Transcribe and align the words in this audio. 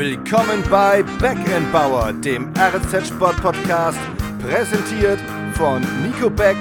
Willkommen 0.00 0.62
bei 0.70 1.02
Backend 1.20 2.24
dem 2.24 2.50
RZ 2.56 3.08
Sport 3.08 3.36
Podcast, 3.42 3.98
präsentiert 4.40 5.20
von 5.52 5.82
Nico 6.02 6.30
Beck 6.30 6.56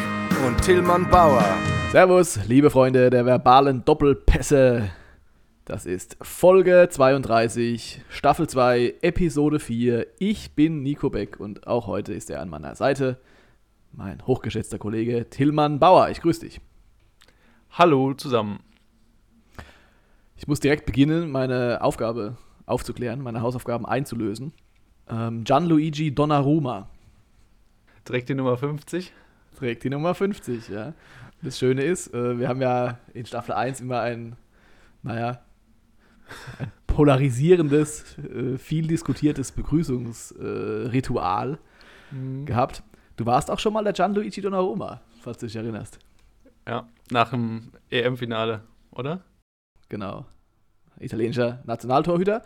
und 0.45 0.61
Tillmann 0.61 1.09
Bauer. 1.09 1.45
Servus, 1.89 2.37
liebe 2.49 2.69
Freunde 2.69 3.09
der 3.09 3.25
verbalen 3.25 3.85
Doppelpässe. 3.85 4.89
Das 5.63 5.85
ist 5.85 6.17
Folge 6.21 6.89
32, 6.91 8.01
Staffel 8.09 8.49
2, 8.49 8.95
Episode 9.03 9.61
4. 9.61 10.05
Ich 10.19 10.53
bin 10.53 10.83
Nico 10.83 11.09
Beck 11.09 11.39
und 11.39 11.65
auch 11.65 11.87
heute 11.87 12.11
ist 12.11 12.29
er 12.29 12.41
an 12.41 12.49
meiner 12.49 12.75
Seite. 12.75 13.21
Mein 13.93 14.27
hochgeschätzter 14.27 14.79
Kollege 14.79 15.29
Tillmann 15.29 15.79
Bauer. 15.79 16.09
Ich 16.09 16.19
grüße 16.19 16.41
dich. 16.41 16.59
Hallo 17.71 18.13
zusammen. 18.15 18.59
Ich 20.35 20.45
muss 20.45 20.59
direkt 20.59 20.85
beginnen, 20.85 21.31
meine 21.31 21.81
Aufgabe 21.81 22.35
aufzuklären, 22.69 23.21
meine 23.21 23.41
Hausaufgaben 23.41 23.85
einzulösen. 23.85 24.53
Ähm, 25.09 25.43
Gianluigi 25.43 26.13
Donnarumma. 26.13 26.89
Trägt 28.05 28.29
die 28.29 28.35
Nummer 28.35 28.57
50? 28.57 29.11
Trägt 29.57 29.83
die 29.83 29.89
Nummer 29.89 30.15
50, 30.15 30.69
ja. 30.69 30.93
Das 31.41 31.57
Schöne 31.57 31.83
ist, 31.83 32.13
äh, 32.13 32.37
wir 32.37 32.47
haben 32.47 32.61
ja 32.61 32.99
in 33.13 33.25
Staffel 33.25 33.53
1 33.53 33.81
immer 33.81 34.01
ein, 34.01 34.35
naja, 35.03 35.41
ein 36.59 36.71
polarisierendes, 36.87 38.17
äh, 38.17 38.57
viel 38.57 38.87
diskutiertes 38.87 39.51
Begrüßungsritual 39.51 41.53
äh, 41.53 42.15
mhm. 42.15 42.45
gehabt. 42.45 42.83
Du 43.15 43.25
warst 43.25 43.51
auch 43.51 43.59
schon 43.59 43.73
mal 43.73 43.83
der 43.83 43.93
Gianluigi 43.93 44.41
Donnarumma, 44.41 45.01
falls 45.21 45.39
du 45.39 45.47
dich 45.47 45.55
erinnerst. 45.55 45.99
Ja, 46.67 46.87
nach 47.09 47.31
dem 47.31 47.71
EM-Finale, 47.89 48.61
oder? 48.91 49.21
Genau. 49.89 50.25
Italienischer 50.99 51.61
Nationaltorhüter. 51.65 52.41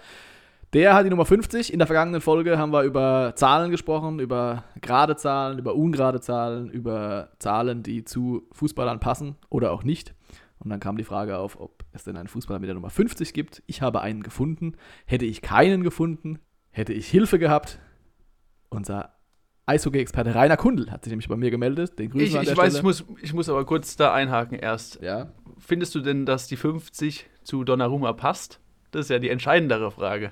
Der 0.74 0.96
hat 0.96 1.06
die 1.06 1.12
Nummer 1.12 1.26
50. 1.26 1.72
In 1.72 1.78
der 1.78 1.86
vergangenen 1.86 2.20
Folge 2.20 2.58
haben 2.58 2.74
wir 2.74 2.82
über 2.82 3.34
Zahlen 3.36 3.70
gesprochen, 3.70 4.20
über 4.20 4.64
gerade 4.82 5.16
Zahlen, 5.16 5.60
über 5.60 5.76
ungerade 5.76 6.20
Zahlen, 6.20 6.70
über 6.72 7.30
Zahlen, 7.38 7.84
die 7.84 8.04
zu 8.04 8.48
Fußballern 8.54 9.00
passen 9.00 9.36
oder 9.50 9.72
auch 9.72 9.84
nicht. 9.84 10.16
Und 10.58 10.72
dann 10.72 10.80
kam 10.80 10.98
die 10.98 11.04
Frage 11.04 11.38
auf, 11.38 11.60
ob 11.60 11.84
es 11.92 12.06
denn 12.06 12.18
einen 12.18 12.28
Fußballer 12.28 12.60
mit 12.60 12.68
der 12.68 12.74
Nummer 12.74 12.90
50 12.90 13.34
gibt. 13.34 13.62
Ich 13.68 13.84
habe 13.84 14.02
einen 14.02 14.24
gefunden. 14.24 14.76
Hätte 15.06 15.26
ich 15.26 15.42
keinen 15.44 15.84
gefunden, 15.84 16.40
hätte 16.72 16.94
ich 16.94 17.08
Hilfe 17.08 17.38
gehabt. 17.38 17.80
Unser 18.70 19.14
Eishockey-Experte 19.66 20.34
Rainer 20.34 20.58
Kundel 20.58 20.90
hat 20.90 21.04
sich 21.04 21.12
nämlich 21.12 21.28
bei 21.28 21.36
mir 21.36 21.52
gemeldet. 21.52 22.00
Den 22.00 22.10
grüßen 22.10 22.42
ich, 22.42 22.50
ich 22.50 22.58
weiß, 22.58 22.76
ich 22.76 22.84
muss, 22.84 23.06
ich 23.22 23.34
muss 23.34 23.48
aber 23.48 23.66
kurz 23.66 23.96
da 23.96 24.14
einhaken 24.14 24.58
erst. 24.58 25.02
Ja. 25.02 25.34
Findest 25.60 25.94
du 25.96 26.00
denn, 26.00 26.26
dass 26.26 26.48
die 26.48 26.58
50 26.58 27.30
zu 27.44 27.64
Donnarumma 27.64 28.14
passt? 28.14 28.60
Das 28.92 29.06
ist 29.06 29.10
ja 29.10 29.20
die 29.20 29.30
entscheidendere 29.30 29.92
Frage. 29.92 30.32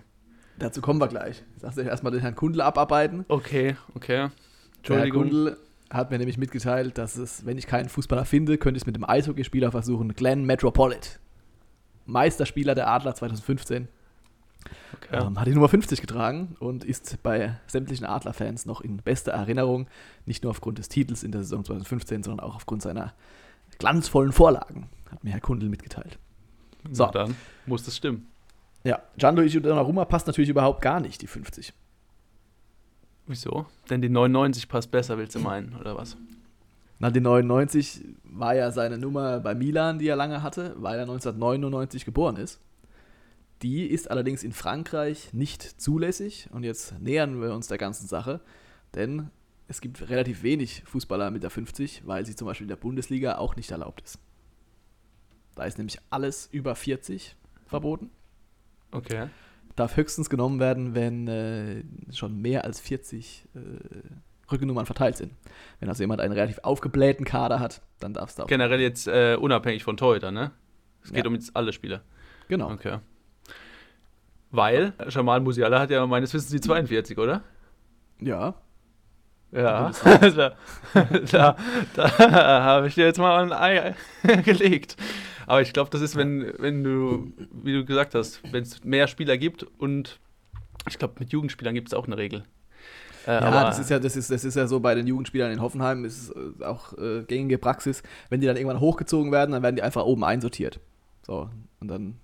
Dazu 0.59 0.81
kommen 0.81 0.99
wir 0.99 1.07
gleich. 1.07 1.43
Ich 1.55 1.61
sag 1.61 1.77
erstmal 1.77 2.11
den 2.11 2.21
Herrn 2.21 2.35
Kundel 2.35 2.61
abarbeiten. 2.61 3.25
Okay, 3.27 3.75
okay. 3.95 4.29
Entschuldigung. 4.77 5.29
Der 5.29 5.33
Herr 5.39 5.51
Kundel 5.51 5.57
hat 5.89 6.11
mir 6.11 6.17
nämlich 6.19 6.37
mitgeteilt, 6.37 6.97
dass 6.97 7.17
es, 7.17 7.45
wenn 7.45 7.57
ich 7.57 7.67
keinen 7.67 7.89
Fußballer 7.89 8.25
finde, 8.25 8.57
könnte 8.57 8.77
ich 8.77 8.83
es 8.83 8.87
mit 8.87 8.95
dem 8.95 9.07
Eishockeyspieler 9.07 9.71
versuchen. 9.71 10.13
Glenn 10.13 10.45
Metropolit. 10.45 11.19
Meisterspieler 12.05 12.75
der 12.75 12.87
Adler 12.87 13.15
2015. 13.15 13.87
Okay. 14.95 15.25
Ähm, 15.25 15.39
hat 15.39 15.47
die 15.47 15.53
Nummer 15.53 15.69
50 15.69 16.01
getragen 16.01 16.55
und 16.59 16.83
ist 16.83 17.21
bei 17.23 17.59
sämtlichen 17.67 18.05
Adler-Fans 18.05 18.65
noch 18.65 18.81
in 18.81 18.97
bester 18.97 19.31
Erinnerung. 19.31 19.87
Nicht 20.25 20.43
nur 20.43 20.51
aufgrund 20.51 20.77
des 20.77 20.89
Titels 20.89 21.23
in 21.23 21.31
der 21.31 21.41
Saison 21.41 21.65
2015, 21.65 22.23
sondern 22.23 22.45
auch 22.45 22.55
aufgrund 22.55 22.81
seiner 22.81 23.13
glanzvollen 23.79 24.31
Vorlagen, 24.31 24.89
hat 25.09 25.23
mir 25.23 25.31
Herr 25.31 25.41
Kundel 25.41 25.69
mitgeteilt. 25.69 26.19
So. 26.89 27.05
Na 27.05 27.11
dann 27.11 27.35
muss 27.65 27.83
das 27.83 27.97
stimmen. 27.97 28.27
Ja, 28.83 29.01
Gianluigi 29.17 29.61
Donnarumma 29.61 30.05
passt 30.05 30.27
natürlich 30.27 30.49
überhaupt 30.49 30.81
gar 30.81 30.99
nicht, 30.99 31.21
die 31.21 31.27
50. 31.27 31.73
Wieso? 33.27 33.67
Denn 33.89 34.01
die 34.01 34.09
99 34.09 34.67
passt 34.67 34.91
besser, 34.91 35.17
willst 35.17 35.35
du 35.35 35.39
meinen, 35.39 35.75
oder 35.79 35.95
was? 35.95 36.17
Na, 36.99 37.09
die 37.09 37.21
99 37.21 38.01
war 38.23 38.55
ja 38.55 38.71
seine 38.71 38.97
Nummer 38.97 39.39
bei 39.39 39.55
Milan, 39.55 39.99
die 39.99 40.07
er 40.07 40.15
lange 40.15 40.43
hatte, 40.43 40.75
weil 40.77 40.95
er 40.97 41.03
1999 41.03 42.05
geboren 42.05 42.35
ist. 42.35 42.59
Die 43.61 43.85
ist 43.85 44.09
allerdings 44.09 44.43
in 44.43 44.53
Frankreich 44.53 45.33
nicht 45.33 45.61
zulässig 45.61 46.49
und 46.51 46.63
jetzt 46.63 46.99
nähern 46.99 47.41
wir 47.41 47.53
uns 47.53 47.67
der 47.67 47.77
ganzen 47.77 48.07
Sache, 48.07 48.41
denn 48.95 49.29
es 49.67 49.81
gibt 49.81 50.09
relativ 50.09 50.43
wenig 50.43 50.83
Fußballer 50.85 51.31
mit 51.31 51.43
der 51.43 51.49
50, 51.49 52.03
weil 52.05 52.25
sie 52.25 52.35
zum 52.35 52.47
Beispiel 52.47 52.65
in 52.65 52.69
der 52.69 52.75
Bundesliga 52.75 53.37
auch 53.37 53.55
nicht 53.55 53.71
erlaubt 53.71 54.01
ist. 54.01 54.19
Da 55.55 55.63
ist 55.65 55.77
nämlich 55.77 55.97
alles 56.09 56.47
über 56.51 56.75
40 56.75 57.35
verboten. 57.65 58.11
Okay. 58.91 59.27
Darf 59.75 59.95
höchstens 59.95 60.29
genommen 60.29 60.59
werden, 60.59 60.95
wenn 60.95 61.27
äh, 61.27 61.83
schon 62.13 62.41
mehr 62.41 62.65
als 62.65 62.79
40 62.79 63.45
äh, 63.55 63.59
Rückennummern 64.51 64.85
verteilt 64.85 65.17
sind. 65.17 65.33
Wenn 65.79 65.89
also 65.89 66.03
jemand 66.03 66.21
einen 66.21 66.33
relativ 66.33 66.59
aufgeblähten 66.59 67.25
Kader 67.25 67.59
hat, 67.59 67.81
dann 67.99 68.13
darf 68.13 68.29
es 68.29 68.35
da 68.35 68.43
auch. 68.43 68.47
Generell 68.47 68.81
jetzt 68.81 69.07
äh, 69.07 69.37
unabhängig 69.39 69.83
von 69.83 69.97
Torhüter, 69.97 70.31
ne? 70.31 70.51
Es 71.03 71.11
geht 71.11 71.23
ja. 71.23 71.27
um 71.27 71.33
jetzt 71.33 71.55
alle 71.55 71.73
Spieler. 71.73 72.01
Genau. 72.47 72.69
Okay. 72.71 72.99
Weil 74.51 74.93
Jamal 75.07 75.39
Musiala 75.39 75.79
hat 75.79 75.89
ja 75.89 76.05
meines 76.05 76.33
Wissens 76.33 76.51
die 76.51 76.59
42, 76.59 77.17
oder? 77.17 77.41
Ja. 78.19 78.55
Ja, 79.53 79.91
da, 80.03 80.55
da, 81.31 81.55
da 81.93 82.63
habe 82.63 82.87
ich 82.87 82.95
dir 82.95 83.05
jetzt 83.05 83.19
mal 83.19 83.43
ein 83.43 83.51
Ei 83.51 83.95
gelegt. 84.43 84.95
Aber 85.47 85.61
ich 85.61 85.73
glaube, 85.73 85.89
das 85.89 86.01
ist, 86.01 86.15
wenn, 86.15 86.53
wenn 86.59 86.83
du, 86.83 87.33
wie 87.51 87.73
du 87.73 87.85
gesagt 87.85 88.15
hast, 88.15 88.41
wenn 88.51 88.63
es 88.63 88.83
mehr 88.83 89.07
Spieler 89.07 89.37
gibt 89.37 89.63
und 89.63 90.19
ich 90.87 90.97
glaube, 90.97 91.15
mit 91.19 91.31
Jugendspielern 91.31 91.73
gibt 91.73 91.89
es 91.89 91.93
auch 91.93 92.07
eine 92.07 92.17
Regel. 92.17 92.43
Äh, 93.27 93.33
ja, 93.33 93.65
das 93.65 93.77
ist 93.77 93.89
ja, 93.89 93.99
das 93.99 94.15
ist, 94.15 94.31
das 94.31 94.43
ist 94.43 94.55
ja 94.55 94.67
so 94.67 94.79
bei 94.79 94.95
den 94.95 95.05
Jugendspielern 95.05 95.51
in 95.51 95.61
Hoffenheim, 95.61 96.05
ist 96.05 96.31
äh, 96.31 96.63
auch 96.63 96.97
äh, 96.97 97.23
gängige 97.23 97.57
Praxis. 97.57 98.01
Wenn 98.29 98.41
die 98.41 98.47
dann 98.47 98.57
irgendwann 98.57 98.79
hochgezogen 98.79 99.31
werden, 99.31 99.51
dann 99.51 99.61
werden 99.61 99.75
die 99.75 99.83
einfach 99.83 100.03
oben 100.03 100.23
einsortiert. 100.23 100.79
So, 101.21 101.49
und 101.79 101.87
dann 101.87 102.15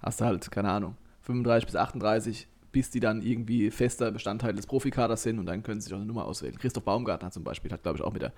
hast 0.00 0.20
du 0.20 0.24
halt, 0.24 0.50
keine 0.50 0.70
Ahnung, 0.70 0.96
35 1.22 1.66
bis 1.66 1.76
38, 1.76 2.48
bis 2.72 2.90
die 2.90 3.00
dann 3.00 3.22
irgendwie 3.22 3.70
fester 3.70 4.10
Bestandteil 4.10 4.54
des 4.54 4.66
Profikaders 4.66 5.22
sind 5.22 5.38
und 5.38 5.46
dann 5.46 5.62
können 5.62 5.80
sie 5.80 5.86
sich 5.86 5.94
auch 5.94 5.98
eine 5.98 6.06
Nummer 6.06 6.24
auswählen. 6.24 6.56
Christoph 6.58 6.84
Baumgartner 6.84 7.30
zum 7.30 7.44
Beispiel 7.44 7.70
hat, 7.70 7.82
glaube 7.82 7.98
ich, 7.98 8.04
auch 8.04 8.12
mit 8.12 8.22
der 8.22 8.32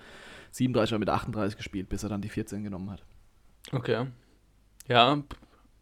37 0.52 0.92
oder 0.92 0.98
mit 0.98 1.08
der 1.08 1.14
38 1.14 1.56
gespielt, 1.56 1.88
bis 1.88 2.02
er 2.02 2.08
dann 2.08 2.22
die 2.22 2.28
14 2.28 2.64
genommen 2.64 2.90
hat. 2.90 3.04
Okay. 3.72 4.06
Ja, 4.88 5.22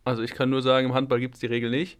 also 0.05 0.23
ich 0.23 0.35
kann 0.35 0.51
nur 0.51 0.63
sagen, 0.63 0.89
im 0.89 0.95
Handball 0.95 1.21
gibt 1.21 1.35
es 1.35 1.41
die 1.41 1.47
Regel 1.47 1.71
nicht, 1.71 1.99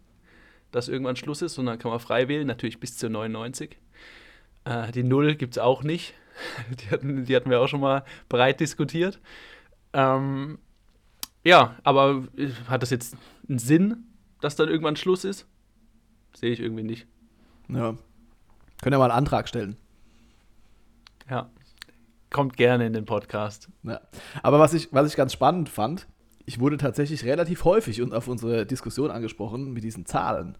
dass 0.71 0.87
irgendwann 0.87 1.15
Schluss 1.15 1.41
ist, 1.41 1.55
sondern 1.55 1.79
kann 1.79 1.91
man 1.91 1.99
frei 1.99 2.27
wählen, 2.27 2.47
natürlich 2.47 2.79
bis 2.79 2.97
zu 2.97 3.09
99. 3.09 3.77
Äh, 4.65 4.91
die 4.91 5.03
Null 5.03 5.35
gibt 5.35 5.55
es 5.55 5.57
auch 5.57 5.83
nicht. 5.83 6.13
Die 6.81 6.89
hatten, 6.89 7.25
die 7.25 7.35
hatten 7.35 7.49
wir 7.49 7.59
auch 7.59 7.67
schon 7.67 7.81
mal 7.81 8.05
breit 8.29 8.61
diskutiert. 8.61 9.19
Ähm, 9.91 10.57
ja, 11.43 11.75
aber 11.83 12.23
äh, 12.37 12.49
hat 12.67 12.81
das 12.81 12.91
jetzt 12.91 13.17
einen 13.49 13.59
Sinn, 13.59 14.05
dass 14.39 14.55
dann 14.55 14.69
irgendwann 14.69 14.95
Schluss 14.95 15.25
ist? 15.25 15.47
Sehe 16.33 16.51
ich 16.51 16.61
irgendwie 16.61 16.83
nicht. 16.83 17.07
Ja. 17.67 17.97
Können 18.81 18.93
ja 18.93 18.99
mal 18.99 19.11
einen 19.11 19.17
Antrag 19.17 19.49
stellen. 19.49 19.75
Ja. 21.29 21.49
Kommt 22.29 22.57
gerne 22.57 22.85
in 22.85 22.93
den 22.93 23.05
Podcast. 23.05 23.69
Ja. 23.83 24.01
Aber 24.43 24.59
was 24.59 24.73
ich, 24.73 24.89
was 24.91 25.07
ich 25.07 25.15
ganz 25.15 25.33
spannend 25.33 25.69
fand, 25.69 26.07
ich 26.45 26.59
wurde 26.59 26.77
tatsächlich 26.77 27.25
relativ 27.25 27.63
häufig 27.63 28.01
und 28.01 28.13
auf 28.13 28.27
unsere 28.27 28.65
Diskussion 28.65 29.11
angesprochen 29.11 29.73
mit 29.73 29.83
diesen 29.83 30.05
Zahlen. 30.05 30.57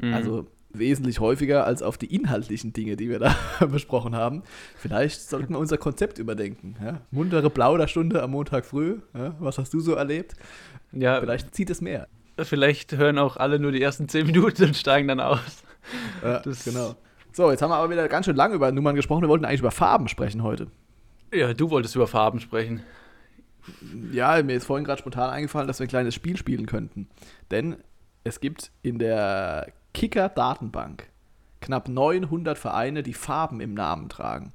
Mhm. 0.00 0.14
Also 0.14 0.46
wesentlich 0.70 1.20
häufiger 1.20 1.66
als 1.66 1.82
auf 1.82 1.98
die 1.98 2.14
inhaltlichen 2.14 2.72
Dinge, 2.72 2.96
die 2.96 3.08
wir 3.08 3.18
da 3.18 3.34
besprochen 3.70 4.14
haben. 4.14 4.42
Vielleicht 4.76 5.20
sollten 5.20 5.52
wir 5.52 5.58
unser 5.58 5.78
Konzept 5.78 6.18
überdenken. 6.18 6.76
Ja? 6.82 7.00
Muntere 7.10 7.50
Plauderstunde 7.50 8.22
am 8.22 8.30
Montag 8.30 8.64
früh. 8.64 9.00
Ja? 9.14 9.34
Was 9.38 9.58
hast 9.58 9.72
du 9.74 9.80
so 9.80 9.94
erlebt? 9.94 10.34
Ja, 10.92 11.20
vielleicht 11.20 11.54
zieht 11.54 11.70
es 11.70 11.80
mehr. 11.80 12.08
Vielleicht 12.38 12.96
hören 12.96 13.18
auch 13.18 13.36
alle 13.36 13.58
nur 13.58 13.72
die 13.72 13.80
ersten 13.80 14.08
zehn 14.08 14.26
Minuten 14.26 14.64
und 14.64 14.76
steigen 14.76 15.08
dann 15.08 15.20
aus. 15.20 15.62
Ja, 16.22 16.40
das 16.40 16.64
genau. 16.64 16.96
So, 17.32 17.50
jetzt 17.50 17.62
haben 17.62 17.70
wir 17.70 17.76
aber 17.76 17.90
wieder 17.90 18.08
ganz 18.08 18.26
schön 18.26 18.36
lange 18.36 18.54
über 18.54 18.70
Nummern 18.72 18.96
gesprochen. 18.96 19.22
Wir 19.22 19.28
wollten 19.28 19.44
eigentlich 19.44 19.60
über 19.60 19.70
Farben 19.70 20.08
sprechen 20.08 20.42
heute. 20.42 20.68
Ja, 21.32 21.52
du 21.54 21.70
wolltest 21.70 21.94
über 21.96 22.06
Farben 22.06 22.40
sprechen. 22.40 22.82
Ja, 24.12 24.42
mir 24.42 24.54
ist 24.54 24.66
vorhin 24.66 24.84
gerade 24.84 25.00
spontan 25.00 25.30
eingefallen, 25.30 25.66
dass 25.66 25.80
wir 25.80 25.86
ein 25.86 25.90
kleines 25.90 26.14
Spiel 26.14 26.36
spielen 26.36 26.66
könnten. 26.66 27.08
Denn 27.50 27.76
es 28.24 28.40
gibt 28.40 28.70
in 28.82 28.98
der 28.98 29.72
Kicker-Datenbank 29.92 31.08
knapp 31.60 31.88
900 31.88 32.56
Vereine, 32.56 33.02
die 33.02 33.14
Farben 33.14 33.60
im 33.60 33.74
Namen 33.74 34.08
tragen. 34.08 34.52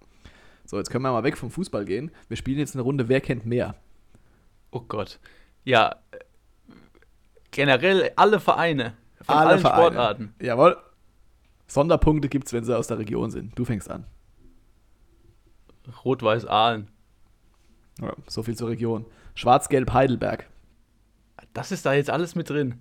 So, 0.66 0.78
jetzt 0.78 0.90
können 0.90 1.04
wir 1.04 1.12
mal 1.12 1.24
weg 1.24 1.38
vom 1.38 1.52
Fußball 1.52 1.84
gehen. 1.84 2.12
Wir 2.30 2.38
spielen 2.38 2.60
jetzt 2.60 2.76
eine 2.76 2.84
Runde 2.84 3.10
Wer 3.10 3.20
kennt 3.20 3.46
mehr? 3.46 3.76
Oh 4.72 4.80
Gott. 4.80 5.20
Ja, 5.66 5.96
generell 7.52 8.12
alle 8.16 8.40
Vereine. 8.40 8.94
Von 9.22 9.36
alle 9.36 9.50
allen 9.50 9.60
Vereine. 9.60 9.84
Sportarten. 9.84 10.36
Jawohl. 10.42 10.78
Sonderpunkte 11.68 12.30
gibt 12.30 12.48
es, 12.48 12.54
wenn 12.54 12.64
sie 12.64 12.78
aus 12.78 12.88
der 12.88 13.00
Region 13.00 13.32
sind. 13.32 13.58
Du 13.58 13.66
fängst 13.66 13.90
an. 13.90 14.06
Rot-Weiß 16.04 16.46
Aalen. 16.46 16.88
Ja, 18.02 18.14
so 18.28 18.44
viel 18.44 18.56
zur 18.56 18.70
Region. 18.70 19.06
Schwarz-Gelb 19.36 19.94
Heidelberg. 19.94 20.48
Das 21.54 21.72
ist 21.72 21.86
da 21.86 21.94
jetzt 21.94 22.10
alles 22.10 22.36
mit 22.36 22.50
drin. 22.50 22.76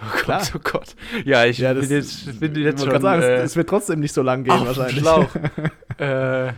Oh 0.00 0.16
Klar. 0.18 0.40
Gott, 0.40 0.52
oh 0.54 0.60
Gott. 0.72 0.96
Ja, 1.24 1.44
ich 1.44 1.58
Ja, 1.58 1.74
das- 1.74 1.88
bin 1.88 1.96
jetzt, 1.96 2.40
bin 2.40 2.54
jetzt 2.54 2.84
schon 2.84 3.00
sagen, 3.00 3.22
äh, 3.22 3.36
es, 3.42 3.56
wird 3.56 3.68
trotzdem 3.68 4.00
nicht 4.00 4.12
so 4.12 4.22
lang 4.22 4.44
gehen 4.44 4.64
wahrscheinlich. 4.64 5.00
Schlauch. 5.00 5.28
äh, 5.98 6.52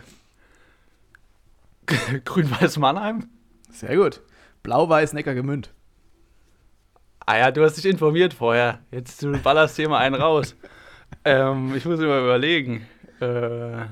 Grün-Weiß 2.24 2.78
Mannheim? 2.78 3.28
Sehr 3.70 3.96
gut. 3.96 4.20
Blau-Weiß 4.62 5.14
Neckar 5.14 5.34
Gemünd. 5.34 5.72
Ah 7.26 7.38
ja, 7.38 7.50
du 7.50 7.62
hast 7.62 7.76
dich 7.76 7.86
informiert 7.86 8.34
vorher. 8.34 8.80
Jetzt 8.90 9.22
du 9.22 9.32
ballerst 9.38 9.76
hier 9.76 9.88
mal 9.88 9.98
einen 9.98 10.16
raus. 10.16 10.56
ähm, 11.24 11.74
ich 11.74 11.84
muss 11.84 11.98
mir 11.98 12.08
mal 12.08 12.22
überlegen. 12.22 12.86
Äh, 13.20 13.86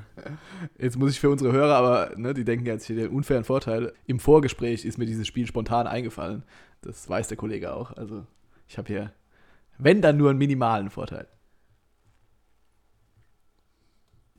Jetzt 0.78 0.96
muss 0.96 1.10
ich 1.12 1.20
für 1.20 1.30
unsere 1.30 1.52
Hörer, 1.52 1.75
aber 1.76 2.12
ne, 2.16 2.34
die 2.34 2.44
denken 2.44 2.66
jetzt 2.66 2.86
hier 2.86 2.96
den 2.96 3.10
unfairen 3.10 3.44
Vorteil. 3.44 3.92
Im 4.06 4.20
Vorgespräch 4.20 4.84
ist 4.84 4.98
mir 4.98 5.06
dieses 5.06 5.26
Spiel 5.26 5.46
spontan 5.46 5.86
eingefallen. 5.86 6.42
Das 6.82 7.08
weiß 7.08 7.28
der 7.28 7.36
Kollege 7.36 7.75
auch. 7.75 7.92
Also 7.96 8.26
ich 8.66 8.78
habe 8.78 8.88
hier, 8.88 9.12
wenn 9.78 10.00
dann 10.02 10.16
nur 10.16 10.30
einen 10.30 10.38
minimalen 10.38 10.90
Vorteil. 10.90 11.26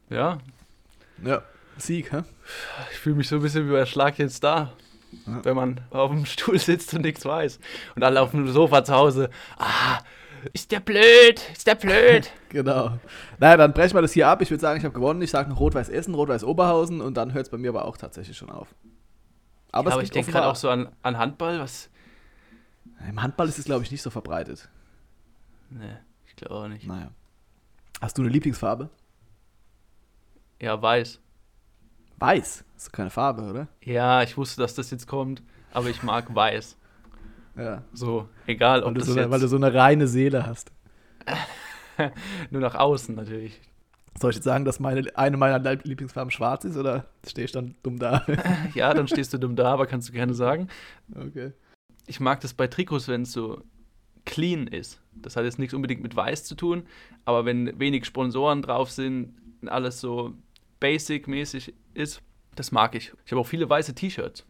ja, 0.10 0.40
Ja, 1.24 1.44
Sieg, 1.78 2.12
hä? 2.12 2.24
ich 2.92 2.98
fühle 2.98 3.16
mich 3.18 3.28
so 3.28 3.36
ein 3.36 3.42
bisschen 3.42 3.68
wie 3.68 3.72
bei 3.74 3.86
Schlag 3.86 4.18
jetzt 4.18 4.44
da. 4.44 4.74
Ja. 5.26 5.44
Wenn 5.44 5.56
man 5.56 5.82
auf 5.92 6.12
dem 6.12 6.26
Stuhl 6.26 6.60
sitzt 6.60 6.94
und 6.94 7.02
nichts 7.02 7.26
weiß. 7.26 7.60
Und 7.96 8.04
alle 8.04 8.22
auf 8.22 8.32
dem 8.32 8.48
Sofa 8.48 8.84
zu 8.84 8.94
Hause. 8.94 9.30
Ah, 9.58 10.00
ist 10.54 10.72
der 10.72 10.80
blöd? 10.80 11.42
Ist 11.54 11.68
der 11.68 11.76
blöd? 11.76 12.32
Genau. 12.50 12.98
Naja, 13.38 13.58
dann 13.58 13.74
brechen 13.74 13.96
wir 13.96 14.02
das 14.02 14.14
hier 14.14 14.28
ab. 14.28 14.42
Ich 14.42 14.50
würde 14.50 14.60
sagen, 14.60 14.80
ich 14.80 14.84
habe 14.84 14.96
gewonnen. 14.96 15.22
Ich 15.22 15.30
sage 15.30 15.52
noch 15.52 15.60
Rot-Weiß 15.60 15.88
Essen, 15.90 16.16
Rot-Weiß 16.16 16.44
Oberhausen 16.44 17.00
und 17.00 17.16
dann 17.16 17.34
hört 17.34 17.46
es 17.46 17.52
bei 17.52 17.60
mir 17.60 17.70
aber 17.70 17.86
auch 17.86 17.96
tatsächlich 17.96 18.36
schon 18.36 18.50
auf. 18.50 18.74
Aber, 19.72 19.92
Aber 19.92 20.02
es 20.02 20.06
ich 20.06 20.12
denke 20.12 20.32
gerade 20.32 20.48
auch 20.48 20.56
so 20.56 20.68
an, 20.68 20.90
an 21.04 21.20
Handball. 21.20 21.60
Was? 21.60 21.92
Im 23.08 23.22
Handball 23.22 23.48
ist 23.48 23.60
es, 23.60 23.66
glaube 23.66 23.84
ich, 23.84 23.92
nicht 23.92 24.02
so 24.02 24.10
verbreitet. 24.10 24.68
Nee, 25.70 25.98
ich 26.26 26.36
glaube 26.36 26.56
auch 26.56 26.68
nicht. 26.68 26.88
Naja. 26.88 27.12
Hast 28.02 28.18
du 28.18 28.24
eine 28.24 28.32
Lieblingsfarbe? 28.32 28.90
Ja, 30.60 30.82
weiß. 30.82 31.20
Weiß. 32.18 32.66
Das 32.74 32.84
ist 32.84 32.92
keine 32.92 33.12
Farbe, 33.12 33.44
oder? 33.44 33.68
Ja, 33.84 34.24
ich 34.24 34.38
wusste, 34.38 34.62
dass 34.62 34.74
das 34.74 34.90
jetzt 34.90 35.08
kommt. 35.08 35.44
Aber 35.72 35.88
ich 35.88 36.02
mag 36.02 36.34
weiß. 36.34 36.78
Ja. 37.60 37.84
So, 37.94 38.30
egal 38.48 38.82
Weil 38.82 38.88
ob 38.88 38.94
du, 38.94 39.00
das 39.00 39.08
so 39.08 39.14
eine, 39.14 39.22
jetzt 39.22 39.32
weil 39.32 39.40
du 39.40 39.48
so 39.48 39.56
eine 39.56 39.74
reine 39.74 40.08
Seele 40.08 40.46
hast. 40.46 40.72
nur 42.50 42.62
nach 42.62 42.76
außen 42.76 43.16
natürlich. 43.16 43.60
Soll 44.20 44.32
ich 44.32 44.38
jetzt 44.38 44.46
sagen, 44.46 44.66
dass 44.66 44.80
meine, 44.80 45.16
eine 45.16 45.38
meiner 45.38 45.60
Lieblingsfarben 45.76 46.32
schwarz 46.32 46.66
ist 46.66 46.78
oder 46.78 47.06
stehe 47.28 47.46
ich 47.46 47.52
dann 47.52 47.76
dumm 47.84 48.00
da? 48.00 48.26
Ja, 48.74 48.94
dann 48.94 49.08
stehst 49.08 49.34
du 49.34 49.38
dumm 49.38 49.56
da, 49.56 49.72
aber 49.72 49.86
kannst 49.86 50.10
du 50.10 50.14
gerne 50.14 50.34
sagen. 50.34 50.68
okay. 51.16 51.52
Ich 52.08 52.20
mag 52.20 52.42
das 52.42 52.54
bei 52.54 52.68
Trikots, 52.68 53.08
wenn 53.08 53.22
es 53.22 53.32
so 53.32 53.62
clean 54.26 54.68
ist. 54.68 55.00
Das 55.14 55.36
hat 55.36 55.46
jetzt 55.46 55.60
nichts 55.60 55.74
unbedingt 55.74 56.02
mit 56.02 56.16
weiß 56.16 56.44
zu 56.44 56.56
tun, 56.56 56.84
aber 57.24 57.46
wenn 57.46 57.80
wenig 57.80 58.06
Sponsoren 58.06 58.62
drauf 58.62 58.90
sind, 58.92 59.36
und 59.62 59.70
alles 59.70 60.00
so 60.00 60.34
basic-mäßig 60.80 61.74
ist, 61.94 62.22
das 62.56 62.72
mag 62.72 62.96
ich. 62.96 63.14
Ich 63.26 63.32
habe 63.32 63.42
auch 63.42 63.48
viele 63.48 63.70
weiße 63.70 63.96
T-Shirts. 63.96 64.46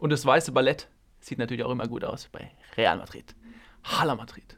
Und 0.00 0.10
das 0.10 0.26
weiße 0.26 0.50
Ballett 0.52 0.88
sieht 1.20 1.38
natürlich 1.38 1.62
auch 1.64 1.70
immer 1.70 1.86
gut 1.86 2.04
aus 2.04 2.28
bei 2.32 2.50
Real 2.76 2.96
Madrid. 2.98 3.34
Hala 3.84 4.14
Madrid. 4.16 4.56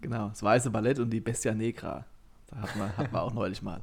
Genau, 0.00 0.28
das 0.28 0.42
weiße 0.42 0.70
Ballett 0.70 0.98
und 0.98 1.10
die 1.10 1.20
Bestia 1.20 1.52
Negra. 1.54 2.04
Da 2.48 2.56
hatten 2.58 2.78
wir, 2.78 2.96
hatten 2.96 3.12
wir 3.12 3.22
auch 3.22 3.32
neulich 3.32 3.62
mal. 3.62 3.82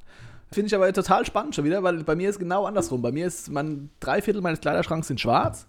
Finde 0.52 0.68
ich 0.68 0.76
aber 0.76 0.92
total 0.94 1.26
spannend 1.26 1.56
schon 1.56 1.66
wieder, 1.66 1.82
weil 1.84 2.04
bei 2.04 2.16
mir 2.16 2.30
ist 2.30 2.40
genau 2.40 2.66
andersrum. 2.66 3.02
Bei 3.02 3.12
mir 3.12 3.26
ist 3.26 3.50
man, 3.50 3.90
drei 4.00 4.22
Viertel 4.22 4.42
meines 4.42 4.62
Kleiderschranks 4.62 5.08
sind 5.08 5.20
schwarz. 5.20 5.68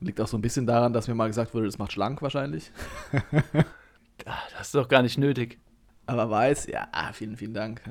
Liegt 0.00 0.20
auch 0.20 0.28
so 0.28 0.38
ein 0.38 0.42
bisschen 0.42 0.66
daran, 0.66 0.92
dass 0.92 1.08
mir 1.08 1.14
mal 1.14 1.26
gesagt 1.26 1.52
wurde, 1.52 1.66
das 1.66 1.78
macht 1.78 1.92
schlank 1.92 2.22
wahrscheinlich. 2.22 2.70
Ah, 4.24 4.38
Das 4.56 4.68
ist 4.68 4.74
doch 4.74 4.88
gar 4.88 5.02
nicht 5.02 5.18
nötig. 5.18 5.58
Aber 6.06 6.30
weiß, 6.30 6.66
ja, 6.68 6.88
ah, 6.92 7.12
vielen, 7.12 7.36
vielen 7.36 7.52
Dank. 7.54 7.82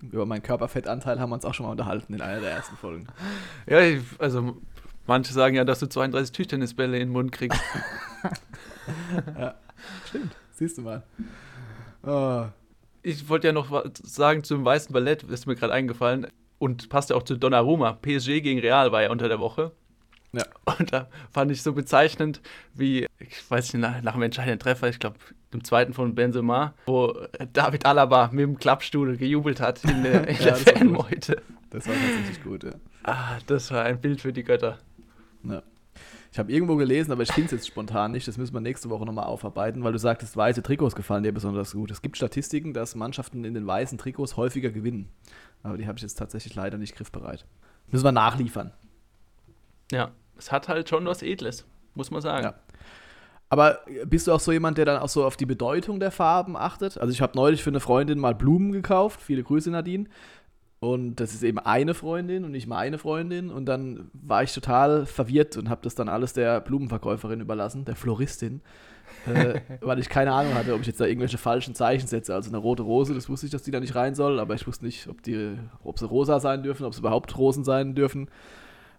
Über 0.00 0.26
meinen 0.26 0.42
Körperfettanteil 0.42 1.18
haben 1.18 1.30
wir 1.30 1.34
uns 1.34 1.44
auch 1.44 1.54
schon 1.54 1.66
mal 1.66 1.72
unterhalten 1.72 2.14
in 2.14 2.20
einer 2.22 2.40
der 2.40 2.50
ersten 2.52 2.76
Folgen. 2.76 3.06
Ja, 3.66 3.80
ich- 3.80 4.02
also 4.18 4.56
manche 5.06 5.32
sagen 5.32 5.54
ja, 5.56 5.64
dass 5.64 5.80
du 5.80 5.86
32 5.86 6.32
Tischtennisbälle 6.32 6.96
in 6.96 7.08
den 7.08 7.12
Mund 7.12 7.32
kriegst. 7.32 7.60
Stimmt, 10.08 10.36
siehst 10.52 10.78
du 10.78 10.82
mal. 10.82 11.02
Oh, 12.04 12.44
Ich 13.02 13.28
wollte 13.28 13.48
ja 13.48 13.52
noch 13.52 13.70
was 13.70 13.84
sagen 14.02 14.44
zum 14.44 14.64
weißen 14.64 14.92
Ballett, 14.92 15.22
ist 15.24 15.46
mir 15.46 15.54
gerade 15.56 15.72
eingefallen. 15.72 16.26
Und 16.58 16.88
passt 16.88 17.10
ja 17.10 17.16
auch 17.16 17.24
zu 17.24 17.36
Donnarumma. 17.36 17.94
PSG 17.94 18.40
gegen 18.40 18.60
Real 18.60 18.92
war 18.92 19.02
ja 19.02 19.10
unter 19.10 19.28
der 19.28 19.40
Woche. 19.40 19.72
Ja. 20.32 20.44
Und 20.78 20.92
da 20.92 21.08
fand 21.32 21.50
ich 21.50 21.62
so 21.62 21.72
bezeichnend, 21.72 22.40
wie, 22.74 23.06
ich 23.18 23.50
weiß 23.50 23.72
nicht, 23.74 23.82
nach, 23.82 24.00
nach 24.02 24.12
dem 24.14 24.22
entscheidenden 24.22 24.60
Treffer, 24.60 24.88
ich 24.88 24.98
glaube, 25.00 25.16
dem 25.52 25.62
zweiten 25.64 25.92
von 25.92 26.14
Benzema, 26.14 26.72
wo 26.86 27.14
David 27.52 27.84
Alaba 27.84 28.28
mit 28.32 28.40
dem 28.40 28.58
Klappstuhl 28.58 29.16
gejubelt 29.18 29.60
hat 29.60 29.84
in 29.84 30.04
der, 30.04 30.26
in 30.28 30.36
Ja, 30.36 30.42
der 30.44 30.52
das 30.52 30.66
war. 30.66 30.72
Fanmeute. 30.74 31.42
das 31.70 31.86
war 31.88 31.94
tatsächlich 31.94 32.42
gut, 32.44 32.64
ja. 32.64 32.70
Ah, 33.02 33.38
das 33.46 33.70
war 33.72 33.82
ein 33.84 34.00
Bild 34.00 34.20
für 34.22 34.32
die 34.32 34.44
Götter. 34.44 34.78
Ja. 35.44 35.62
Ich 36.30 36.38
habe 36.38 36.50
irgendwo 36.50 36.76
gelesen, 36.76 37.12
aber 37.12 37.22
ich 37.22 37.32
finde 37.32 37.46
es 37.46 37.52
jetzt 37.52 37.66
spontan 37.66 38.12
nicht. 38.12 38.26
Das 38.26 38.38
müssen 38.38 38.54
wir 38.54 38.60
nächste 38.60 38.88
Woche 38.88 39.04
nochmal 39.04 39.26
aufarbeiten, 39.26 39.84
weil 39.84 39.92
du 39.92 39.98
sagtest, 39.98 40.36
weiße 40.36 40.62
Trikots 40.62 40.94
gefallen 40.94 41.22
dir 41.22 41.32
besonders 41.32 41.72
gut. 41.72 41.90
Es 41.90 42.00
gibt 42.00 42.16
Statistiken, 42.16 42.72
dass 42.72 42.94
Mannschaften 42.94 43.44
in 43.44 43.52
den 43.52 43.66
weißen 43.66 43.98
Trikots 43.98 44.38
häufiger 44.38 44.70
gewinnen. 44.70 45.10
Aber 45.62 45.76
die 45.76 45.86
habe 45.86 45.98
ich 45.98 46.02
jetzt 46.02 46.14
tatsächlich 46.14 46.54
leider 46.54 46.78
nicht 46.78 46.96
griffbereit. 46.96 47.44
Müssen 47.88 48.04
wir 48.04 48.12
nachliefern. 48.12 48.72
Ja, 49.90 50.12
es 50.38 50.50
hat 50.50 50.68
halt 50.68 50.88
schon 50.88 51.04
was 51.04 51.22
Edles, 51.22 51.66
muss 51.94 52.10
man 52.10 52.22
sagen. 52.22 52.44
Ja. 52.44 52.54
Aber 53.50 53.80
bist 54.06 54.26
du 54.26 54.32
auch 54.32 54.40
so 54.40 54.50
jemand, 54.50 54.78
der 54.78 54.86
dann 54.86 55.02
auch 55.02 55.10
so 55.10 55.26
auf 55.26 55.36
die 55.36 55.44
Bedeutung 55.44 56.00
der 56.00 56.10
Farben 56.10 56.56
achtet? 56.56 56.96
Also 56.96 57.12
ich 57.12 57.20
habe 57.20 57.36
neulich 57.36 57.62
für 57.62 57.68
eine 57.68 57.80
Freundin 57.80 58.18
mal 58.18 58.34
Blumen 58.34 58.72
gekauft. 58.72 59.20
Viele 59.20 59.42
Grüße, 59.42 59.70
Nadine. 59.70 60.08
Und 60.82 61.20
das 61.20 61.32
ist 61.32 61.44
eben 61.44 61.60
eine 61.60 61.94
Freundin 61.94 62.44
und 62.44 62.50
nicht 62.50 62.66
meine 62.66 62.98
Freundin. 62.98 63.50
Und 63.50 63.66
dann 63.66 64.10
war 64.14 64.42
ich 64.42 64.52
total 64.52 65.06
verwirrt 65.06 65.56
und 65.56 65.70
habe 65.70 65.80
das 65.84 65.94
dann 65.94 66.08
alles 66.08 66.32
der 66.32 66.60
Blumenverkäuferin 66.60 67.40
überlassen, 67.40 67.84
der 67.84 67.94
Floristin. 67.94 68.62
äh, 69.32 69.60
weil 69.80 70.00
ich 70.00 70.08
keine 70.08 70.32
Ahnung 70.32 70.54
hatte, 70.54 70.74
ob 70.74 70.80
ich 70.80 70.88
jetzt 70.88 71.00
da 71.00 71.04
irgendwelche 71.04 71.38
falschen 71.38 71.76
Zeichen 71.76 72.08
setze. 72.08 72.34
Also 72.34 72.50
eine 72.50 72.58
rote 72.58 72.82
Rose, 72.82 73.14
das 73.14 73.28
wusste 73.28 73.46
ich, 73.46 73.52
dass 73.52 73.62
die 73.62 73.70
da 73.70 73.78
nicht 73.78 73.94
rein 73.94 74.16
soll, 74.16 74.40
aber 74.40 74.56
ich 74.56 74.66
wusste 74.66 74.84
nicht, 74.84 75.06
ob, 75.06 75.22
die, 75.22 75.56
ob 75.84 76.00
sie 76.00 76.04
rosa 76.04 76.40
sein 76.40 76.64
dürfen, 76.64 76.84
ob 76.84 76.94
sie 76.94 76.98
überhaupt 76.98 77.38
Rosen 77.38 77.62
sein 77.62 77.94
dürfen. 77.94 78.28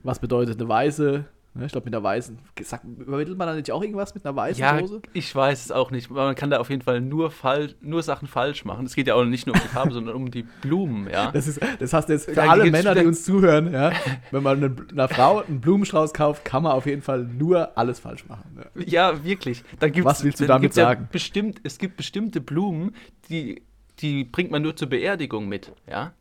Was 0.03 0.19
bedeutet 0.19 0.61
eine 0.61 0.69
weiße? 0.69 1.25
Ne, 1.55 1.65
Ich 1.65 1.71
glaube, 1.71 1.85
mit 1.85 1.93
einer 1.93 2.03
weißen. 2.03 2.39
Sagt, 2.63 2.83
übermittelt 2.85 3.37
man 3.37 3.47
da 3.47 3.53
nicht 3.53 3.71
auch 3.71 3.81
irgendwas 3.83 4.15
mit 4.15 4.25
einer 4.25 4.35
weißen 4.35 4.59
Ja, 4.59 4.77
Rose? 4.77 5.01
ich 5.13 5.35
weiß 5.35 5.65
es 5.65 5.71
auch 5.71 5.91
nicht. 5.91 6.09
Man 6.09 6.33
kann 6.33 6.49
da 6.49 6.57
auf 6.59 6.69
jeden 6.71 6.81
Fall 6.81 6.99
nur, 6.99 7.29
fall, 7.29 7.75
nur 7.81 8.01
Sachen 8.01 8.27
falsch 8.27 8.65
machen. 8.65 8.85
Es 8.87 8.95
geht 8.95 9.05
ja 9.05 9.13
auch 9.13 9.23
nicht 9.23 9.45
nur 9.45 9.55
um 9.55 9.61
die 9.61 9.67
Farbe, 9.67 9.91
sondern 9.93 10.15
um 10.15 10.31
die 10.31 10.43
Blumen, 10.61 11.07
ja. 11.11 11.31
Das, 11.31 11.45
ist, 11.47 11.59
das 11.79 11.93
hast 11.93 12.09
du 12.09 12.13
jetzt 12.13 12.25
für 12.25 12.33
Da 12.33 12.49
alle 12.49 12.71
Männer, 12.71 12.95
die 12.95 13.05
uns 13.05 13.23
zuhören, 13.23 13.71
ja. 13.71 13.91
Wenn 14.31 14.41
man 14.41 14.63
eine, 14.63 14.75
einer 14.91 15.07
Frau 15.07 15.41
einen 15.43 15.61
Blumenstrauß 15.61 16.13
kauft, 16.13 16.43
kann 16.43 16.63
man 16.63 16.71
auf 16.71 16.87
jeden 16.87 17.03
Fall 17.03 17.23
nur 17.23 17.77
alles 17.77 17.99
falsch 17.99 18.25
machen. 18.27 18.57
Ja. 18.75 19.11
Ja, 19.11 19.23
wirklich. 19.23 19.63
Da 19.79 19.89
gibt's, 19.89 20.05
Was 20.05 20.23
willst 20.23 20.39
du 20.39 20.45
dann 20.45 20.55
damit 20.55 20.61
gibt's 20.63 20.77
ja 20.77 20.85
sagen? 20.85 21.07
Bestimmt, 21.11 21.61
es 21.63 21.77
gibt 21.77 21.97
bestimmte 21.97 22.41
Blumen, 22.41 22.95
die, 23.29 23.61
die 23.99 24.23
bringt 24.23 24.49
man 24.49 24.63
nur 24.63 24.75
zur 24.75 24.89
Beerdigung 24.89 25.47
mit, 25.47 25.71
ja. 25.87 26.13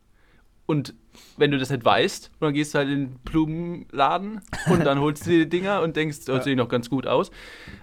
Und 0.72 0.94
wenn 1.36 1.50
du 1.50 1.58
das 1.58 1.68
nicht 1.68 1.84
weißt, 1.84 2.30
dann 2.40 2.54
gehst 2.54 2.72
du 2.74 2.78
halt 2.78 2.88
in 2.88 3.08
den 3.10 3.18
Blumenladen 3.18 4.40
und 4.70 4.84
dann 4.86 4.98
holst 5.00 5.26
du 5.26 5.30
dir 5.30 5.44
die 5.44 5.48
Dinger 5.50 5.82
und 5.82 5.94
denkst, 5.96 6.24
das 6.24 6.44
sieht 6.44 6.56
noch 6.56 6.68
ganz 6.70 6.88
gut 6.88 7.06
aus. 7.06 7.30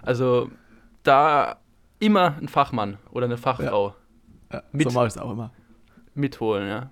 Also 0.02 0.50
da 1.04 1.60
immer 2.00 2.36
ein 2.40 2.48
Fachmann 2.48 2.98
oder 3.12 3.26
eine 3.26 3.36
Fachfrau 3.36 3.94
Ja, 4.52 4.64
Mit- 4.72 4.88
So 4.88 4.94
mache 4.94 5.06
ich 5.06 5.12
es 5.14 5.18
auch 5.18 5.30
immer. 5.30 5.52
mitholen, 6.14 6.68
ja. 6.68 6.90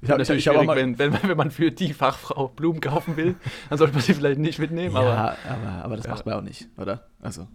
Ich 0.00 0.08
habe 0.10 0.18
Natürlich 0.20 0.40
ich 0.44 0.48
hab 0.48 0.54
schwierig, 0.54 0.66
mal. 0.66 0.76
wenn, 0.76 0.98
wenn, 0.98 1.12
wenn 1.28 1.36
man 1.36 1.50
für 1.50 1.70
die 1.70 1.92
Fachfrau 1.92 2.48
Blumen 2.48 2.80
kaufen 2.80 3.16
will, 3.18 3.34
dann 3.68 3.76
sollte 3.78 3.92
man 3.92 4.02
sie 4.02 4.14
vielleicht 4.14 4.40
nicht 4.40 4.58
mitnehmen, 4.58 4.96
aber, 4.96 5.06
ja, 5.10 5.36
aber, 5.48 5.84
aber 5.84 5.96
das 5.96 6.06
Ja. 6.06 6.12
macht 6.12 6.24
man 6.26 6.34
auch 6.36 6.40
nicht, 6.42 6.68
oder? 6.78 7.06
Also. 7.20 7.46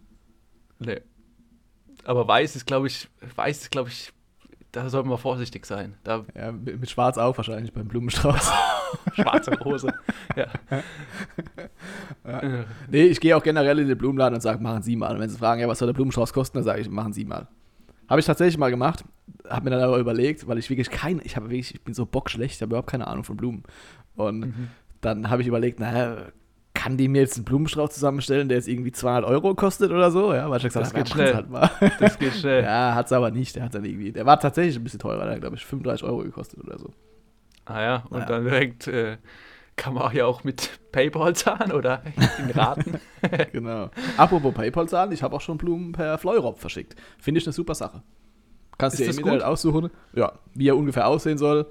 nee. 0.79 1.01
aber 2.05 2.27
weiß 2.27 2.55
ist, 2.55 2.65
glaube 2.67 2.87
ich, 2.87 3.09
weiß 3.35 3.63
ist, 3.63 3.71
glaube 3.71 3.89
ich, 3.89 4.13
da 4.83 4.89
sollte 4.89 5.09
man 5.09 5.17
vorsichtig 5.17 5.65
sein. 5.65 5.95
Da 6.03 6.25
Ja, 6.35 6.51
mit 6.51 6.89
Schwarz 6.89 7.17
auch 7.17 7.35
wahrscheinlich 7.37 7.73
beim 7.73 7.87
Blumenstrauß. 7.87 8.51
schwarze 9.15 9.51
Hose. 9.63 9.93
ja. 10.35 10.47
Äh, 12.23 12.63
nee, 12.89 13.03
ich 13.05 13.19
gehe 13.19 13.35
auch 13.35 13.43
generell 13.43 13.79
in 13.79 13.87
den 13.87 13.97
Blumenladen 13.97 14.35
und 14.35 14.41
sage, 14.41 14.61
machen 14.61 14.81
Sie 14.83 14.95
mal. 14.95 15.13
Und 15.15 15.19
wenn 15.21 15.29
Sie 15.29 15.37
fragen, 15.37 15.61
ja, 15.61 15.67
was 15.67 15.79
soll 15.79 15.87
der 15.87 15.93
Blumenstrauß 15.93 16.33
kosten, 16.33 16.57
dann 16.57 16.63
sage 16.65 16.81
ich, 16.81 16.89
machen 16.89 17.13
Sie 17.13 17.25
mal. 17.25 17.47
Habe 18.09 18.19
ich 18.19 18.25
tatsächlich 18.25 18.57
mal 18.57 18.69
gemacht, 18.69 19.03
habe 19.49 19.65
mir 19.65 19.71
dann 19.71 19.81
aber 19.81 19.97
überlegt, 19.97 20.47
weil 20.47 20.57
ich 20.57 20.69
wirklich 20.69 20.89
kein, 20.89 21.19
ich 21.23 21.35
habe 21.35 21.49
wirklich, 21.49 21.73
ich 21.75 21.83
bin 21.83 21.93
so 21.93 22.05
bockschlecht, 22.05 22.55
ich 22.55 22.61
habe 22.61 22.69
überhaupt 22.69 22.89
keine 22.89 23.07
Ahnung 23.07 23.23
von 23.23 23.35
Blumen. 23.37 23.63
Und 24.15 24.39
Mhm. 24.39 24.67
dann 25.01 25.29
habe 25.29 25.41
ich 25.41 25.47
überlegt, 25.47 25.79
naja, 25.79 26.17
kann 26.77 26.95
die 26.95 27.07
mir 27.07 27.21
jetzt 27.21 27.35
einen 27.37 27.45
Blumenstrauß 27.45 27.89
zusammenstellen, 27.91 28.47
der 28.49 28.57
jetzt 28.57 28.67
irgendwie 28.67 28.91
200 28.91 29.25
Euro 29.25 29.55
kostet 29.55 29.91
oder 29.91 30.11
so? 30.11 30.33
Ja, 30.33 30.49
weil 30.49 30.57
ich 30.57 30.63
gesagt 30.63 30.85
Das 30.85 30.93
habe, 30.93 31.03
geht 31.03 31.09
schnell. 31.11 31.33
halt 31.35 31.49
mal. 31.49 31.69
Das 31.99 32.19
geht 32.19 32.33
schnell. 32.33 32.63
ja, 32.63 32.93
hat 32.93 33.07
es 33.07 33.11
aber 33.11 33.31
nicht. 33.31 33.55
Der 33.55 33.63
hat 33.63 33.73
dann 33.73 33.83
irgendwie, 33.83 34.11
der 34.11 34.25
war 34.27 34.39
tatsächlich 34.39 34.75
ein 34.77 34.83
bisschen 34.83 34.99
teurer, 34.99 35.25
der 35.25 35.33
hat, 35.33 35.41
glaube 35.41 35.55
ich, 35.55 35.65
35 35.65 36.05
Euro 36.07 36.19
gekostet 36.19 36.63
oder 36.63 36.77
so. 36.77 36.91
Ah 37.65 37.81
ja, 37.81 38.03
und 38.11 38.19
Ja. 38.19 38.25
dann 38.25 38.43
direkt 38.43 38.87
äh, 38.87 39.17
Kann 39.75 39.93
man 39.95 40.03
auch 40.03 40.13
ja 40.13 40.25
auch 40.25 40.43
mit 40.43 40.79
PayPal 40.91 41.35
zahlen 41.35 41.71
oder 41.71 42.01
in 42.39 42.49
Raten. 42.51 42.99
genau. 43.51 43.89
Apropos 44.15 44.53
PayPal 44.53 44.87
zahlen, 44.87 45.11
ich 45.11 45.21
habe 45.23 45.35
auch 45.35 45.41
schon 45.41 45.57
Blumen 45.57 45.91
per 45.91 46.17
Fleurop 46.17 46.59
verschickt. 46.59 46.95
Finde 47.19 47.39
ich 47.39 47.45
eine 47.47 47.53
super 47.53 47.75
Sache. 47.75 48.01
Kannst 48.77 48.99
du 48.99 49.03
dir 49.03 49.09
im 49.11 49.17
Internet 49.17 49.43
aussuchen, 49.43 49.89
ja, 50.13 50.33
wie 50.53 50.69
er 50.69 50.77
ungefähr 50.77 51.07
aussehen 51.07 51.37
soll. 51.39 51.65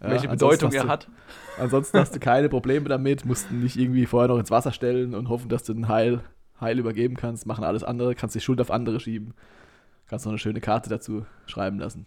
Welche 0.00 0.28
Bedeutung 0.28 0.72
er 0.72 0.84
du, 0.84 0.88
hat. 0.88 1.08
Ansonsten 1.58 1.98
hast 1.98 2.14
du 2.14 2.20
keine 2.20 2.48
Probleme 2.48 2.88
damit, 2.88 3.24
musst 3.24 3.50
nicht 3.50 3.76
irgendwie 3.76 4.06
vorher 4.06 4.28
noch 4.28 4.38
ins 4.38 4.50
Wasser 4.50 4.72
stellen 4.72 5.14
und 5.14 5.28
hoffen, 5.28 5.48
dass 5.48 5.62
du 5.62 5.72
den 5.72 5.88
Heil, 5.88 6.20
Heil 6.60 6.78
übergeben 6.78 7.16
kannst. 7.16 7.46
Machen 7.46 7.64
alles 7.64 7.82
andere, 7.82 8.14
kannst 8.14 8.34
die 8.34 8.40
Schuld 8.40 8.60
auf 8.60 8.70
andere 8.70 9.00
schieben. 9.00 9.34
Kannst 10.06 10.26
noch 10.26 10.32
eine 10.32 10.38
schöne 10.38 10.60
Karte 10.60 10.90
dazu 10.90 11.24
schreiben 11.46 11.78
lassen. 11.78 12.06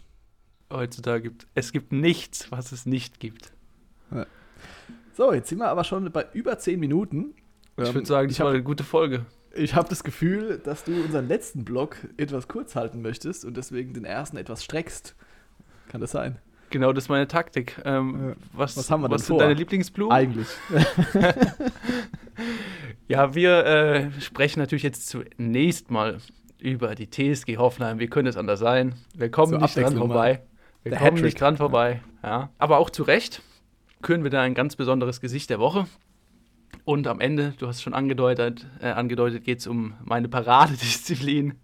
Heutzutage 0.71 1.23
gibt 1.23 1.47
es 1.55 1.71
gibt 1.71 1.91
nichts, 1.91 2.51
was 2.51 2.71
es 2.71 2.85
nicht 2.85 3.19
gibt. 3.19 3.51
Ja. 4.11 4.25
So, 5.13 5.33
jetzt 5.33 5.49
sind 5.49 5.57
wir 5.57 5.69
aber 5.69 5.83
schon 5.83 6.11
bei 6.11 6.27
über 6.33 6.57
10 6.59 6.79
Minuten. 6.79 7.33
Ich 7.75 7.85
würde 7.85 7.99
ähm, 7.99 8.05
sagen, 8.05 8.29
das 8.29 8.39
war 8.39 8.49
eine 8.49 8.63
gute 8.63 8.83
Folge. 8.83 9.25
Ich 9.53 9.73
habe 9.73 9.89
das 9.89 10.03
Gefühl, 10.03 10.59
dass 10.63 10.83
du 10.83 10.93
unseren 11.03 11.27
letzten 11.27 11.65
Block 11.65 11.97
etwas 12.17 12.47
kurz 12.47 12.75
halten 12.75 13.01
möchtest 13.01 13.45
und 13.45 13.57
deswegen 13.57 13.93
den 13.93 14.05
ersten 14.05 14.37
etwas 14.37 14.63
streckst. 14.63 15.15
Kann 15.89 16.01
das 16.01 16.11
sein? 16.11 16.37
Genau, 16.69 16.93
das 16.93 17.05
ist 17.05 17.09
meine 17.09 17.27
Taktik. 17.27 17.81
Ähm, 17.83 18.35
was, 18.53 18.77
was 18.77 18.91
haben 18.91 19.01
wir 19.01 19.09
was 19.09 19.23
denn 19.23 19.27
vor? 19.27 19.39
deine 19.39 19.53
Lieblingsblumen? 19.53 20.11
Eigentlich. 20.11 20.47
ja, 23.07 23.33
wir 23.33 23.65
äh, 23.65 24.21
sprechen 24.21 24.59
natürlich 24.59 24.83
jetzt 24.83 25.07
zunächst 25.07 25.91
mal 25.91 26.19
über 26.59 26.95
die 26.95 27.09
TSG 27.09 27.57
Hoffenheim. 27.57 27.99
Wie 27.99 28.07
könnte 28.07 28.29
es 28.29 28.37
anders 28.37 28.59
sein? 28.59 28.95
Wir 29.15 29.29
kommen 29.31 29.53
so 29.53 29.57
nicht 29.57 29.75
dran 29.75 29.97
vorbei. 29.97 30.41
Wir 30.83 30.91
Der 30.91 30.99
kommen 30.99 31.21
nicht 31.21 31.39
dran 31.39 31.57
vorbei. 31.57 32.01
Ja. 32.23 32.49
Aber 32.57 32.77
auch 32.77 32.89
zu 32.89 33.03
Recht 33.03 33.41
küren 34.01 34.23
wir 34.23 34.29
da 34.29 34.41
ein 34.41 34.53
ganz 34.53 34.75
besonderes 34.75 35.21
Gesicht 35.21 35.49
der 35.49 35.59
Woche. 35.59 35.87
Und 36.85 37.07
am 37.07 37.19
Ende, 37.19 37.53
du 37.57 37.67
hast 37.67 37.81
schon 37.81 37.93
angedeutet, 37.93 38.65
äh, 38.81 38.87
angedeutet 38.89 39.43
geht 39.43 39.59
es 39.59 39.67
um 39.67 39.93
meine 40.03 40.27
Paradedisziplin. 40.29 41.55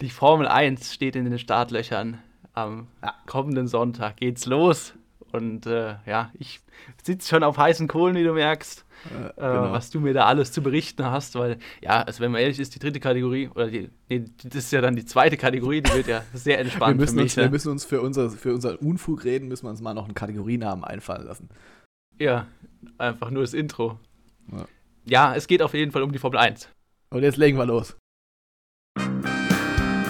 Die 0.00 0.10
Formel 0.10 0.48
1 0.48 0.94
steht 0.94 1.16
in 1.16 1.24
den 1.24 1.38
Startlöchern. 1.38 2.18
Am 2.52 2.88
kommenden 3.26 3.68
Sonntag 3.68 4.16
geht's 4.16 4.46
los. 4.46 4.94
Und 5.32 5.66
äh, 5.66 5.96
ja, 6.06 6.30
ich 6.34 6.60
sitze 7.02 7.28
schon 7.28 7.44
auf 7.44 7.56
heißen 7.56 7.86
Kohlen, 7.86 8.16
wie 8.16 8.24
du 8.24 8.32
merkst, 8.32 8.84
äh, 9.04 9.32
genau. 9.36 9.72
was 9.72 9.90
du 9.90 10.00
mir 10.00 10.12
da 10.12 10.26
alles 10.26 10.50
zu 10.50 10.62
berichten 10.62 11.04
hast, 11.04 11.36
weil, 11.36 11.58
ja, 11.80 12.02
also 12.02 12.20
wenn 12.20 12.32
man 12.32 12.40
ehrlich 12.40 12.58
ist, 12.58 12.74
die 12.74 12.80
dritte 12.80 12.98
Kategorie, 13.00 13.48
oder 13.48 13.68
die, 13.68 13.90
nee, 14.08 14.24
das 14.42 14.64
ist 14.64 14.72
ja 14.72 14.80
dann 14.80 14.96
die 14.96 15.04
zweite 15.04 15.36
Kategorie, 15.36 15.82
die 15.82 15.92
wird 15.92 16.08
ja 16.08 16.22
sehr 16.34 16.58
entspannt 16.58 16.98
wir 16.98 17.00
müssen 17.00 17.16
mich. 17.16 17.24
Uns, 17.24 17.34
ja. 17.36 17.42
Wir 17.44 17.50
müssen 17.50 17.70
uns 17.70 17.84
für 17.84 18.00
unser, 18.00 18.30
für 18.30 18.52
unser 18.52 18.82
Unfug 18.82 19.24
reden, 19.24 19.48
müssen 19.48 19.66
wir 19.66 19.70
uns 19.70 19.80
mal 19.80 19.94
noch 19.94 20.06
einen 20.06 20.14
Kategorienamen 20.14 20.84
einfallen 20.84 21.26
lassen. 21.26 21.48
Ja, 22.18 22.48
einfach 22.98 23.30
nur 23.30 23.42
das 23.42 23.54
Intro. 23.54 23.98
Ja. 24.50 24.64
ja, 25.04 25.34
es 25.36 25.46
geht 25.46 25.62
auf 25.62 25.74
jeden 25.74 25.92
Fall 25.92 26.02
um 26.02 26.10
die 26.12 26.18
Formel 26.18 26.38
1. 26.38 26.68
Und 27.10 27.22
jetzt 27.22 27.36
legen 27.36 27.56
wir 27.56 27.66
los. 27.66 27.96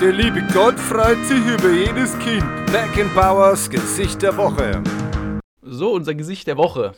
Der 0.00 0.12
liebe 0.14 0.42
Gott 0.54 0.80
freut 0.80 1.22
sich 1.26 1.46
über 1.46 1.70
jedes 1.70 2.18
Kind. 2.20 2.42
Beckenbauers 2.72 3.68
Gesicht 3.68 4.22
der 4.22 4.34
Woche. 4.34 4.82
So, 5.60 5.92
unser 5.92 6.14
Gesicht 6.14 6.46
der 6.46 6.56
Woche 6.56 6.94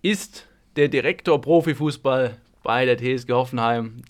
ist 0.00 0.48
der 0.76 0.88
Direktor 0.88 1.38
Profifußball 1.42 2.38
bei 2.62 2.86
der 2.86 2.96
TSG 2.96 3.32
Hoffenheim, 3.32 4.00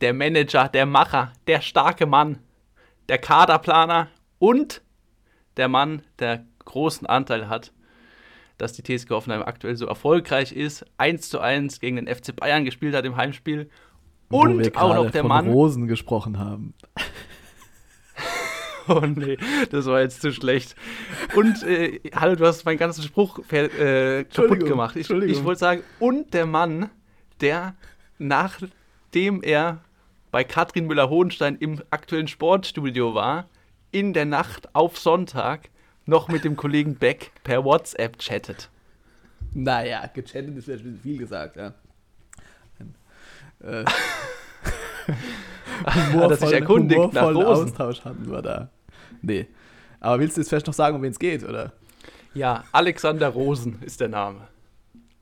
der 0.00 0.14
Manager, 0.14 0.68
der 0.68 0.86
Macher, 0.86 1.32
der 1.48 1.60
starke 1.60 2.06
Mann, 2.06 2.38
der 3.08 3.18
Kaderplaner 3.18 4.06
und 4.38 4.80
der 5.56 5.66
Mann, 5.66 6.02
der 6.20 6.44
großen 6.64 7.08
Anteil 7.08 7.48
hat, 7.48 7.72
dass 8.58 8.74
die 8.74 8.84
TSG 8.84 9.10
Hoffenheim 9.10 9.42
aktuell 9.42 9.74
so 9.76 9.86
erfolgreich 9.86 10.52
ist, 10.52 10.86
1 10.98 11.28
zu 11.28 11.40
1 11.40 11.80
gegen 11.80 11.96
den 11.96 12.06
FC 12.06 12.36
Bayern 12.36 12.64
gespielt 12.64 12.94
hat 12.94 13.04
im 13.04 13.16
Heimspiel. 13.16 13.68
Und 14.28 14.76
auch 14.76 14.94
noch 14.94 15.10
der 15.10 15.22
von 15.22 15.28
Mann. 15.28 15.48
Rosen 15.48 15.88
gesprochen 15.88 16.38
haben. 16.38 16.74
Oh 18.88 19.00
nee, 19.00 19.38
das 19.70 19.86
war 19.86 20.00
jetzt 20.00 20.22
zu 20.22 20.32
schlecht. 20.32 20.74
Und, 21.34 21.62
äh, 21.62 22.00
hallo, 22.14 22.34
du 22.34 22.46
hast 22.46 22.64
meinen 22.64 22.78
ganzen 22.78 23.02
Spruch 23.02 23.38
äh, 23.52 24.24
kaputt 24.24 24.64
gemacht. 24.66 24.96
Ich, 24.96 25.10
ich 25.10 25.44
wollte 25.44 25.60
sagen, 25.60 25.82
und 26.00 26.34
der 26.34 26.46
Mann, 26.46 26.90
der 27.40 27.74
nachdem 28.18 29.42
er 29.42 29.80
bei 30.30 30.44
Katrin 30.44 30.86
Müller-Hohenstein 30.86 31.56
im 31.56 31.82
aktuellen 31.90 32.28
Sportstudio 32.28 33.14
war, 33.14 33.48
in 33.90 34.14
der 34.14 34.24
Nacht 34.24 34.74
auf 34.74 34.98
Sonntag 34.98 35.68
noch 36.06 36.28
mit 36.28 36.44
dem 36.44 36.56
Kollegen 36.56 36.96
Beck 36.96 37.32
per 37.44 37.64
WhatsApp 37.64 38.18
chattet. 38.18 38.70
Naja, 39.52 40.06
gechattet 40.12 40.56
ist 40.56 40.68
ja 40.68 40.76
viel 41.02 41.18
gesagt, 41.18 41.56
ja. 41.56 41.74
Äh, 43.62 43.84
hat 45.86 46.30
er 46.30 46.36
sich 46.36 46.52
erkundigt 46.52 47.12
nach 47.12 47.34
Rosen. 47.34 47.68
Austausch 47.68 48.04
hatten 48.04 48.30
wir 48.30 48.42
da. 48.42 48.68
Nee. 49.20 49.46
Aber 50.00 50.18
willst 50.18 50.36
du 50.36 50.40
jetzt 50.40 50.48
vielleicht 50.48 50.66
noch 50.66 50.74
sagen, 50.74 50.96
um 50.96 51.02
wen 51.02 51.12
es 51.12 51.18
geht, 51.18 51.44
oder? 51.44 51.72
Ja, 52.34 52.64
Alexander 52.72 53.28
Rosen 53.28 53.78
ist 53.82 54.00
der 54.00 54.08
Name. 54.08 54.48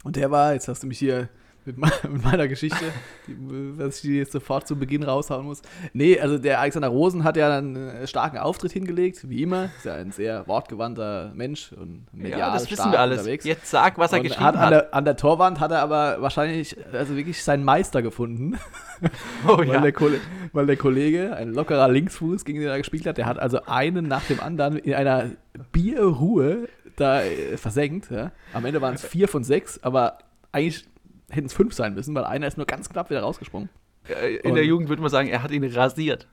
Und 0.04 0.16
der 0.16 0.30
war, 0.30 0.54
jetzt 0.54 0.68
hast 0.68 0.82
du 0.82 0.86
mich 0.86 0.98
hier 0.98 1.28
mit, 1.64 2.24
meiner 2.24 2.48
Geschichte, 2.48 2.84
die, 3.26 3.76
dass 3.76 3.96
ich 3.96 4.02
die 4.02 4.16
jetzt 4.16 4.32
sofort 4.32 4.66
zu 4.66 4.76
Beginn 4.76 5.02
raushauen 5.02 5.44
muss. 5.44 5.62
Nee, 5.92 6.18
also 6.18 6.38
der 6.38 6.60
Alexander 6.60 6.88
Rosen 6.88 7.24
hat 7.24 7.36
ja 7.36 7.58
einen 7.58 8.06
starken 8.06 8.38
Auftritt 8.38 8.72
hingelegt, 8.72 9.28
wie 9.28 9.42
immer. 9.42 9.66
Ist 9.76 9.84
ja 9.84 9.94
ein 9.94 10.10
sehr 10.10 10.46
wortgewandter 10.46 11.32
Mensch 11.34 11.72
und 11.72 12.06
medial 12.12 12.38
ja, 12.38 12.52
das 12.52 12.70
wissen 12.70 12.90
wir 12.90 12.98
alles. 12.98 13.20
Unterwegs. 13.20 13.44
Jetzt 13.44 13.70
sag, 13.70 13.98
was 13.98 14.12
er 14.12 14.18
und 14.18 14.24
geschrieben 14.24 14.44
hat. 14.44 14.56
An 14.56 14.70
der, 14.70 14.94
an 14.94 15.04
der, 15.04 15.16
Torwand 15.16 15.60
hat 15.60 15.70
er 15.70 15.80
aber 15.80 16.22
wahrscheinlich, 16.22 16.76
also 16.92 17.16
wirklich 17.16 17.42
seinen 17.42 17.64
Meister 17.64 18.02
gefunden. 18.02 18.58
Oh, 19.48 19.56
weil, 19.56 19.66
ja. 19.66 19.80
der 19.80 19.94
weil 20.52 20.66
der 20.66 20.76
Kollege, 20.76 21.34
ein 21.34 21.54
lockerer 21.54 21.88
Linksfuß, 21.88 22.44
gegen 22.44 22.60
den 22.60 22.68
er 22.68 22.76
gespielt 22.76 23.06
hat, 23.06 23.16
der 23.16 23.24
hat 23.24 23.38
also 23.38 23.62
einen 23.64 24.06
nach 24.08 24.24
dem 24.24 24.40
anderen 24.40 24.76
in 24.76 24.92
einer 24.92 25.30
Bierruhe 25.72 26.68
da 26.96 27.22
äh, 27.22 27.56
versenkt. 27.56 28.10
Ja. 28.10 28.30
Am 28.52 28.66
Ende 28.66 28.82
waren 28.82 28.94
es 28.94 29.02
vier 29.02 29.26
von 29.26 29.42
sechs, 29.42 29.82
aber 29.82 30.18
eigentlich 30.52 30.84
hätten 31.30 31.46
es 31.46 31.52
fünf 31.52 31.74
sein 31.74 31.94
müssen, 31.94 32.14
weil 32.14 32.24
einer 32.24 32.46
ist 32.46 32.56
nur 32.56 32.66
ganz 32.66 32.88
knapp 32.88 33.10
wieder 33.10 33.20
rausgesprungen. 33.20 33.68
In 34.42 34.50
und 34.50 34.54
der 34.54 34.64
Jugend 34.64 34.88
würde 34.88 35.02
man 35.02 35.10
sagen, 35.10 35.28
er 35.28 35.42
hat 35.42 35.50
ihn 35.50 35.64
rasiert. 35.64 36.26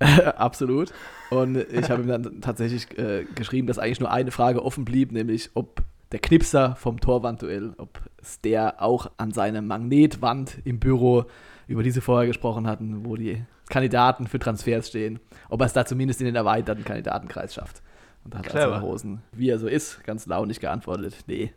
Absolut. 0.36 0.92
Und 1.30 1.56
ich 1.56 1.90
habe 1.90 2.02
ihm 2.02 2.08
dann 2.08 2.40
tatsächlich 2.40 2.98
äh, 2.98 3.24
geschrieben, 3.34 3.66
dass 3.66 3.78
eigentlich 3.78 4.00
nur 4.00 4.10
eine 4.10 4.30
Frage 4.30 4.64
offen 4.64 4.84
blieb, 4.84 5.12
nämlich 5.12 5.50
ob 5.54 5.82
der 6.12 6.20
Knipser 6.20 6.76
vom 6.76 7.00
Torwandduell, 7.00 7.72
ob 7.78 8.00
es 8.20 8.40
der 8.40 8.82
auch 8.82 9.10
an 9.16 9.32
seine 9.32 9.62
Magnetwand 9.62 10.58
im 10.64 10.78
Büro, 10.78 11.24
über 11.66 11.82
die 11.82 11.90
sie 11.90 12.00
vorher 12.00 12.26
gesprochen 12.26 12.66
hatten, 12.66 13.06
wo 13.06 13.16
die 13.16 13.42
Kandidaten 13.70 14.26
für 14.26 14.38
Transfers 14.38 14.88
stehen, 14.88 15.20
ob 15.48 15.60
er 15.60 15.66
es 15.66 15.72
da 15.72 15.86
zumindest 15.86 16.20
in 16.20 16.26
den 16.26 16.36
erweiterten 16.36 16.84
Kandidatenkreis 16.84 17.54
schafft. 17.54 17.82
Und 18.24 18.34
da 18.34 18.38
hat 18.38 18.46
Clever. 18.46 18.80
Rosen, 18.80 19.22
wie 19.32 19.48
er 19.48 19.58
so 19.58 19.66
ist, 19.66 20.04
ganz 20.04 20.26
launig 20.26 20.60
geantwortet, 20.60 21.16
nee, 21.26 21.52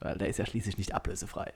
weil 0.00 0.16
der 0.18 0.28
ist 0.28 0.38
ja 0.38 0.46
schließlich 0.46 0.78
nicht 0.78 0.94
ablösefrei. 0.94 1.52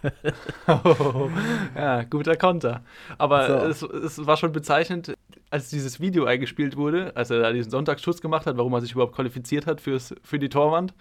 oh, 0.68 1.28
ja, 1.74 2.04
guter 2.04 2.36
Konter. 2.36 2.82
Aber 3.16 3.72
so. 3.72 3.90
es, 3.92 4.18
es, 4.18 4.26
war 4.26 4.36
schon 4.36 4.52
bezeichnend, 4.52 5.14
als 5.50 5.70
dieses 5.70 5.98
Video 6.00 6.24
eingespielt 6.24 6.76
wurde, 6.76 7.12
als 7.16 7.30
er 7.30 7.40
da 7.40 7.52
diesen 7.52 7.70
Sonntagsschuss 7.70 8.20
gemacht 8.20 8.46
hat, 8.46 8.56
warum 8.56 8.72
er 8.74 8.80
sich 8.80 8.92
überhaupt 8.92 9.14
qualifiziert 9.14 9.66
hat 9.66 9.80
fürs, 9.80 10.14
für 10.22 10.38
die 10.38 10.48
Torwand. 10.48 10.94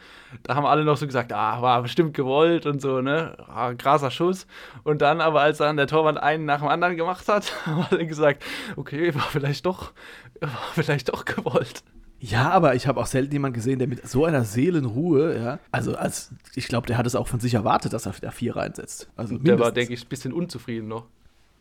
Da 0.43 0.55
haben 0.55 0.65
alle 0.65 0.83
noch 0.83 0.97
so 0.97 1.05
gesagt, 1.05 1.33
ah, 1.33 1.61
war 1.61 1.81
bestimmt 1.81 2.13
gewollt 2.13 2.65
und 2.65 2.81
so, 2.81 3.01
ne? 3.01 3.37
Ah, 3.47 3.73
krasser 3.73 4.09
Schuss. 4.09 4.47
Und 4.83 5.01
dann 5.01 5.21
aber, 5.21 5.41
als 5.41 5.59
er 5.59 5.67
an 5.67 5.77
der 5.77 5.87
Torwand 5.87 6.17
einen 6.17 6.45
nach 6.45 6.59
dem 6.59 6.69
anderen 6.69 6.95
gemacht 6.95 7.27
hat, 7.27 7.53
haben 7.65 7.85
alle 7.89 8.07
gesagt, 8.07 8.43
okay, 8.75 9.13
war 9.13 9.23
vielleicht 9.23 9.65
doch, 9.65 9.93
war 10.39 10.49
vielleicht 10.73 11.09
doch 11.09 11.25
gewollt. 11.25 11.83
Ja, 12.19 12.49
aber 12.49 12.75
ich 12.75 12.87
habe 12.87 12.99
auch 12.99 13.05
selten 13.05 13.31
jemanden 13.31 13.55
gesehen, 13.55 13.79
der 13.79 13.87
mit 13.87 14.07
so 14.07 14.25
einer 14.25 14.43
Seelenruhe, 14.43 15.37
ja, 15.37 15.59
also 15.71 15.95
als, 15.95 16.31
ich 16.55 16.67
glaube, 16.67 16.87
der 16.87 16.97
hat 16.97 17.05
es 17.05 17.15
auch 17.15 17.27
von 17.27 17.39
sich 17.39 17.53
erwartet, 17.53 17.93
dass 17.93 18.07
er 18.07 18.13
da 18.19 18.31
vier 18.31 18.55
reinsetzt. 18.55 19.09
Also 19.15 19.37
der 19.37 19.59
war, 19.59 19.71
denke 19.71 19.93
ich, 19.93 20.05
ein 20.05 20.09
bisschen 20.09 20.33
unzufrieden 20.33 20.87
noch. 20.87 21.05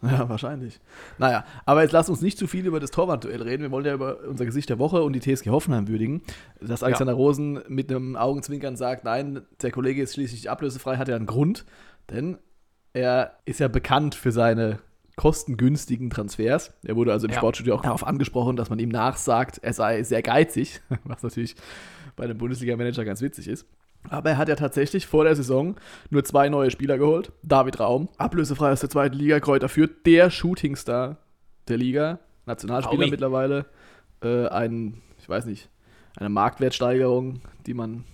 Ja, 0.02 0.28
wahrscheinlich. 0.28 0.78
Naja, 1.18 1.44
aber 1.64 1.82
jetzt 1.82 1.92
lass 1.92 2.08
uns 2.08 2.20
nicht 2.20 2.38
zu 2.38 2.46
viel 2.46 2.66
über 2.66 2.80
das 2.80 2.90
Torwandduell 2.90 3.42
reden. 3.42 3.62
Wir 3.62 3.70
wollen 3.70 3.86
ja 3.86 3.94
über 3.94 4.20
unser 4.28 4.44
Gesicht 4.44 4.68
der 4.68 4.78
Woche 4.78 5.02
und 5.02 5.14
die 5.14 5.20
TSG 5.20 5.48
Hoffenheim 5.48 5.88
würdigen. 5.88 6.22
Dass 6.60 6.82
Alexander 6.82 7.14
ja. 7.14 7.16
Rosen 7.16 7.60
mit 7.68 7.90
einem 7.90 8.14
Augenzwinkern 8.14 8.76
sagt, 8.76 9.04
nein, 9.04 9.42
der 9.62 9.70
Kollege 9.70 10.02
ist 10.02 10.14
schließlich 10.14 10.50
ablösefrei, 10.50 10.98
hat 10.98 11.08
ja 11.08 11.16
einen 11.16 11.26
Grund. 11.26 11.64
Denn 12.10 12.36
er 12.92 13.38
ist 13.46 13.60
ja 13.60 13.68
bekannt 13.68 14.14
für 14.14 14.32
seine 14.32 14.78
kostengünstigen 15.16 16.10
Transfers. 16.10 16.72
Er 16.84 16.96
wurde 16.96 17.12
also 17.12 17.26
im 17.26 17.32
ja. 17.32 17.38
Sportstudio 17.38 17.74
auch 17.74 17.82
darauf 17.82 18.06
angesprochen, 18.06 18.56
dass 18.56 18.70
man 18.70 18.78
ihm 18.78 18.90
nachsagt, 18.90 19.58
er 19.62 19.72
sei 19.72 20.02
sehr 20.02 20.22
geizig, 20.22 20.80
was 21.04 21.22
natürlich 21.22 21.56
bei 22.16 22.24
einem 22.24 22.38
Bundesliga-Manager 22.38 23.04
ganz 23.04 23.22
witzig 23.22 23.48
ist. 23.48 23.66
Aber 24.08 24.30
er 24.30 24.38
hat 24.38 24.48
ja 24.48 24.54
tatsächlich 24.54 25.06
vor 25.06 25.24
der 25.24 25.34
Saison 25.34 25.76
nur 26.10 26.22
zwei 26.22 26.48
neue 26.48 26.70
Spieler 26.70 26.96
geholt. 26.98 27.32
David 27.42 27.80
Raum, 27.80 28.08
ablösefrei 28.18 28.70
aus 28.70 28.80
der 28.80 28.90
zweiten 28.90 29.16
Liga, 29.16 29.40
Kräuter 29.40 29.68
führt, 29.68 30.06
der 30.06 30.30
Shootingstar 30.30 31.16
der 31.66 31.76
Liga, 31.76 32.20
Nationalspieler 32.44 33.04
Aui. 33.04 33.10
mittlerweile. 33.10 33.66
Äh, 34.22 34.46
ein, 34.46 35.02
ich 35.18 35.28
weiß 35.28 35.46
nicht, 35.46 35.68
eine 36.16 36.28
Marktwertsteigerung, 36.28 37.40
die 37.66 37.74
man 37.74 38.04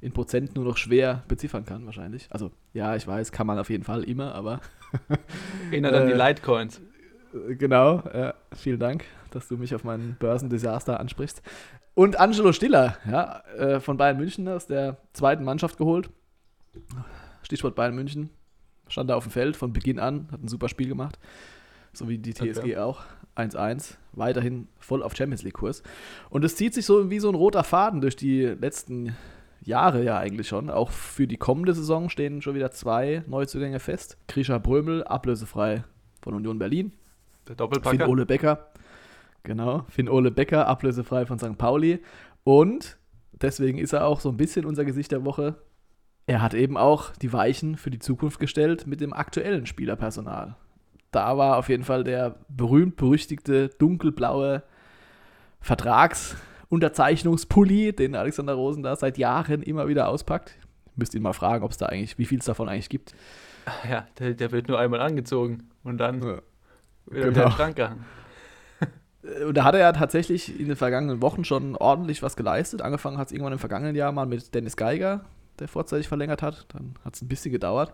in 0.00 0.12
Prozent 0.12 0.54
nur 0.54 0.64
noch 0.64 0.76
schwer 0.76 1.22
beziffern 1.28 1.64
kann, 1.64 1.86
wahrscheinlich. 1.86 2.28
Also, 2.30 2.50
ja, 2.74 2.94
ich 2.96 3.06
weiß, 3.06 3.32
kann 3.32 3.46
man 3.46 3.58
auf 3.58 3.70
jeden 3.70 3.84
Fall 3.84 4.04
immer, 4.04 4.34
aber. 4.34 4.60
Erinnert 5.70 5.94
an 5.94 6.06
die 6.06 6.12
Äh, 6.12 6.28
Litecoins. 6.28 6.80
Genau, 7.58 8.02
ja, 8.14 8.34
vielen 8.54 8.78
Dank, 8.78 9.04
dass 9.30 9.48
du 9.48 9.56
mich 9.56 9.74
auf 9.74 9.84
meinen 9.84 10.16
Börsendesaster 10.18 10.98
ansprichst. 11.00 11.42
Und 11.94 12.18
Angelo 12.20 12.52
Stiller, 12.52 12.96
ja, 13.10 13.40
äh, 13.56 13.80
von 13.80 13.96
Bayern 13.96 14.16
München 14.18 14.48
aus 14.48 14.66
der 14.66 14.98
zweiten 15.12 15.44
Mannschaft 15.44 15.76
geholt. 15.78 16.10
Stichwort 17.42 17.74
Bayern 17.74 17.94
München. 17.94 18.30
Stand 18.88 19.10
da 19.10 19.16
auf 19.16 19.24
dem 19.24 19.32
Feld 19.32 19.56
von 19.56 19.72
Beginn 19.72 19.98
an, 19.98 20.28
hat 20.30 20.42
ein 20.42 20.48
super 20.48 20.68
Spiel 20.68 20.88
gemacht. 20.88 21.18
So 21.92 22.08
wie 22.08 22.18
die 22.18 22.34
TSG 22.34 22.58
Okay. 22.60 22.76
auch. 22.76 23.00
1-1. 23.34 23.94
Weiterhin 24.12 24.68
voll 24.78 25.02
auf 25.02 25.14
Champions 25.16 25.42
League-Kurs. 25.42 25.82
Und 26.30 26.44
es 26.44 26.56
zieht 26.56 26.72
sich 26.74 26.86
so 26.86 27.10
wie 27.10 27.18
so 27.18 27.28
ein 27.28 27.34
roter 27.34 27.64
Faden 27.64 28.00
durch 28.00 28.16
die 28.16 28.42
letzten 28.44 29.14
Jahre 29.66 30.02
ja 30.02 30.18
eigentlich 30.18 30.48
schon. 30.48 30.70
Auch 30.70 30.90
für 30.90 31.26
die 31.26 31.36
kommende 31.36 31.74
Saison 31.74 32.08
stehen 32.08 32.42
schon 32.42 32.54
wieder 32.54 32.70
zwei 32.70 33.22
Neuzugänge 33.26 33.80
fest. 33.80 34.16
Grisha 34.28 34.58
Brömel, 34.58 35.04
ablösefrei 35.04 35.84
von 36.22 36.34
Union 36.34 36.58
Berlin. 36.58 36.92
Der 37.46 37.48
Finn 37.48 37.56
Doppelpacker. 37.56 38.08
Ole 38.08 38.26
Becker. 38.26 38.68
Genau, 39.42 39.84
Finn 39.88 40.08
Ole 40.08 40.30
Becker, 40.32 40.66
ablösefrei 40.66 41.26
von 41.26 41.38
St. 41.38 41.56
Pauli. 41.56 42.00
Und 42.42 42.98
deswegen 43.32 43.78
ist 43.78 43.92
er 43.92 44.06
auch 44.06 44.20
so 44.20 44.28
ein 44.28 44.36
bisschen 44.36 44.64
unser 44.64 44.84
Gesicht 44.84 45.12
der 45.12 45.24
Woche. 45.24 45.56
Er 46.26 46.42
hat 46.42 46.54
eben 46.54 46.76
auch 46.76 47.10
die 47.14 47.32
Weichen 47.32 47.76
für 47.76 47.90
die 47.90 48.00
Zukunft 48.00 48.40
gestellt 48.40 48.86
mit 48.86 49.00
dem 49.00 49.12
aktuellen 49.12 49.66
Spielerpersonal. 49.66 50.56
Da 51.12 51.38
war 51.38 51.56
auf 51.56 51.68
jeden 51.68 51.84
Fall 51.84 52.02
der 52.02 52.40
berühmt-berüchtigte 52.48 53.68
dunkelblaue 53.68 54.64
Vertragsunterzeichnungspulli, 56.68 57.92
den 57.94 58.14
Alexander 58.14 58.54
Rosen 58.54 58.82
da 58.82 58.96
seit 58.96 59.18
Jahren 59.18 59.62
immer 59.62 59.88
wieder 59.88 60.08
auspackt. 60.08 60.56
Ich 60.92 60.96
müsste 60.96 61.16
ihn 61.16 61.22
mal 61.22 61.32
fragen, 61.32 61.64
ob 61.64 61.70
es 61.70 61.76
da 61.76 61.86
eigentlich, 61.86 62.18
wie 62.18 62.24
viel 62.24 62.38
es 62.38 62.44
davon 62.46 62.68
eigentlich 62.68 62.88
gibt. 62.88 63.14
Ja, 63.88 64.06
der, 64.18 64.34
der 64.34 64.52
wird 64.52 64.68
nur 64.68 64.78
einmal 64.78 65.00
angezogen 65.00 65.68
und 65.84 65.98
dann 65.98 66.22
Ja. 66.22 66.38
wieder 67.10 67.26
in 67.28 67.34
Genau. 67.34 67.46
den 67.48 67.52
Schrank 67.52 67.76
gehangen. 67.76 68.04
Und 69.46 69.56
da 69.56 69.64
hat 69.64 69.74
er 69.74 69.80
ja 69.80 69.92
tatsächlich 69.92 70.58
in 70.60 70.68
den 70.68 70.76
vergangenen 70.76 71.20
Wochen 71.20 71.44
schon 71.44 71.74
ordentlich 71.74 72.22
was 72.22 72.36
geleistet. 72.36 72.80
Angefangen 72.80 73.18
hat 73.18 73.26
es 73.26 73.32
irgendwann 73.32 73.52
im 73.54 73.58
vergangenen 73.58 73.96
Jahr 73.96 74.12
mal 74.12 74.24
mit 74.26 74.54
Dennis 74.54 74.76
Geiger, 74.76 75.24
der 75.58 75.66
vorzeitig 75.66 76.06
verlängert 76.06 76.42
hat. 76.42 76.66
Dann 76.72 76.94
hat 77.04 77.16
es 77.16 77.22
ein 77.22 77.28
bisschen 77.28 77.50
gedauert. 77.50 77.92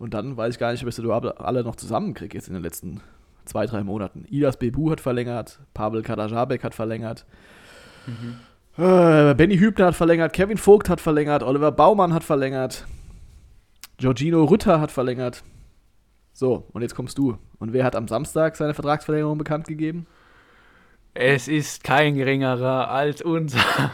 Und 0.00 0.14
dann 0.14 0.36
weiß 0.36 0.54
ich 0.54 0.58
gar 0.58 0.72
nicht, 0.72 0.82
ob 0.82 0.88
ich 0.88 0.98
überhaupt 0.98 1.40
alle 1.40 1.62
noch 1.62 1.76
zusammenkriege 1.76 2.36
jetzt 2.36 2.48
in 2.48 2.54
den 2.54 2.62
letzten 2.64 3.00
zwei, 3.44 3.66
drei 3.66 3.84
Monaten. 3.84 4.24
Idas 4.28 4.58
Bebu 4.58 4.90
hat 4.90 5.00
verlängert, 5.00 5.60
Pavel 5.74 6.02
Kadajabek 6.02 6.64
hat 6.64 6.74
verlängert, 6.74 7.24
äh, 8.76 9.34
Benny 9.34 9.58
Hübner 9.58 9.86
hat 9.86 9.94
verlängert, 9.94 10.32
Kevin 10.32 10.58
Vogt 10.58 10.88
hat 10.88 11.00
verlängert, 11.00 11.42
Oliver 11.42 11.72
Baumann 11.72 12.12
hat 12.12 12.24
verlängert, 12.24 12.86
Giorgino 13.98 14.44
Rütter 14.44 14.80
hat 14.80 14.90
verlängert. 14.90 15.42
So, 16.32 16.66
und 16.72 16.82
jetzt 16.82 16.96
kommst 16.96 17.16
du. 17.16 17.38
Und 17.58 17.72
wer 17.72 17.84
hat 17.84 17.94
am 17.94 18.08
Samstag 18.08 18.56
seine 18.56 18.74
Vertragsverlängerung 18.74 19.38
bekannt 19.38 19.68
gegeben? 19.68 20.06
Es 21.14 21.46
ist 21.46 21.84
kein 21.84 22.16
geringerer 22.16 22.90
als 22.90 23.22
unser 23.22 23.60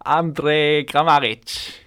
Andrej 0.00 0.84
Kramaric. 0.84 1.86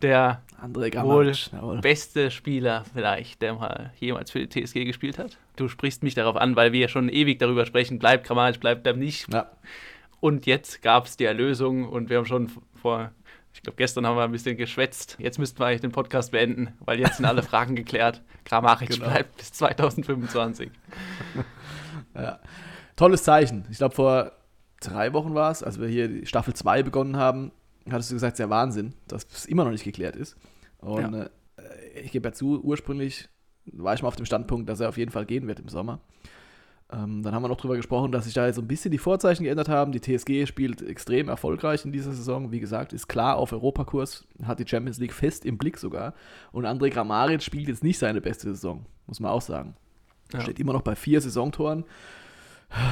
Der 0.00 0.42
André 0.58 0.74
wohl 0.74 0.90
Grammaric. 0.90 1.52
jawohl. 1.52 1.80
beste 1.80 2.30
Spieler 2.30 2.84
vielleicht, 2.94 3.42
der 3.42 3.54
mal 3.54 3.92
jemals 3.98 4.30
für 4.30 4.46
die 4.46 4.48
TSG 4.48 4.86
gespielt 4.86 5.18
hat. 5.18 5.36
Du 5.56 5.68
sprichst 5.68 6.02
mich 6.02 6.14
darauf 6.14 6.36
an, 6.36 6.56
weil 6.56 6.72
wir 6.72 6.88
schon 6.88 7.10
ewig 7.10 7.38
darüber 7.38 7.66
sprechen, 7.66 7.98
bleibt 7.98 8.26
Kramaric, 8.26 8.58
bleibt 8.60 8.86
er 8.86 8.94
nicht. 8.94 9.30
Ja, 9.32 9.50
Und 10.20 10.46
jetzt 10.46 10.82
gab 10.82 11.06
es 11.06 11.16
die 11.16 11.24
Erlösung 11.24 11.88
und 11.88 12.10
wir 12.10 12.18
haben 12.18 12.26
schon 12.26 12.50
vor, 12.74 13.10
ich 13.54 13.62
glaube 13.62 13.76
gestern 13.76 14.06
haben 14.06 14.16
wir 14.16 14.22
ein 14.24 14.32
bisschen 14.32 14.56
geschwätzt. 14.56 15.16
Jetzt 15.18 15.38
müssten 15.38 15.58
wir 15.58 15.66
eigentlich 15.66 15.80
den 15.80 15.92
Podcast 15.92 16.32
beenden, 16.32 16.68
weil 16.80 17.00
jetzt 17.00 17.16
sind 17.16 17.24
alle 17.26 17.42
Fragen 17.50 17.74
geklärt. 17.74 18.22
Kramaric 18.44 18.90
Genau. 18.90 19.06
bleibt 19.06 19.36
bis 19.38 19.52
2025. 19.52 20.70
ja. 22.14 22.38
Tolles 22.96 23.22
Zeichen. 23.22 23.64
Ich 23.70 23.78
glaube, 23.78 23.94
vor 23.94 24.32
drei 24.80 25.12
Wochen 25.12 25.34
war 25.34 25.50
es, 25.50 25.62
als 25.62 25.80
wir 25.80 25.88
hier 25.88 26.08
die 26.08 26.26
Staffel 26.26 26.54
2 26.54 26.82
begonnen 26.82 27.16
haben, 27.16 27.50
hattest 27.90 28.10
du 28.10 28.14
gesagt, 28.14 28.36
sehr 28.36 28.50
Wahnsinn, 28.50 28.94
dass 29.08 29.26
es 29.32 29.46
immer 29.46 29.64
noch 29.64 29.70
nicht 29.70 29.84
geklärt 29.84 30.16
ist. 30.16 30.36
Und 30.78 31.14
Ja. 31.14 31.22
äh, 31.24 32.00
ich 32.02 32.12
gebe 32.12 32.28
ja 32.28 32.32
zu, 32.32 32.62
ursprünglich 32.62 33.28
war 33.72 33.94
ich 33.94 34.02
mal 34.02 34.08
auf 34.08 34.16
dem 34.16 34.26
Standpunkt, 34.26 34.68
dass 34.68 34.80
er 34.80 34.88
auf 34.88 34.96
jeden 34.98 35.10
Fall 35.12 35.24
gehen 35.26 35.46
wird 35.46 35.60
im 35.60 35.68
Sommer. 35.68 36.00
Ähm, 36.92 37.22
dann 37.22 37.34
haben 37.34 37.42
wir 37.42 37.48
noch 37.48 37.56
drüber 37.56 37.76
gesprochen, 37.76 38.10
dass 38.10 38.24
sich 38.24 38.34
da 38.34 38.46
jetzt 38.46 38.56
so 38.56 38.62
ein 38.62 38.68
bisschen 38.68 38.90
die 38.90 38.98
Vorzeichen 38.98 39.44
geändert 39.44 39.68
haben. 39.68 39.92
Die 39.92 40.00
TSG 40.00 40.46
spielt 40.46 40.82
extrem 40.82 41.28
erfolgreich 41.28 41.84
in 41.84 41.92
dieser 41.92 42.12
Saison. 42.12 42.50
Wie 42.50 42.60
gesagt, 42.60 42.92
ist 42.92 43.08
klar 43.08 43.36
auf 43.36 43.52
Europakurs, 43.52 44.26
hat 44.44 44.58
die 44.58 44.66
Champions 44.66 44.98
League 44.98 45.12
fest 45.12 45.44
im 45.44 45.58
Blick 45.58 45.78
sogar. 45.78 46.14
Und 46.52 46.66
André 46.66 46.90
Grammaric 46.90 47.42
spielt 47.42 47.68
jetzt 47.68 47.84
nicht 47.84 47.98
seine 47.98 48.20
beste 48.20 48.48
Saison, 48.48 48.86
muss 49.06 49.20
man 49.20 49.30
auch 49.30 49.42
sagen. 49.42 49.76
Ja. 50.32 50.40
Steht 50.40 50.58
immer 50.58 50.72
noch 50.72 50.82
bei 50.82 50.96
vier 50.96 51.20
Saisontoren, 51.20 51.84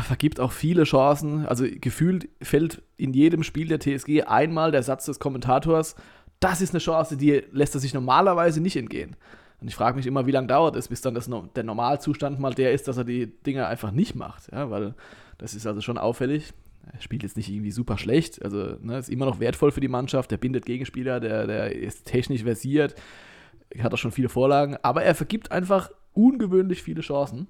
vergibt 0.04 0.40
auch 0.40 0.52
viele 0.52 0.84
Chancen. 0.84 1.46
Also 1.46 1.66
gefühlt 1.68 2.28
fällt 2.42 2.82
in 2.96 3.12
jedem 3.12 3.42
Spiel 3.42 3.68
der 3.68 3.80
TSG 3.80 4.22
einmal 4.22 4.70
der 4.70 4.82
Satz 4.82 5.06
des 5.06 5.18
Kommentators, 5.18 5.94
das 6.40 6.60
ist 6.60 6.70
eine 6.70 6.78
Chance, 6.78 7.16
die 7.16 7.42
lässt 7.50 7.74
er 7.74 7.80
sich 7.80 7.94
normalerweise 7.94 8.60
nicht 8.60 8.76
entgehen. 8.76 9.16
Und 9.60 9.68
ich 9.68 9.74
frage 9.74 9.96
mich 9.96 10.06
immer, 10.06 10.26
wie 10.26 10.30
lange 10.30 10.46
dauert 10.46 10.76
es, 10.76 10.88
bis 10.88 11.00
dann 11.00 11.14
das, 11.14 11.28
der 11.56 11.64
Normalzustand 11.64 12.38
mal 12.38 12.54
der 12.54 12.72
ist, 12.72 12.86
dass 12.86 12.96
er 12.96 13.04
die 13.04 13.26
Dinge 13.26 13.66
einfach 13.66 13.90
nicht 13.90 14.14
macht. 14.14 14.52
Ja, 14.52 14.70
weil 14.70 14.94
das 15.38 15.54
ist 15.54 15.66
also 15.66 15.80
schon 15.80 15.98
auffällig. 15.98 16.52
Er 16.92 17.00
spielt 17.00 17.22
jetzt 17.22 17.36
nicht 17.36 17.50
irgendwie 17.50 17.72
super 17.72 17.98
schlecht, 17.98 18.42
also 18.42 18.76
ne, 18.80 18.98
ist 18.98 19.10
immer 19.10 19.26
noch 19.26 19.40
wertvoll 19.40 19.72
für 19.72 19.80
die 19.80 19.88
Mannschaft, 19.88 20.30
der 20.30 20.38
bindet 20.38 20.64
Gegenspieler, 20.64 21.20
der, 21.20 21.46
der 21.46 21.74
ist 21.74 22.06
technisch 22.06 22.44
versiert, 22.44 22.94
hat 23.78 23.92
auch 23.92 23.98
schon 23.98 24.12
viele 24.12 24.30
Vorlagen, 24.30 24.78
aber 24.82 25.02
er 25.02 25.14
vergibt 25.14 25.52
einfach 25.52 25.90
ungewöhnlich 26.14 26.82
viele 26.82 27.02
Chancen. 27.02 27.48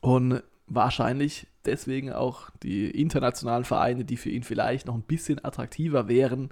Und 0.00 0.42
wahrscheinlich 0.66 1.46
deswegen 1.64 2.12
auch 2.12 2.50
die 2.62 2.90
internationalen 2.90 3.64
Vereine, 3.64 4.04
die 4.04 4.16
für 4.16 4.30
ihn 4.30 4.42
vielleicht 4.42 4.86
noch 4.86 4.94
ein 4.94 5.02
bisschen 5.02 5.44
attraktiver 5.44 6.08
wären 6.08 6.50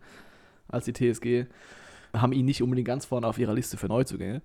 als 0.69 0.85
die 0.85 0.93
TSG, 0.93 1.47
haben 2.16 2.33
ihn 2.33 2.44
nicht 2.44 2.62
unbedingt 2.62 2.87
ganz 2.88 3.05
vorne 3.07 3.27
auf 3.27 3.38
ihrer 3.38 3.55
Liste 3.55 3.77
für 3.77 3.87
Neuzugänge. 3.87 4.42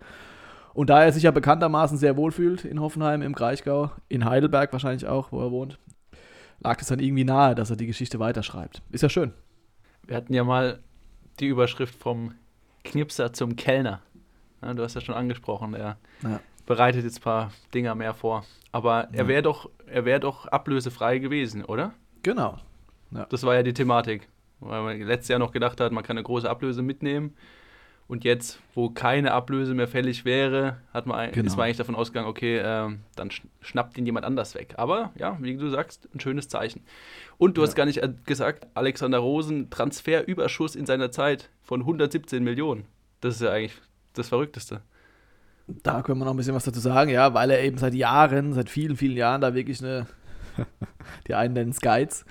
Und 0.73 0.89
da 0.89 1.03
er 1.03 1.11
sich 1.13 1.23
ja 1.23 1.31
bekanntermaßen 1.31 1.97
sehr 1.97 2.17
wohl 2.17 2.31
fühlt 2.31 2.65
in 2.65 2.81
Hoffenheim, 2.81 3.21
im 3.21 3.33
Kraichgau, 3.35 3.91
in 4.09 4.25
Heidelberg 4.25 4.73
wahrscheinlich 4.73 5.07
auch, 5.07 5.31
wo 5.31 5.41
er 5.41 5.51
wohnt, 5.51 5.79
lag 6.59 6.79
es 6.81 6.87
dann 6.87 6.99
irgendwie 6.99 7.23
nahe, 7.23 7.55
dass 7.55 7.69
er 7.69 7.75
die 7.77 7.87
Geschichte 7.87 8.19
weiterschreibt. 8.19 8.81
Ist 8.91 9.01
ja 9.01 9.09
schön. 9.09 9.33
Wir 10.05 10.17
hatten 10.17 10.33
ja 10.33 10.43
mal 10.43 10.79
die 11.39 11.47
Überschrift 11.47 11.95
vom 11.95 12.33
Knipser 12.83 13.33
zum 13.33 13.55
Kellner. 13.55 14.01
Ja, 14.61 14.73
du 14.73 14.83
hast 14.83 14.95
ja 14.95 15.01
schon 15.01 15.15
angesprochen, 15.15 15.73
er 15.73 15.97
Ja. 16.23 16.39
bereitet 16.65 17.03
jetzt 17.03 17.19
ein 17.19 17.23
paar 17.23 17.51
Dinger 17.73 17.95
mehr 17.95 18.13
vor. 18.13 18.43
Aber 18.71 19.07
er 19.13 19.23
Ja. 19.23 19.27
wäre 19.27 19.41
doch, 19.43 19.69
er 19.87 20.05
wär 20.05 20.19
doch 20.19 20.45
ablösefrei 20.47 21.19
gewesen, 21.19 21.63
oder? 21.63 21.93
Genau. 22.23 22.57
Das 23.29 23.43
war 23.43 23.55
ja 23.55 23.63
die 23.63 23.73
Thematik. 23.73 24.27
Weil 24.59 24.81
man 24.83 25.01
letztes 25.01 25.27
Jahr 25.29 25.39
noch 25.39 25.51
gedacht 25.51 25.79
hat, 25.81 25.91
man 25.91 26.03
kann 26.03 26.17
eine 26.17 26.23
große 26.23 26.49
Ablöse 26.49 26.81
mitnehmen. 26.81 27.35
Und 28.07 28.23
jetzt, 28.23 28.59
wo 28.75 28.91
keine 28.91 29.31
Ablöse 29.31 29.73
mehr 29.73 29.87
fällig 29.87 30.25
wäre, 30.25 30.77
hat 30.93 31.07
man, 31.07 31.31
Genau. 31.31 31.47
ist 31.47 31.57
man 31.57 31.65
eigentlich 31.65 31.77
davon 31.77 31.95
ausgegangen, 31.95 32.27
okay, 32.27 32.61
ähm, 32.63 32.99
dann 33.15 33.31
sch 33.31 33.41
schnappt 33.61 33.97
ihn 33.97 34.05
jemand 34.05 34.27
anders 34.27 34.53
weg. 34.53 34.75
Aber 34.77 35.11
ja, 35.17 35.37
wie 35.41 35.57
du 35.57 35.69
sagst, 35.69 36.07
ein 36.13 36.19
schönes 36.19 36.47
Zeichen. 36.47 36.83
Und 37.39 37.57
du 37.57 37.61
Ja. 37.61 37.67
hast 37.67 37.75
gar 37.75 37.85
nicht 37.87 38.03
äh, 38.03 38.13
gesagt, 38.25 38.67
Alexander 38.75 39.17
Rosen, 39.17 39.71
Transferüberschuss 39.71 40.75
in 40.75 40.85
seiner 40.85 41.09
Zeit 41.11 41.49
von 41.63 41.81
117 41.81 42.43
Millionen. 42.43 42.85
Das 43.21 43.35
ist 43.35 43.41
ja 43.41 43.49
eigentlich 43.51 43.81
das 44.13 44.29
Verrückteste. 44.29 44.81
Da 45.67 46.03
können 46.03 46.19
wir 46.19 46.25
noch 46.25 46.33
ein 46.35 46.37
bisschen 46.37 46.53
was 46.53 46.63
dazu 46.63 46.79
sagen, 46.79 47.09
ja, 47.09 47.33
weil 47.33 47.49
er 47.49 47.63
eben 47.63 47.79
seit 47.79 47.95
Jahren, 47.95 48.53
seit 48.53 48.69
vielen, 48.69 48.97
vielen 48.97 49.17
Jahren 49.17 49.41
da 49.41 49.55
wirklich 49.55 49.83
eine, 49.83 50.05
die 51.27 51.33
einen 51.33 51.55
nennen 51.55 51.71
es 51.71 51.81
Geiz, 51.81 52.23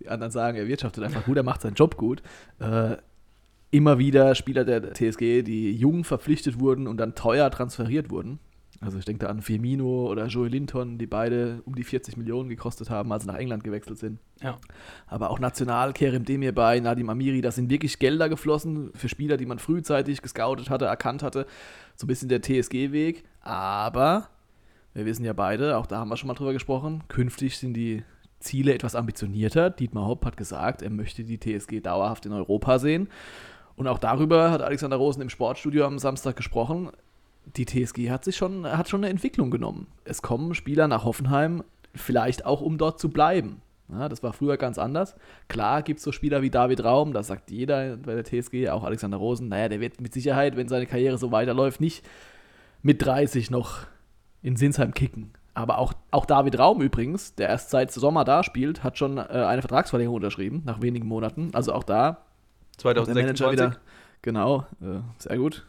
die 0.00 0.08
anderen 0.08 0.30
sagen, 0.30 0.56
er 0.56 0.66
wirtschaftet 0.66 1.04
einfach 1.04 1.24
gut, 1.24 1.36
er 1.36 1.42
macht 1.42 1.62
seinen 1.62 1.74
Job 1.74 1.96
gut. 1.96 2.22
Äh, 2.58 2.96
immer 3.70 3.98
wieder 3.98 4.34
Spieler 4.34 4.64
der 4.64 4.92
TSG, 4.92 5.42
die 5.42 5.72
jung 5.72 6.04
verpflichtet 6.04 6.58
wurden 6.58 6.86
und 6.86 6.96
dann 6.96 7.14
teuer 7.14 7.50
transferiert 7.50 8.10
wurden. 8.10 8.40
Also 8.80 8.98
ich 8.98 9.04
denke 9.04 9.26
da 9.26 9.30
an 9.30 9.42
Firmino 9.42 10.10
oder 10.10 10.26
Joey 10.26 10.48
Linton, 10.48 10.96
die 10.96 11.06
beide 11.06 11.60
um 11.66 11.74
die 11.74 11.84
40 11.84 12.16
Millionen 12.16 12.48
gekostet 12.48 12.88
haben, 12.88 13.12
als 13.12 13.24
sie 13.24 13.28
nach 13.28 13.36
England 13.36 13.62
gewechselt 13.62 13.98
sind. 13.98 14.18
Ja. 14.42 14.58
Aber 15.06 15.30
auch 15.30 15.38
national, 15.38 15.92
Kerem 15.92 16.24
Demir 16.24 16.54
bei, 16.54 16.80
Nadim 16.80 17.10
Amiri, 17.10 17.42
da 17.42 17.50
sind 17.50 17.68
wirklich 17.68 17.98
Gelder 17.98 18.30
geflossen 18.30 18.90
für 18.94 19.10
Spieler, 19.10 19.36
die 19.36 19.44
man 19.44 19.58
frühzeitig 19.58 20.22
gescoutet 20.22 20.70
hatte, 20.70 20.86
erkannt 20.86 21.22
hatte. 21.22 21.46
So 21.94 22.06
ein 22.06 22.08
bisschen 22.08 22.30
der 22.30 22.40
TSG-Weg. 22.40 23.24
Aber 23.42 24.30
wir 24.94 25.04
wissen 25.04 25.26
ja 25.26 25.34
beide, 25.34 25.76
auch 25.76 25.86
da 25.86 25.98
haben 25.98 26.08
wir 26.08 26.16
schon 26.16 26.28
mal 26.28 26.34
drüber 26.34 26.54
gesprochen, 26.54 27.04
künftig 27.08 27.58
sind 27.58 27.74
die 27.74 28.02
Ziele 28.40 28.74
etwas 28.74 28.94
ambitionierter. 28.94 29.70
Dietmar 29.70 30.06
Hopp 30.06 30.24
hat 30.24 30.36
gesagt, 30.36 30.82
er 30.82 30.90
möchte 30.90 31.24
die 31.24 31.38
TSG 31.38 31.80
dauerhaft 31.80 32.26
in 32.26 32.32
Europa 32.32 32.78
sehen. 32.78 33.08
Und 33.76 33.86
auch 33.86 33.98
darüber 33.98 34.50
hat 34.50 34.62
Alexander 34.62 34.96
Rosen 34.96 35.22
im 35.22 35.30
Sportstudio 35.30 35.86
am 35.86 35.98
Samstag 35.98 36.36
gesprochen. 36.36 36.90
Die 37.56 37.64
TSG 37.64 38.10
hat 38.10 38.24
sich 38.24 38.36
schon, 38.36 38.66
hat 38.66 38.88
schon 38.88 39.00
eine 39.00 39.10
Entwicklung 39.10 39.50
genommen. 39.50 39.86
Es 40.04 40.22
kommen 40.22 40.54
Spieler 40.54 40.88
nach 40.88 41.04
Hoffenheim, 41.04 41.62
vielleicht 41.94 42.44
auch 42.44 42.60
um 42.60 42.78
dort 42.78 42.98
zu 42.98 43.10
bleiben. 43.10 43.62
Ja, 43.92 44.08
das 44.08 44.22
war 44.22 44.32
früher 44.32 44.56
ganz 44.56 44.78
anders. 44.78 45.16
Klar 45.48 45.82
gibt 45.82 45.98
es 45.98 46.04
so 46.04 46.12
Spieler 46.12 46.42
wie 46.42 46.50
David 46.50 46.84
Raum, 46.84 47.12
das 47.12 47.26
sagt 47.26 47.50
jeder 47.50 47.96
bei 47.96 48.14
der 48.14 48.24
TSG, 48.24 48.68
auch 48.68 48.84
Alexander 48.84 49.16
Rosen. 49.16 49.48
Naja, 49.48 49.68
der 49.68 49.80
wird 49.80 50.00
mit 50.00 50.12
Sicherheit, 50.12 50.56
wenn 50.56 50.68
seine 50.68 50.86
Karriere 50.86 51.18
so 51.18 51.32
weiterläuft, 51.32 51.80
nicht 51.80 52.04
mit 52.82 53.04
30 53.04 53.50
noch 53.50 53.86
in 54.42 54.56
Sinsheim 54.56 54.94
kicken. 54.94 55.32
Aber 55.54 55.78
auch, 55.78 55.92
auch 56.10 56.26
David 56.26 56.58
Raum 56.58 56.80
übrigens, 56.80 57.34
der 57.34 57.48
erst 57.48 57.70
seit 57.70 57.90
Sommer 57.92 58.24
da 58.24 58.42
spielt, 58.44 58.84
hat 58.84 58.98
schon 58.98 59.18
äh, 59.18 59.22
eine 59.22 59.62
Vertragsverlängerung 59.62 60.16
unterschrieben, 60.16 60.62
nach 60.64 60.80
wenigen 60.80 61.06
Monaten. 61.08 61.50
Also 61.54 61.72
auch 61.72 61.82
da 61.84 62.18
2026. 62.78 63.52
wieder, 63.52 63.76
genau, 64.22 64.66
äh, 64.80 65.00
sehr 65.18 65.36
gut. 65.38 65.66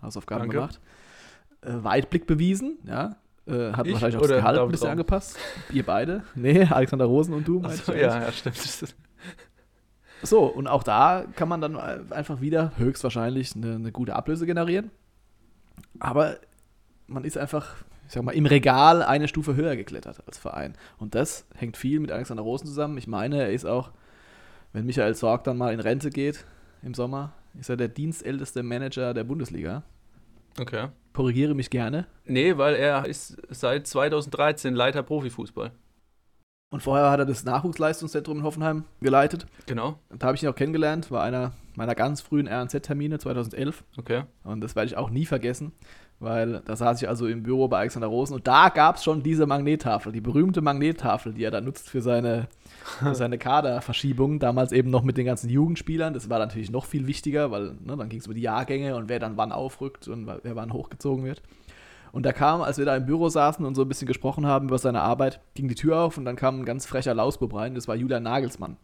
Hausaufgaben 0.00 0.42
Danke. 0.42 0.56
gemacht. 0.56 0.80
Äh, 1.60 1.84
Weitblick 1.84 2.26
bewiesen, 2.26 2.78
ja. 2.86 3.16
Äh, 3.46 3.72
hat 3.72 3.86
Ich 3.86 3.92
wahrscheinlich 3.92 4.16
auch 4.16 4.22
das 4.22 4.30
Gehalt 4.30 4.58
ein 4.58 4.68
bisschen 4.68 4.86
Raum? 4.86 4.92
angepasst. 4.92 5.36
Ihr 5.72 5.84
beide? 5.84 6.22
Nee, 6.34 6.64
Alexander 6.64 7.04
Rosen 7.04 7.34
und 7.34 7.46
du. 7.46 7.60
meinst 7.60 7.86
du 7.88 7.92
ja, 7.92 8.20
ja, 8.22 8.32
stimmt. 8.32 8.56
So, 10.24 10.44
und 10.44 10.68
auch 10.68 10.84
da 10.84 11.24
kann 11.34 11.48
man 11.48 11.60
dann 11.60 11.76
einfach 11.76 12.40
wieder 12.40 12.72
höchstwahrscheinlich 12.76 13.56
eine, 13.56 13.74
eine 13.74 13.90
gute 13.92 14.14
Ablöse 14.14 14.46
generieren. 14.46 14.90
Aber 15.98 16.36
man 17.08 17.24
ist 17.24 17.36
einfach, 17.36 17.74
ich 18.12 18.14
sag 18.14 18.24
mal, 18.24 18.32
im 18.32 18.44
Regal 18.44 19.02
eine 19.02 19.26
Stufe 19.26 19.56
höher 19.56 19.74
geklettert 19.74 20.22
als 20.26 20.36
Verein. 20.36 20.74
Und 20.98 21.14
das 21.14 21.46
hängt 21.54 21.78
viel 21.78 21.98
mit 21.98 22.12
Alexander 22.12 22.42
Rosen 22.42 22.66
zusammen. 22.66 22.98
Ich 22.98 23.06
meine, 23.06 23.40
er 23.40 23.50
ist 23.50 23.64
auch, 23.64 23.90
wenn 24.74 24.84
Michael 24.84 25.14
Sorg 25.14 25.44
dann 25.44 25.56
mal 25.56 25.72
in 25.72 25.80
Rente 25.80 26.10
geht 26.10 26.44
im 26.82 26.92
Sommer, 26.92 27.32
ist 27.58 27.70
er 27.70 27.78
der 27.78 27.88
dienstälteste 27.88 28.62
Manager 28.62 29.14
der 29.14 29.24
Bundesliga. 29.24 29.82
Okay. 30.60 30.88
Korrigiere 31.14 31.54
mich 31.54 31.70
gerne. 31.70 32.06
Nee, 32.26 32.58
weil 32.58 32.74
er 32.74 33.06
ist 33.06 33.38
seit 33.48 33.86
2013 33.86 34.74
Leiter 34.74 35.02
Profifußball. 35.02 35.70
Und 36.68 36.82
vorher 36.82 37.10
hat 37.10 37.18
er 37.18 37.24
das 37.24 37.44
Nachwuchsleistungszentrum 37.44 38.38
in 38.38 38.44
Hoffenheim 38.44 38.84
geleitet. 39.00 39.46
Genau. 39.64 39.98
Da 40.10 40.26
habe 40.26 40.36
ich 40.36 40.42
ihn 40.42 40.50
auch 40.50 40.54
kennengelernt, 40.54 41.10
war 41.10 41.22
einer 41.22 41.52
meiner 41.76 41.94
ganz 41.94 42.20
frühen 42.20 42.46
RNZ-Termine 42.46 43.18
2011. 43.18 43.84
Okay. 43.96 44.24
Und 44.44 44.60
das 44.60 44.76
werde 44.76 44.88
ich 44.88 44.98
auch 44.98 45.08
nie 45.08 45.24
vergessen, 45.24 45.72
weil 46.22 46.62
da 46.64 46.76
saß 46.76 47.02
ich 47.02 47.08
also 47.08 47.26
im 47.26 47.42
Büro 47.42 47.68
bei 47.68 47.80
Alexander 47.80 48.06
Rosen 48.06 48.34
und 48.34 48.46
da 48.46 48.68
gab 48.68 48.96
es 48.96 49.04
schon 49.04 49.22
diese 49.22 49.46
Magnettafel, 49.46 50.12
die 50.12 50.20
berühmte 50.20 50.60
Magnettafel, 50.60 51.34
die 51.34 51.42
er 51.42 51.50
da 51.50 51.60
nutzt 51.60 51.90
für 51.90 52.00
seine, 52.00 52.48
für 53.00 53.14
seine 53.14 53.38
Kaderverschiebung, 53.38 54.38
damals 54.38 54.72
eben 54.72 54.90
noch 54.90 55.02
mit 55.02 55.16
den 55.16 55.26
ganzen 55.26 55.50
Jugendspielern. 55.50 56.14
Das 56.14 56.30
war 56.30 56.38
natürlich 56.38 56.70
noch 56.70 56.84
viel 56.84 57.06
wichtiger, 57.06 57.50
weil 57.50 57.74
ne, 57.84 57.96
dann 57.96 58.08
ging 58.08 58.20
es 58.20 58.26
über 58.26 58.34
die 58.34 58.42
Jahrgänge 58.42 58.94
und 58.96 59.08
wer 59.08 59.18
dann 59.18 59.36
wann 59.36 59.52
aufrückt 59.52 60.06
und 60.08 60.26
wer 60.26 60.56
wann 60.56 60.72
hochgezogen 60.72 61.24
wird. 61.24 61.42
Und 62.12 62.24
da 62.24 62.32
kam, 62.32 62.60
als 62.60 62.78
wir 62.78 62.84
da 62.84 62.94
im 62.94 63.06
Büro 63.06 63.28
saßen 63.28 63.64
und 63.64 63.74
so 63.74 63.82
ein 63.82 63.88
bisschen 63.88 64.06
gesprochen 64.06 64.46
haben 64.46 64.68
über 64.68 64.78
seine 64.78 65.00
Arbeit, 65.00 65.40
ging 65.54 65.68
die 65.68 65.74
Tür 65.74 65.98
auf 65.98 66.18
und 66.18 66.24
dann 66.24 66.36
kam 66.36 66.60
ein 66.60 66.64
ganz 66.64 66.86
frecher 66.86 67.14
Lausbub 67.14 67.54
rein, 67.54 67.74
das 67.74 67.88
war 67.88 67.96
Julian 67.96 68.22
Nagelsmann 68.22 68.76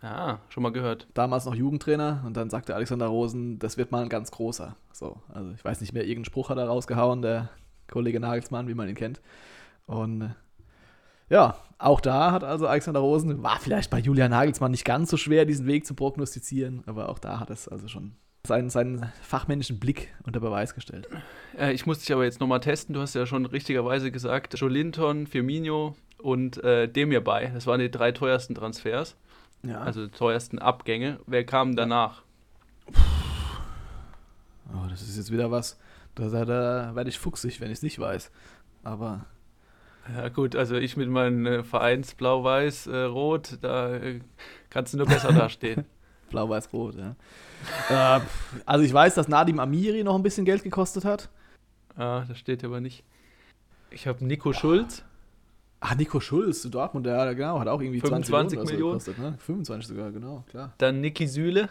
Ah, 0.00 0.38
schon 0.48 0.62
mal 0.62 0.72
gehört. 0.72 1.08
damals 1.14 1.44
noch 1.44 1.54
Jugendtrainer 1.54 2.22
und 2.24 2.36
dann 2.36 2.50
sagte 2.50 2.74
Alexander 2.74 3.06
Rosen, 3.06 3.58
das 3.58 3.76
wird 3.76 3.90
mal 3.90 4.02
ein 4.02 4.08
ganz 4.08 4.30
großer. 4.30 4.76
So, 4.92 5.20
also 5.28 5.50
ich 5.52 5.64
weiß 5.64 5.80
nicht 5.80 5.92
mehr, 5.92 6.02
irgendeinen 6.02 6.26
Spruch 6.26 6.50
hat 6.50 6.58
er 6.58 6.66
rausgehauen, 6.66 7.22
der 7.22 7.50
Kollege 7.90 8.20
Nagelsmann, 8.20 8.68
wie 8.68 8.74
man 8.74 8.88
ihn 8.88 8.94
kennt. 8.94 9.20
Und 9.86 10.22
äh, 10.22 10.28
ja, 11.30 11.56
auch 11.78 12.00
da 12.00 12.32
hat 12.32 12.44
also 12.44 12.66
Alexander 12.66 13.00
Rosen, 13.00 13.42
war 13.42 13.58
vielleicht 13.60 13.90
bei 13.90 13.98
Julian 13.98 14.30
Nagelsmann 14.30 14.70
nicht 14.70 14.84
ganz 14.84 15.10
so 15.10 15.16
schwer, 15.16 15.44
diesen 15.44 15.66
Weg 15.66 15.86
zu 15.86 15.94
prognostizieren, 15.94 16.82
aber 16.86 17.08
auch 17.08 17.18
da 17.18 17.40
hat 17.40 17.50
es 17.50 17.68
also 17.68 17.88
schon 17.88 18.12
seinen, 18.46 18.70
seinen 18.70 19.12
fachmännischen 19.22 19.78
Blick 19.78 20.14
unter 20.24 20.40
Beweis 20.40 20.74
gestellt. 20.74 21.08
Äh, 21.58 21.72
ich 21.72 21.86
muss 21.86 22.00
dich 22.00 22.12
aber 22.12 22.24
jetzt 22.24 22.40
nochmal 22.40 22.60
testen. 22.60 22.94
Du 22.94 23.00
hast 23.00 23.14
ja 23.14 23.26
schon 23.26 23.46
richtigerweise 23.46 24.10
gesagt, 24.10 24.58
Jolinton, 24.58 25.26
Firmino 25.26 25.96
und 26.20 26.62
äh, 26.64 26.88
Demir 26.88 27.22
bei. 27.22 27.50
Das 27.54 27.66
waren 27.66 27.80
die 27.80 27.90
drei 27.90 28.12
teuersten 28.12 28.54
Transfers, 28.54 29.16
Ja, 29.62 29.80
also 29.80 30.06
die 30.06 30.12
teuersten 30.12 30.58
Abgänge. 30.58 31.18
Wer 31.26 31.44
kam 31.44 31.76
danach? 31.76 32.22
oh, 34.72 34.86
das 34.88 35.02
ist 35.02 35.16
jetzt 35.16 35.32
wieder 35.32 35.50
was, 35.50 35.78
da, 36.14 36.28
da, 36.28 36.44
da 36.44 36.94
werde 36.94 37.10
ich 37.10 37.18
fuchsig, 37.18 37.60
wenn 37.60 37.70
ich 37.70 37.78
es 37.78 37.82
nicht 37.82 37.98
weiß. 37.98 38.30
Aber 38.84 39.26
Ja 40.14 40.28
gut, 40.28 40.56
also 40.56 40.76
ich 40.76 40.96
mit 40.96 41.08
meinem 41.08 41.46
äh, 41.46 41.62
Vereins 41.64 42.14
Blau-Weiß, 42.14 42.86
äh, 42.86 42.96
Rot, 43.02 43.58
da 43.60 43.94
äh, 43.96 44.20
kannst 44.70 44.94
du 44.94 44.98
nur 44.98 45.06
besser 45.06 45.32
dastehen. 45.32 45.84
Blau-Weiß-Rot, 46.30 46.96
ja. 46.96 47.16
äh, 48.18 48.20
also 48.66 48.84
ich 48.84 48.92
weiß, 48.92 49.14
dass 49.14 49.28
Nadim 49.28 49.58
Amiri 49.58 50.04
noch 50.04 50.14
ein 50.14 50.22
bisschen 50.22 50.44
Geld 50.44 50.62
gekostet 50.62 51.04
hat. 51.04 51.28
Ah, 51.96 52.24
das 52.28 52.38
steht 52.38 52.64
aber 52.64 52.80
nicht. 52.80 53.02
Ich 53.90 54.06
habe 54.06 54.24
Nico 54.24 54.52
Schulz. 54.52 55.04
Ah, 55.80 55.94
Nico 55.94 56.18
Schulz 56.20 56.62
zu 56.62 56.70
Dortmund, 56.70 57.06
der 57.06 57.34
genau, 57.34 57.60
hat 57.60 57.68
auch 57.68 57.80
irgendwie 57.80 58.00
20 58.00 58.26
25 58.26 58.58
oder 58.58 58.66
so 58.66 58.72
Millionen. 58.72 58.92
gekostet, 58.98 59.18
ne? 59.18 59.34
25 59.38 59.86
sogar, 59.88 60.10
genau, 60.10 60.44
klar. 60.50 60.72
Dann 60.78 61.00
Niki 61.00 61.26
Süle, 61.28 61.68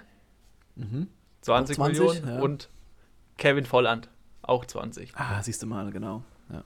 Mhm. 0.75 1.07
20, 1.41 1.77
Auch 1.79 1.85
20, 1.85 1.99
Millionen. 2.03 2.27
ja. 2.27 2.41
Und 2.41 2.69
Kevin 3.37 3.65
Volland, 3.65 4.09
auch 4.43 4.65
20. 4.65 5.11
Ah, 5.15 5.41
siehst 5.41 5.61
du 5.63 5.67
mal, 5.67 5.91
genau. 5.91 6.23
Ja. 6.51 6.63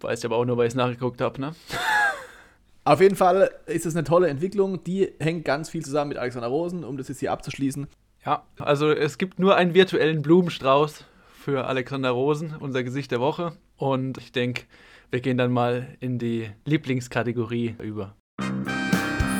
Weiß 0.00 0.18
ich 0.20 0.24
aber 0.26 0.36
auch 0.36 0.44
nur, 0.44 0.56
weil 0.56 0.66
ich 0.66 0.72
es 0.72 0.76
nachgeguckt 0.76 1.20
habe, 1.20 1.40
ne? 1.40 1.54
Auf 2.84 3.00
jeden 3.00 3.16
Fall 3.16 3.50
ist 3.66 3.84
es 3.84 3.96
eine 3.96 4.04
tolle 4.04 4.28
Entwicklung, 4.28 4.84
die 4.84 5.12
hängt 5.18 5.44
ganz 5.44 5.70
viel 5.70 5.84
zusammen 5.84 6.10
mit 6.10 6.18
Alexander 6.18 6.46
Rosen, 6.48 6.84
um 6.84 6.96
das 6.96 7.08
jetzt 7.08 7.18
hier 7.18 7.32
abzuschließen. 7.32 7.88
Ja, 8.24 8.44
also 8.58 8.90
es 8.92 9.18
gibt 9.18 9.38
nur 9.40 9.56
einen 9.56 9.74
virtuellen 9.74 10.22
Blumenstrauß 10.22 11.04
für 11.46 11.68
Alexander 11.68 12.10
Rosen, 12.10 12.56
unser 12.58 12.82
Gesicht 12.82 13.12
der 13.12 13.20
Woche. 13.20 13.52
Und 13.76 14.18
ich 14.18 14.32
denke, 14.32 14.64
wir 15.12 15.20
gehen 15.20 15.38
dann 15.38 15.52
mal 15.52 15.96
in 16.00 16.18
die 16.18 16.50
Lieblingskategorie 16.64 17.76
über. 17.80 18.16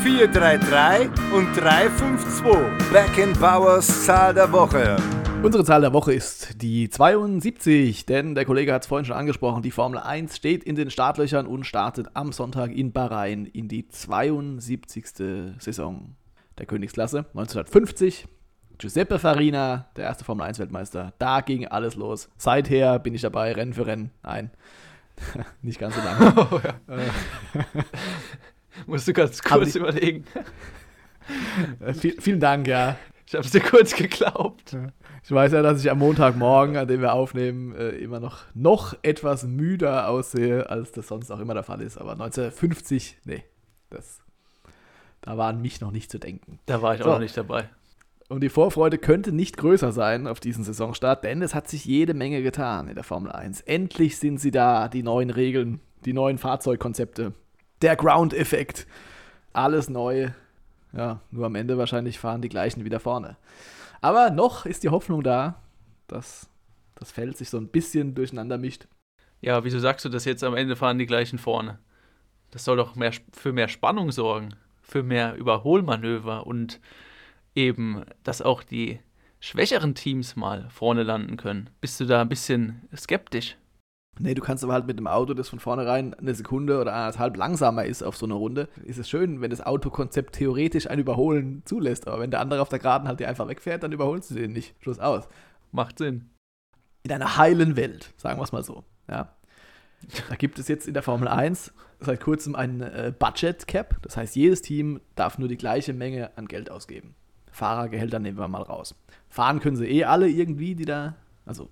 433 0.04 1.10
und 1.34 1.52
352. 1.56 2.92
Back 2.92 3.40
Bowers 3.40 4.06
Zahl 4.06 4.34
der 4.34 4.52
Woche. 4.52 4.96
Unsere 5.42 5.64
Zahl 5.64 5.80
der 5.80 5.92
Woche 5.92 6.12
ist 6.14 6.62
die 6.62 6.88
72, 6.88 8.06
denn 8.06 8.36
der 8.36 8.44
Kollege 8.44 8.72
hat 8.72 8.82
es 8.82 8.86
vorhin 8.86 9.04
schon 9.04 9.16
angesprochen, 9.16 9.64
die 9.64 9.72
Formel 9.72 9.98
1 9.98 10.36
steht 10.36 10.62
in 10.62 10.76
den 10.76 10.90
Startlöchern 10.90 11.48
und 11.48 11.64
startet 11.64 12.10
am 12.14 12.30
Sonntag 12.30 12.70
in 12.70 12.92
Bahrain 12.92 13.46
in 13.46 13.66
die 13.66 13.88
72. 13.88 15.06
Saison 15.58 16.14
der 16.56 16.66
Königsklasse 16.66 17.26
1950. 17.34 18.28
Giuseppe 18.78 19.18
Farina, 19.18 19.86
der 19.96 20.04
erste 20.04 20.24
Formel 20.24 20.46
1 20.46 20.58
Weltmeister, 20.58 21.12
da 21.18 21.40
ging 21.40 21.66
alles 21.66 21.94
los. 21.94 22.28
Seither 22.36 22.98
bin 22.98 23.14
ich 23.14 23.22
dabei, 23.22 23.52
Rennen 23.52 23.72
für 23.72 23.86
Rennen. 23.86 24.10
Nein, 24.22 24.50
nicht 25.62 25.78
ganz 25.78 25.94
so 25.96 26.02
lange. 26.02 26.34
Oh, 26.50 26.60
ja. 26.62 26.74
Musst 28.86 29.08
du 29.08 29.12
ganz 29.14 29.42
kurz 29.42 29.72
die- 29.72 29.78
überlegen. 29.78 30.24
Äh, 31.80 31.94
viel, 31.94 32.20
vielen 32.20 32.40
Dank, 32.40 32.68
ja. 32.68 32.96
Ich 33.26 33.34
habe 33.34 33.44
es 33.44 33.50
dir 33.50 33.60
kurz 33.60 33.94
geglaubt. 33.96 34.76
Ich 35.24 35.32
weiß 35.32 35.50
ja, 35.52 35.62
dass 35.62 35.80
ich 35.82 35.90
am 35.90 35.98
Montagmorgen, 35.98 36.76
an 36.76 36.86
dem 36.86 37.00
wir 37.00 37.12
aufnehmen, 37.14 37.74
äh, 37.74 37.88
immer 37.90 38.20
noch, 38.20 38.42
noch 38.54 38.94
etwas 39.02 39.42
müder 39.44 40.08
aussehe, 40.08 40.68
als 40.70 40.92
das 40.92 41.08
sonst 41.08 41.32
auch 41.32 41.40
immer 41.40 41.54
der 41.54 41.64
Fall 41.64 41.80
ist. 41.80 41.96
Aber 41.98 42.12
1950, 42.12 43.18
nee, 43.24 43.42
das, 43.90 44.20
da 45.22 45.36
war 45.36 45.48
an 45.48 45.60
mich 45.62 45.80
noch 45.80 45.90
nicht 45.90 46.12
zu 46.12 46.18
denken. 46.20 46.60
Da 46.66 46.82
war 46.82 46.94
ich 46.94 47.00
auch 47.00 47.06
So. 47.06 47.10
noch 47.12 47.18
nicht 47.18 47.36
dabei. 47.36 47.68
Und 48.28 48.40
die 48.42 48.48
Vorfreude 48.48 48.98
könnte 48.98 49.30
nicht 49.30 49.56
größer 49.56 49.92
sein 49.92 50.26
auf 50.26 50.40
diesen 50.40 50.64
Saisonstart, 50.64 51.22
denn 51.22 51.42
es 51.42 51.54
hat 51.54 51.68
sich 51.68 51.84
jede 51.84 52.12
Menge 52.12 52.42
getan 52.42 52.88
in 52.88 52.96
der 52.96 53.04
Formel 53.04 53.30
1. 53.30 53.60
Endlich 53.62 54.18
sind 54.18 54.38
sie 54.38 54.50
da, 54.50 54.88
die 54.88 55.04
neuen 55.04 55.30
Regeln, 55.30 55.80
die 56.04 56.12
neuen 56.12 56.38
Fahrzeugkonzepte, 56.38 57.34
der 57.82 57.96
Ground-Effekt, 57.96 58.86
alles 59.52 59.88
neu. 59.88 60.30
Ja, 60.92 61.20
nur 61.30 61.46
am 61.46 61.54
Ende 61.54 61.78
wahrscheinlich 61.78 62.18
fahren 62.18 62.42
die 62.42 62.48
gleichen 62.48 62.84
wieder 62.84 63.00
vorne. 63.00 63.36
Aber 64.00 64.30
noch 64.30 64.66
ist 64.66 64.82
die 64.82 64.88
Hoffnung 64.88 65.22
da, 65.22 65.62
dass 66.08 66.48
das 66.96 67.12
Feld 67.12 67.36
sich 67.36 67.50
so 67.50 67.58
ein 67.58 67.68
bisschen 67.68 68.14
durcheinander 68.14 68.58
mischt. 68.58 68.88
Ja, 69.40 69.62
wieso 69.62 69.78
sagst 69.78 70.04
du 70.04 70.08
das 70.08 70.24
jetzt 70.24 70.42
am 70.42 70.56
Ende 70.56 70.74
fahren 70.74 70.98
die 70.98 71.06
gleichen 71.06 71.38
vorne? 71.38 71.78
Das 72.50 72.64
soll 72.64 72.76
doch 72.76 72.96
mehr, 72.96 73.12
für 73.32 73.52
mehr 73.52 73.68
Spannung 73.68 74.10
sorgen, 74.10 74.56
für 74.80 75.02
mehr 75.02 75.36
Überholmanöver 75.36 76.46
und 76.46 76.80
eben, 77.56 78.04
dass 78.22 78.42
auch 78.42 78.62
die 78.62 79.00
schwächeren 79.40 79.94
Teams 79.94 80.36
mal 80.36 80.68
vorne 80.70 81.02
landen 81.02 81.36
können. 81.36 81.70
Bist 81.80 82.00
du 82.00 82.04
da 82.04 82.20
ein 82.20 82.28
bisschen 82.28 82.88
skeptisch? 82.94 83.56
Nee, 84.18 84.34
du 84.34 84.40
kannst 84.40 84.64
aber 84.64 84.72
halt 84.72 84.86
mit 84.86 84.98
dem 84.98 85.06
Auto, 85.06 85.34
das 85.34 85.50
von 85.50 85.60
vornherein 85.60 86.14
eine 86.14 86.34
Sekunde 86.34 86.80
oder 86.80 86.94
anderthalb 86.94 87.36
langsamer 87.36 87.84
ist 87.84 88.02
auf 88.02 88.16
so 88.16 88.24
einer 88.24 88.36
Runde, 88.36 88.68
ist 88.82 88.98
es 88.98 89.10
schön, 89.10 89.42
wenn 89.42 89.50
das 89.50 89.60
Autokonzept 89.60 90.36
theoretisch 90.36 90.88
ein 90.88 90.98
Überholen 90.98 91.62
zulässt. 91.66 92.08
Aber 92.08 92.20
wenn 92.20 92.30
der 92.30 92.40
andere 92.40 92.62
auf 92.62 92.70
der 92.70 92.78
Geraden 92.78 93.08
halt 93.08 93.20
dir 93.20 93.28
einfach 93.28 93.46
wegfährt, 93.46 93.82
dann 93.82 93.92
überholst 93.92 94.30
du 94.30 94.34
den 94.34 94.52
nicht. 94.52 94.74
Schluss 94.80 94.98
aus. 94.98 95.28
Macht 95.70 95.98
Sinn. 95.98 96.30
In 97.02 97.12
einer 97.12 97.36
heilen 97.36 97.76
Welt, 97.76 98.14
sagen 98.16 98.38
wir 98.38 98.44
es 98.44 98.52
mal 98.52 98.64
so. 98.64 98.84
Ja. 99.08 99.36
Da 100.28 100.36
gibt 100.36 100.58
es 100.58 100.68
jetzt 100.68 100.88
in 100.88 100.94
der 100.94 101.02
Formel 101.02 101.28
1 101.28 101.72
seit 102.00 102.20
kurzem 102.20 102.54
ein 102.54 102.80
äh, 102.80 103.12
Budget 103.16 103.66
Cap. 103.66 103.96
Das 104.02 104.16
heißt, 104.16 104.34
jedes 104.36 104.62
Team 104.62 105.00
darf 105.14 105.38
nur 105.38 105.48
die 105.48 105.56
gleiche 105.56 105.92
Menge 105.92 106.36
an 106.36 106.48
Geld 106.48 106.70
ausgeben. 106.70 107.14
Fahrergehälter 107.56 108.18
nehmen 108.18 108.38
wir 108.38 108.48
mal 108.48 108.62
raus. 108.62 108.94
Fahren 109.28 109.60
können 109.60 109.76
sie 109.76 109.86
eh 109.86 110.04
alle 110.04 110.28
irgendwie, 110.28 110.74
die 110.74 110.84
da, 110.84 111.14
also 111.46 111.70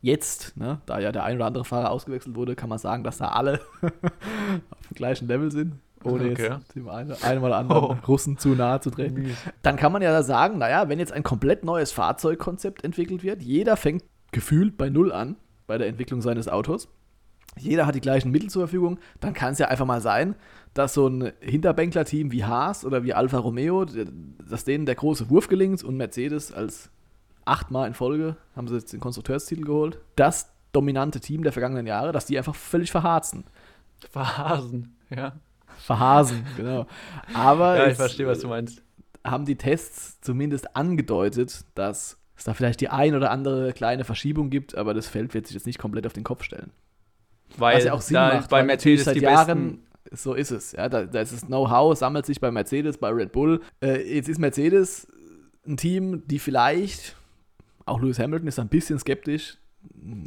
jetzt, 0.00 0.56
ne, 0.56 0.80
da 0.86 0.98
ja 0.98 1.12
der 1.12 1.22
ein 1.24 1.36
oder 1.36 1.46
andere 1.46 1.64
Fahrer 1.64 1.90
ausgewechselt 1.90 2.34
wurde, 2.34 2.56
kann 2.56 2.68
man 2.68 2.78
sagen, 2.78 3.04
dass 3.04 3.18
da 3.18 3.28
alle 3.28 3.60
auf 3.82 4.88
dem 4.88 4.94
gleichen 4.94 5.28
Level 5.28 5.52
sind. 5.52 5.74
ohne 6.02 6.30
Okay. 6.32 6.50
jetzt 6.50 6.74
dem 6.74 6.88
einen, 6.88 7.12
einen 7.22 7.44
oder 7.44 7.56
anderen 7.58 7.84
Oh. 7.84 7.96
Russen 8.08 8.38
zu 8.38 8.50
nahe 8.50 8.80
zu 8.80 8.90
treten. 8.90 9.36
Dann 9.62 9.76
kann 9.76 9.92
man 9.92 10.02
ja 10.02 10.20
sagen, 10.24 10.58
naja, 10.58 10.88
wenn 10.88 10.98
jetzt 10.98 11.12
ein 11.12 11.22
komplett 11.22 11.64
neues 11.64 11.92
Fahrzeugkonzept 11.92 12.82
entwickelt 12.82 13.22
wird, 13.22 13.40
jeder 13.40 13.76
fängt 13.76 14.02
gefühlt 14.32 14.76
bei 14.76 14.88
Null 14.90 15.12
an 15.12 15.36
bei 15.68 15.78
der 15.78 15.86
Entwicklung 15.86 16.20
seines 16.22 16.48
Autos. 16.48 16.88
Jeder 17.58 17.86
hat 17.86 17.94
die 17.94 18.00
gleichen 18.00 18.30
Mittel 18.30 18.48
zur 18.50 18.62
Verfügung, 18.62 18.98
dann 19.20 19.34
kann 19.34 19.52
es 19.52 19.58
ja 19.58 19.68
einfach 19.68 19.84
mal 19.86 20.00
sein, 20.00 20.34
dass 20.74 20.94
so 20.94 21.06
ein 21.06 21.32
Hinterbänkler-Team 21.40 22.32
wie 22.32 22.44
Haas 22.44 22.84
oder 22.84 23.04
wie 23.04 23.12
Alfa 23.12 23.38
Romeo, 23.38 23.84
dass 23.84 24.64
denen 24.64 24.86
der 24.86 24.94
große 24.94 25.28
Wurf 25.28 25.48
gelingt 25.48 25.84
und 25.84 25.96
Mercedes 25.96 26.52
als 26.52 26.90
achtmal 27.44 27.88
in 27.88 27.94
Folge 27.94 28.36
haben 28.56 28.68
sie 28.68 28.76
jetzt 28.76 28.92
den 28.92 29.00
Konstrukteurstitel 29.00 29.64
geholt. 29.64 29.98
Das 30.16 30.52
dominante 30.72 31.20
Team 31.20 31.42
der 31.42 31.52
vergangenen 31.52 31.86
Jahre, 31.86 32.12
dass 32.12 32.24
die 32.26 32.38
einfach 32.38 32.54
völlig 32.54 32.90
verharzen. 32.90 33.44
Verhasen, 34.10 34.96
ja. 35.10 35.34
Verhasen, 35.78 36.44
genau. 36.56 36.86
Aber 37.34 37.76
Ja, 37.76 37.86
ich 37.88 37.96
verstehe, 37.96 38.26
was 38.26 38.40
du 38.40 38.48
meinst. 38.48 38.82
haben 39.24 39.44
die 39.44 39.56
Tests 39.56 40.20
zumindest 40.20 40.76
angedeutet, 40.76 41.64
dass 41.74 42.18
es 42.36 42.44
da 42.44 42.54
vielleicht 42.54 42.80
die 42.80 42.88
ein 42.88 43.14
oder 43.14 43.30
andere 43.30 43.72
kleine 43.72 44.04
Verschiebung 44.04 44.48
gibt, 44.50 44.76
aber 44.76 44.94
das 44.94 45.06
Feld 45.06 45.34
wird 45.34 45.46
sich 45.46 45.54
jetzt 45.54 45.66
nicht 45.66 45.78
komplett 45.78 46.06
auf 46.06 46.12
den 46.12 46.24
Kopf 46.24 46.42
stellen. 46.44 46.70
Weil 47.58 47.76
Was 47.76 47.84
ja 47.84 47.92
auch 47.92 48.00
Sinn 48.00 48.14
da 48.14 48.34
macht, 48.34 48.50
bei 48.50 48.62
Mercedes 48.62 49.04
seit 49.04 49.16
die 49.16 49.20
Jahren, 49.20 49.82
besten, 50.04 50.16
so 50.16 50.34
ist 50.34 50.50
es. 50.50 50.72
Ja, 50.72 50.88
da, 50.88 51.04
da 51.04 51.20
ist 51.20 51.32
das 51.32 51.46
Know-how, 51.46 51.96
sammelt 51.96 52.26
sich 52.26 52.40
bei 52.40 52.50
Mercedes, 52.50 52.98
bei 52.98 53.08
Red 53.10 53.32
Bull. 53.32 53.60
Äh, 53.82 54.14
jetzt 54.14 54.28
ist 54.28 54.38
Mercedes 54.38 55.06
ein 55.66 55.76
Team, 55.76 56.26
die 56.26 56.38
vielleicht, 56.38 57.16
auch 57.86 58.00
Lewis 58.00 58.18
Hamilton 58.18 58.48
ist 58.48 58.58
ein 58.58 58.68
bisschen 58.68 58.98
skeptisch, 58.98 59.58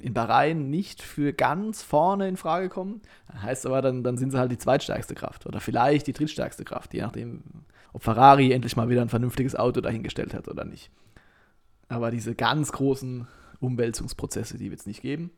in 0.01 0.13
Bahrain 0.13 0.69
nicht 0.69 1.01
für 1.01 1.33
ganz 1.33 1.81
vorne 1.81 2.27
in 2.27 2.38
Frage 2.38 2.69
kommen. 2.69 3.01
Heißt 3.41 3.65
aber, 3.65 3.81
dann, 3.81 4.03
dann 4.03 4.17
sind 4.17 4.31
sie 4.31 4.39
halt 4.39 4.51
die 4.51 4.57
zweitstärkste 4.57 5.15
Kraft 5.15 5.45
oder 5.45 5.59
vielleicht 5.59 6.07
die 6.07 6.13
drittstärkste 6.13 6.65
Kraft, 6.65 6.93
je 6.93 7.01
nachdem, 7.01 7.41
ob 7.93 8.03
Ferrari 8.03 8.51
endlich 8.51 8.75
mal 8.75 8.89
wieder 8.89 9.01
ein 9.01 9.09
vernünftiges 9.09 9.55
Auto 9.55 9.81
dahingestellt 9.81 10.33
hat 10.33 10.47
oder 10.47 10.65
nicht. 10.65 10.91
Aber 11.88 12.11
diese 12.11 12.35
ganz 12.35 12.71
großen 12.71 13.27
Umwälzungsprozesse, 13.59 14.57
die 14.57 14.69
wird 14.69 14.81
es 14.81 14.85
nicht 14.85 15.01
geben. 15.01 15.31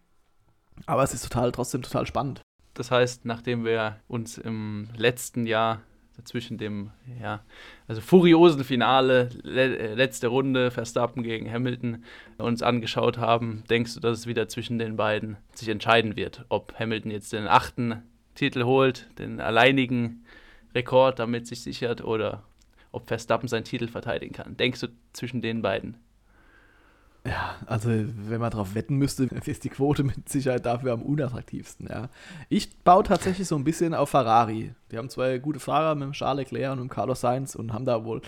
Aber 0.86 1.04
es 1.04 1.14
ist 1.14 1.24
total, 1.24 1.52
trotzdem 1.52 1.82
total 1.82 2.06
spannend. 2.06 2.42
Das 2.74 2.92
heißt, 2.92 3.26
nachdem 3.26 3.66
wir 3.66 4.00
uns 4.08 4.38
im 4.38 4.90
letzten 4.96 5.46
Jahr 5.46 5.82
zwischen 6.24 6.58
dem, 6.58 6.92
ja, 7.22 7.42
also 7.88 8.02
furiosen 8.02 8.64
Finale, 8.64 9.30
le 9.44 9.78
äh, 9.78 9.94
letzte 9.94 10.28
Runde, 10.28 10.72
Verstappen 10.72 11.24
gegen 11.24 11.52
Hamilton, 11.52 12.04
uns 12.38 12.64
angeschaut 12.64 13.18
haben, 13.18 13.64
denkst 13.70 13.96
du, 13.96 14.00
dass 14.00 14.20
es 14.20 14.28
wieder 14.28 14.48
zwischen 14.48 14.80
den 14.80 14.96
beiden 14.96 15.38
sich 15.54 15.70
entscheiden 15.70 16.16
wird, 16.16 16.46
ob 16.50 16.74
Hamilton 16.80 17.12
jetzt 17.12 17.34
den 17.34 17.48
achten 17.48 18.04
Titel 18.36 18.64
holt, 18.64 19.08
den 19.20 19.40
alleinigen 19.40 20.24
Rekord 20.74 21.20
damit 21.20 21.48
sich 21.48 21.62
sichert 21.62 22.04
oder 22.04 22.44
ob 22.92 23.08
Verstappen 23.08 23.48
seinen 23.48 23.64
Titel 23.64 23.88
verteidigen 23.88 24.34
kann? 24.34 24.58
Denkst 24.58 24.82
du 24.82 24.88
zwischen 25.14 25.42
den 25.42 25.62
beiden? 25.62 25.98
Ja, 27.28 27.56
also 27.66 27.90
wenn 27.90 28.40
man 28.40 28.52
darauf 28.52 28.74
wetten 28.76 28.96
müsste, 28.96 29.26
ist 29.46 29.64
die 29.64 29.70
Quote 29.70 30.04
mit 30.04 30.30
Sicherheit 30.30 30.66
dafür 30.66 30.94
am 30.94 31.02
unattraktivsten. 31.02 31.88
Ja. 31.90 32.10
Ich 32.50 32.80
baue 32.80 33.04
tatsächlich 33.04 33.48
so 33.48 33.56
ein 33.56 33.64
bisschen 33.64 33.94
auf 33.94 34.10
Ferrari. 34.10 34.74
Die 34.92 34.98
haben 34.98 35.10
zwei 35.10 35.38
gute 35.38 35.60
Fahrer 35.60 35.96
mit 35.96 36.06
dem 36.06 36.12
Charles 36.14 36.52
Leclerc 36.52 36.72
und 36.72 36.80
dem 36.80 36.90
Carlos 36.90 37.22
Sainz 37.22 37.56
und 37.56 37.74
haben 37.74 37.86
da 37.86 38.06
wohl 38.06 38.22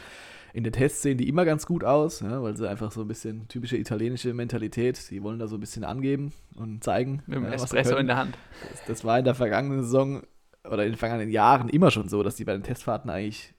in 0.51 0.63
den 0.63 0.73
Tests 0.73 1.01
sehen 1.03 1.17
die 1.17 1.29
immer 1.29 1.45
ganz 1.45 1.67
gut 1.67 1.83
aus, 1.83 2.21
ja, 2.21 2.41
weil 2.41 2.57
sie 2.57 2.67
einfach 2.67 2.91
so 2.91 3.01
ein 3.01 3.07
bisschen 3.07 3.47
typische 3.47 3.77
italienische 3.77 4.33
Mentalität, 4.33 4.99
die 5.11 5.21
wollen 5.21 5.37
da 5.37 5.47
so 5.47 5.57
ein 5.57 5.59
bisschen 5.59 5.83
angeben 5.83 6.33
und 6.55 6.83
zeigen, 6.83 7.21
Mit 7.27 7.37
dem 7.37 7.43
ja, 7.43 7.51
Espresso 7.51 7.97
in 7.97 8.07
der 8.07 8.17
Hand. 8.17 8.37
Das, 8.69 8.85
das 8.85 9.05
war 9.05 9.19
in 9.19 9.25
der 9.25 9.35
vergangenen 9.35 9.83
Saison 9.83 10.23
oder 10.63 10.85
in 10.85 10.93
den 10.93 10.97
vergangenen 10.97 11.29
Jahren 11.29 11.69
immer 11.69 11.91
schon 11.91 12.09
so, 12.09 12.23
dass 12.23 12.35
die 12.35 12.45
bei 12.45 12.53
den 12.53 12.63
Testfahrten 12.63 13.09
eigentlich 13.09 13.53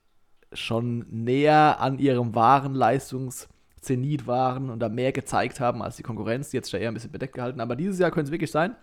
schon 0.53 1.07
näher 1.11 1.81
an 1.81 1.99
ihrem 1.99 2.35
wahren 2.35 2.75
Leistungszenit 3.81 4.27
waren 4.27 4.71
und 4.71 4.81
da 4.81 4.89
mehr 4.89 5.13
gezeigt 5.13 5.61
haben 5.61 5.83
als 5.83 5.97
die 5.97 6.03
Konkurrenz, 6.03 6.51
die 6.51 6.57
jetzt 6.57 6.71
schon 6.71 6.81
eher 6.81 6.91
ein 6.91 6.95
bisschen 6.95 7.13
bedeckt 7.13 7.35
gehalten. 7.35 7.61
Aber 7.61 7.77
dieses 7.77 7.99
Jahr 7.99 8.11
könnte 8.11 8.29
es 8.29 8.33
wirklich 8.33 8.51
sein. 8.51 8.77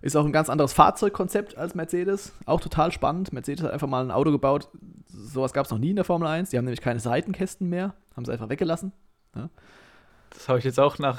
Ist 0.00 0.16
auch 0.16 0.24
ein 0.24 0.32
ganz 0.32 0.48
anderes 0.48 0.72
Fahrzeugkonzept 0.72 1.58
als 1.58 1.74
Mercedes. 1.74 2.32
Auch 2.46 2.60
total 2.60 2.92
spannend. 2.92 3.32
Mercedes 3.32 3.64
hat 3.64 3.72
einfach 3.72 3.88
mal 3.88 4.04
ein 4.04 4.12
Auto 4.12 4.30
gebaut. 4.30 4.68
Sowas 5.06 5.52
gab 5.52 5.66
es 5.66 5.72
noch 5.72 5.78
nie 5.78 5.90
in 5.90 5.96
der 5.96 6.04
Formel 6.04 6.28
1. 6.28 6.50
Die 6.50 6.56
haben 6.56 6.64
nämlich 6.64 6.80
keine 6.80 7.00
Seitenkästen 7.00 7.68
mehr. 7.68 7.94
Haben 8.16 8.24
sie 8.24 8.32
einfach 8.32 8.48
weggelassen. 8.48 8.92
Das 10.30 10.48
habe 10.48 10.60
ich 10.60 10.64
jetzt 10.64 10.78
auch 10.78 10.98
nach, 10.98 11.18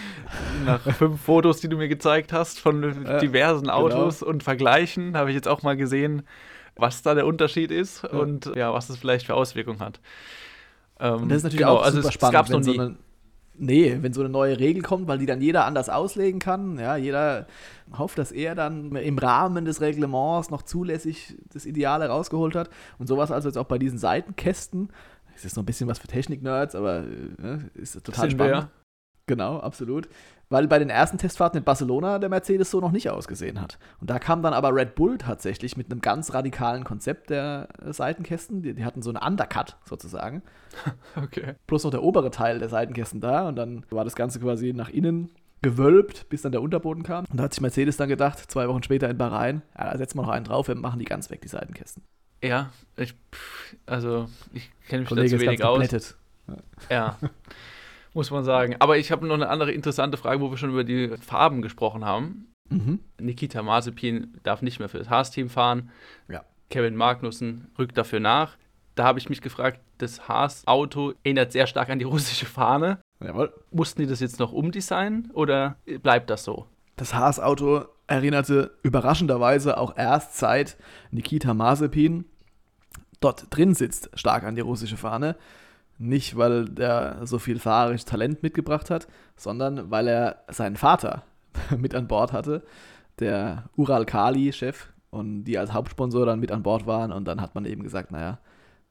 nach 0.66 0.80
fünf 0.80 1.20
Fotos, 1.20 1.60
die 1.60 1.68
du 1.68 1.76
mir 1.76 1.88
gezeigt 1.88 2.32
hast, 2.32 2.58
von 2.58 3.04
Ja, 3.04 3.18
diversen 3.18 3.70
Autos 3.70 4.22
und 4.22 4.42
Vergleichen, 4.42 5.16
habe 5.16 5.30
ich 5.30 5.36
jetzt 5.36 5.48
auch 5.48 5.62
mal 5.62 5.76
gesehen, 5.76 6.22
was 6.74 7.02
da 7.02 7.14
der 7.14 7.26
Unterschied 7.26 7.70
ist 7.70 8.04
und 8.04 8.46
ja, 8.56 8.72
was 8.72 8.88
das 8.88 8.96
vielleicht 8.96 9.26
für 9.26 9.34
Auswirkungen 9.34 9.80
hat. 9.80 10.00
Ähm, 11.00 11.22
Und 11.22 11.28
das 11.28 11.38
ist 11.38 11.42
natürlich 11.44 11.58
genau, 11.60 11.76
auch 11.76 11.82
also 11.82 11.98
super 11.98 12.08
es, 12.08 12.14
spannend, 12.14 12.34
Es 12.34 12.38
gab's 12.38 12.50
noch 12.50 12.56
wenn 12.58 12.62
so 12.64 12.72
nie. 12.72 12.80
eine, 12.80 12.96
nee, 13.56 13.98
wenn 14.00 14.12
so 14.12 14.20
eine 14.20 14.28
neue 14.30 14.58
Regel 14.58 14.82
kommt, 14.82 15.08
weil 15.08 15.18
die 15.18 15.26
dann 15.26 15.40
jeder 15.40 15.64
anders 15.64 15.88
auslegen 15.88 16.40
kann. 16.40 16.78
Ja, 16.78 16.96
jeder 16.96 17.46
hofft, 17.96 18.18
dass 18.18 18.32
er 18.32 18.54
dann 18.54 18.94
im 18.96 19.18
Rahmen 19.18 19.64
des 19.64 19.80
Reglements 19.80 20.50
noch 20.50 20.62
zulässig 20.62 21.36
das 21.52 21.66
Ideale 21.66 22.08
rausgeholt 22.08 22.54
hat. 22.54 22.70
Und 22.98 23.06
sowas 23.06 23.30
also 23.30 23.48
jetzt 23.48 23.58
auch 23.58 23.64
bei 23.66 23.78
diesen 23.78 23.98
Seitenkästen. 23.98 24.90
Das 25.34 25.44
ist 25.44 25.56
noch 25.56 25.62
ein 25.62 25.66
bisschen 25.66 25.88
was 25.88 26.00
für 26.00 26.08
Technik-Nerds, 26.08 26.74
aber 26.74 27.04
äh, 27.04 27.58
ist 27.74 27.92
total 28.02 28.28
Sind 28.28 28.38
wir 28.38 28.48
spannend. 28.48 28.70
Genau, 29.26 29.58
absolut. 29.60 30.08
Weil 30.50 30.66
bei 30.66 30.78
den 30.78 30.88
ersten 30.88 31.18
Testfahrten 31.18 31.58
in 31.58 31.64
Barcelona 31.64 32.18
der 32.18 32.28
Mercedes 32.30 32.70
so 32.70 32.80
noch 32.80 32.90
nicht 32.92 33.10
ausgesehen 33.10 33.60
hat. 33.60 33.78
Und 34.00 34.08
da 34.08 34.18
kam 34.18 34.42
dann 34.42 34.54
aber 34.54 34.74
Red 34.74 34.94
Bull 34.94 35.18
tatsächlich 35.18 35.76
mit 35.76 35.90
einem 35.90 36.00
ganz 36.00 36.32
radikalen 36.32 36.84
Konzept 36.84 37.30
der 37.30 37.68
äh, 37.84 37.92
Seitenkästen. 37.92 38.62
Die, 38.62 38.74
die 38.74 38.84
hatten 38.84 39.02
so 39.02 39.10
eine 39.10 39.20
Undercut 39.20 39.76
sozusagen 39.84 40.42
Okay. 41.16 41.54
plus 41.66 41.84
noch 41.84 41.90
der 41.90 42.02
obere 42.02 42.30
Teil 42.30 42.58
der 42.58 42.68
Seitenkästen 42.68 43.20
da 43.20 43.48
und 43.48 43.56
dann 43.56 43.84
war 43.90 44.04
das 44.04 44.14
Ganze 44.16 44.40
quasi 44.40 44.72
nach 44.72 44.88
innen 44.88 45.30
gewölbt, 45.60 46.28
bis 46.28 46.42
dann 46.42 46.52
der 46.52 46.62
Unterboden 46.62 47.02
kam. 47.02 47.24
Und 47.30 47.36
da 47.38 47.42
hat 47.44 47.52
sich 47.52 47.60
Mercedes 47.60 47.96
dann 47.96 48.08
gedacht, 48.08 48.38
zwei 48.50 48.68
Wochen 48.68 48.82
später 48.82 49.10
in 49.10 49.18
Bahrain, 49.18 49.62
ja, 49.76 49.90
da 49.90 49.98
setzen 49.98 50.16
wir 50.18 50.22
noch 50.22 50.28
einen 50.28 50.44
drauf, 50.44 50.68
wir 50.68 50.76
machen 50.76 50.98
die 51.00 51.04
ganz 51.04 51.30
weg, 51.30 51.40
die 51.42 51.48
Seitenkästen. 51.48 52.04
Ja, 52.42 52.70
ich, 52.96 53.14
also 53.84 54.28
ich 54.54 54.70
kenne 54.88 55.00
mich 55.00 55.08
Kollege 55.08 55.30
da 55.30 55.36
zu 55.38 55.42
ist 55.44 55.44
ganz 55.46 55.60
wenig 55.60 55.64
aus. 55.64 55.80
geplättet. 55.80 56.16
Ja, 56.88 57.18
muss 58.18 58.32
man 58.32 58.42
sagen. 58.42 58.74
Aber 58.80 58.98
ich 58.98 59.12
habe 59.12 59.24
noch 59.28 59.36
eine 59.36 59.48
andere 59.48 59.70
interessante 59.70 60.16
Frage, 60.16 60.40
wo 60.40 60.50
wir 60.50 60.56
schon 60.56 60.70
über 60.70 60.82
die 60.82 61.16
Farben 61.18 61.62
gesprochen 61.62 62.04
haben. 62.04 62.52
Mhm. 62.68 62.98
Nikita 63.20 63.62
Mazepin 63.62 64.34
darf 64.42 64.60
nicht 64.60 64.80
mehr 64.80 64.88
für 64.88 64.98
das 64.98 65.08
Haas-Team 65.08 65.48
fahren. 65.48 65.90
Ja. 66.28 66.42
Kevin 66.68 66.96
Magnussen 66.96 67.68
rückt 67.78 67.96
dafür 67.96 68.18
nach. 68.18 68.56
Da 68.96 69.04
habe 69.04 69.20
ich 69.20 69.28
mich 69.28 69.40
gefragt, 69.40 69.80
das 69.98 70.26
Haas-Auto 70.26 71.14
erinnert 71.22 71.52
sehr 71.52 71.68
stark 71.68 71.90
an 71.90 72.00
die 72.00 72.04
russische 72.04 72.46
Fahne. 72.46 72.98
Jawohl. 73.24 73.54
Mussten 73.70 74.02
die 74.02 74.08
das 74.08 74.18
jetzt 74.18 74.40
noch 74.40 74.52
umdesignen 74.52 75.30
oder 75.32 75.76
bleibt 76.02 76.28
das 76.28 76.42
so? 76.42 76.66
Das 76.96 77.14
Haas-Auto 77.14 77.84
erinnerte 78.08 78.72
überraschenderweise 78.82 79.78
auch 79.78 79.96
erst 79.96 80.36
seit 80.36 80.76
Nikita 81.12 81.54
Mazepin 81.54 82.24
dort 83.20 83.46
drin 83.50 83.74
sitzt, 83.74 84.10
stark 84.14 84.42
an 84.42 84.56
die 84.56 84.60
russische 84.60 84.96
Fahne. 84.96 85.36
Nicht, 85.98 86.36
weil 86.36 86.66
der 86.66 87.26
so 87.26 87.38
viel 87.38 87.58
fahrerisches 87.58 88.04
Talent 88.04 88.42
mitgebracht 88.42 88.88
hat, 88.90 89.08
sondern 89.36 89.90
weil 89.90 90.08
er 90.08 90.44
seinen 90.48 90.76
Vater 90.76 91.22
mit 91.76 91.94
an 91.94 92.06
Bord 92.08 92.32
hatte, 92.32 92.62
der 93.18 93.64
Ural 93.76 94.06
Kali-Chef, 94.06 94.88
und 95.10 95.44
die 95.44 95.58
als 95.58 95.72
Hauptsponsor 95.72 96.26
dann 96.26 96.40
mit 96.40 96.52
an 96.52 96.62
Bord 96.62 96.86
waren. 96.86 97.12
Und 97.12 97.26
dann 97.26 97.40
hat 97.40 97.54
man 97.54 97.64
eben 97.64 97.82
gesagt, 97.82 98.10
naja, 98.12 98.38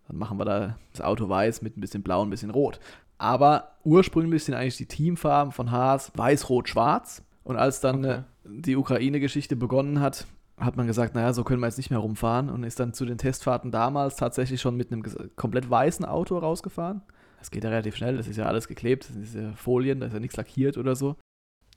dann 0.07 0.17
machen 0.17 0.39
wir 0.39 0.45
da 0.45 0.77
das 0.91 1.01
Auto 1.01 1.29
weiß 1.29 1.61
mit 1.61 1.77
ein 1.77 1.81
bisschen 1.81 2.03
blau 2.03 2.21
und 2.21 2.27
ein 2.27 2.31
bisschen 2.31 2.49
rot. 2.49 2.79
Aber 3.17 3.75
ursprünglich 3.83 4.43
sind 4.43 4.55
eigentlich 4.55 4.77
die 4.77 4.85
Teamfarben 4.85 5.51
von 5.51 5.71
Haas 5.71 6.11
weiß, 6.15 6.49
rot, 6.49 6.69
schwarz. 6.69 7.23
Und 7.43 7.55
als 7.55 7.81
dann 7.81 7.99
Okay. 7.99 8.19
äh, 8.19 8.23
die 8.45 8.75
Ukraine-Geschichte 8.75 9.55
begonnen 9.55 9.99
hat, 9.99 10.25
hat 10.59 10.75
man 10.75 10.87
gesagt, 10.87 11.13
naja, 11.15 11.33
so 11.33 11.43
können 11.43 11.61
wir 11.61 11.67
jetzt 11.67 11.77
nicht 11.77 11.91
mehr 11.91 11.99
rumfahren 11.99 12.49
und 12.49 12.63
ist 12.63 12.79
dann 12.79 12.93
zu 12.93 13.05
den 13.05 13.17
Testfahrten 13.17 13.71
damals 13.71 14.15
tatsächlich 14.15 14.59
schon 14.59 14.75
mit 14.75 14.91
einem 14.91 15.03
komplett 15.35 15.69
weißen 15.69 16.05
Auto 16.05 16.37
rausgefahren. 16.37 17.01
Das 17.39 17.51
geht 17.51 17.63
ja 17.63 17.69
relativ 17.69 17.95
schnell, 17.95 18.17
das 18.17 18.27
ist 18.27 18.37
ja 18.37 18.45
alles 18.45 18.67
geklebt, 18.67 19.07
das 19.09 19.15
ist 19.17 19.35
ja 19.35 19.53
Folien, 19.53 19.99
da 19.99 20.07
ist 20.07 20.13
ja 20.13 20.19
nichts 20.19 20.35
lackiert 20.35 20.77
oder 20.77 20.95
so. 20.95 21.15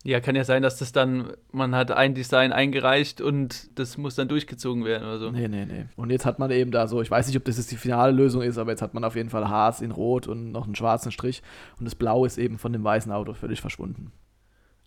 Ja, 0.02 0.20
kann 0.20 0.34
ja 0.34 0.44
sein, 0.44 0.62
dass 0.62 0.78
das 0.78 0.92
dann, 0.92 1.32
man 1.52 1.74
hat 1.74 1.90
ein 1.90 2.14
Design 2.14 2.52
eingereicht 2.52 3.20
und 3.20 3.78
das 3.78 3.98
muss 3.98 4.14
dann 4.14 4.28
durchgezogen 4.28 4.86
werden 4.86 5.04
oder 5.04 5.18
so. 5.18 5.30
Nee, 5.30 5.46
nee, 5.46 5.66
nee. 5.66 5.84
Und 5.96 6.08
jetzt 6.08 6.24
hat 6.24 6.38
man 6.38 6.50
eben 6.50 6.70
da 6.70 6.88
so, 6.88 7.02
ich 7.02 7.10
weiß 7.10 7.26
nicht, 7.26 7.36
ob 7.36 7.44
das 7.44 7.58
jetzt 7.58 7.70
die 7.70 7.76
finale 7.76 8.12
Lösung 8.12 8.40
ist, 8.40 8.56
aber 8.56 8.70
jetzt 8.70 8.80
hat 8.80 8.94
man 8.94 9.04
auf 9.04 9.14
jeden 9.14 9.28
Fall 9.28 9.50
Haas 9.50 9.82
in 9.82 9.90
Rot 9.90 10.26
und 10.26 10.52
noch 10.52 10.64
einen 10.64 10.74
schwarzen 10.74 11.12
Strich 11.12 11.42
und 11.78 11.84
das 11.84 11.94
Blau 11.94 12.24
ist 12.24 12.38
eben 12.38 12.56
von 12.56 12.72
dem 12.72 12.82
weißen 12.82 13.12
Auto 13.12 13.34
völlig 13.34 13.60
verschwunden. 13.60 14.10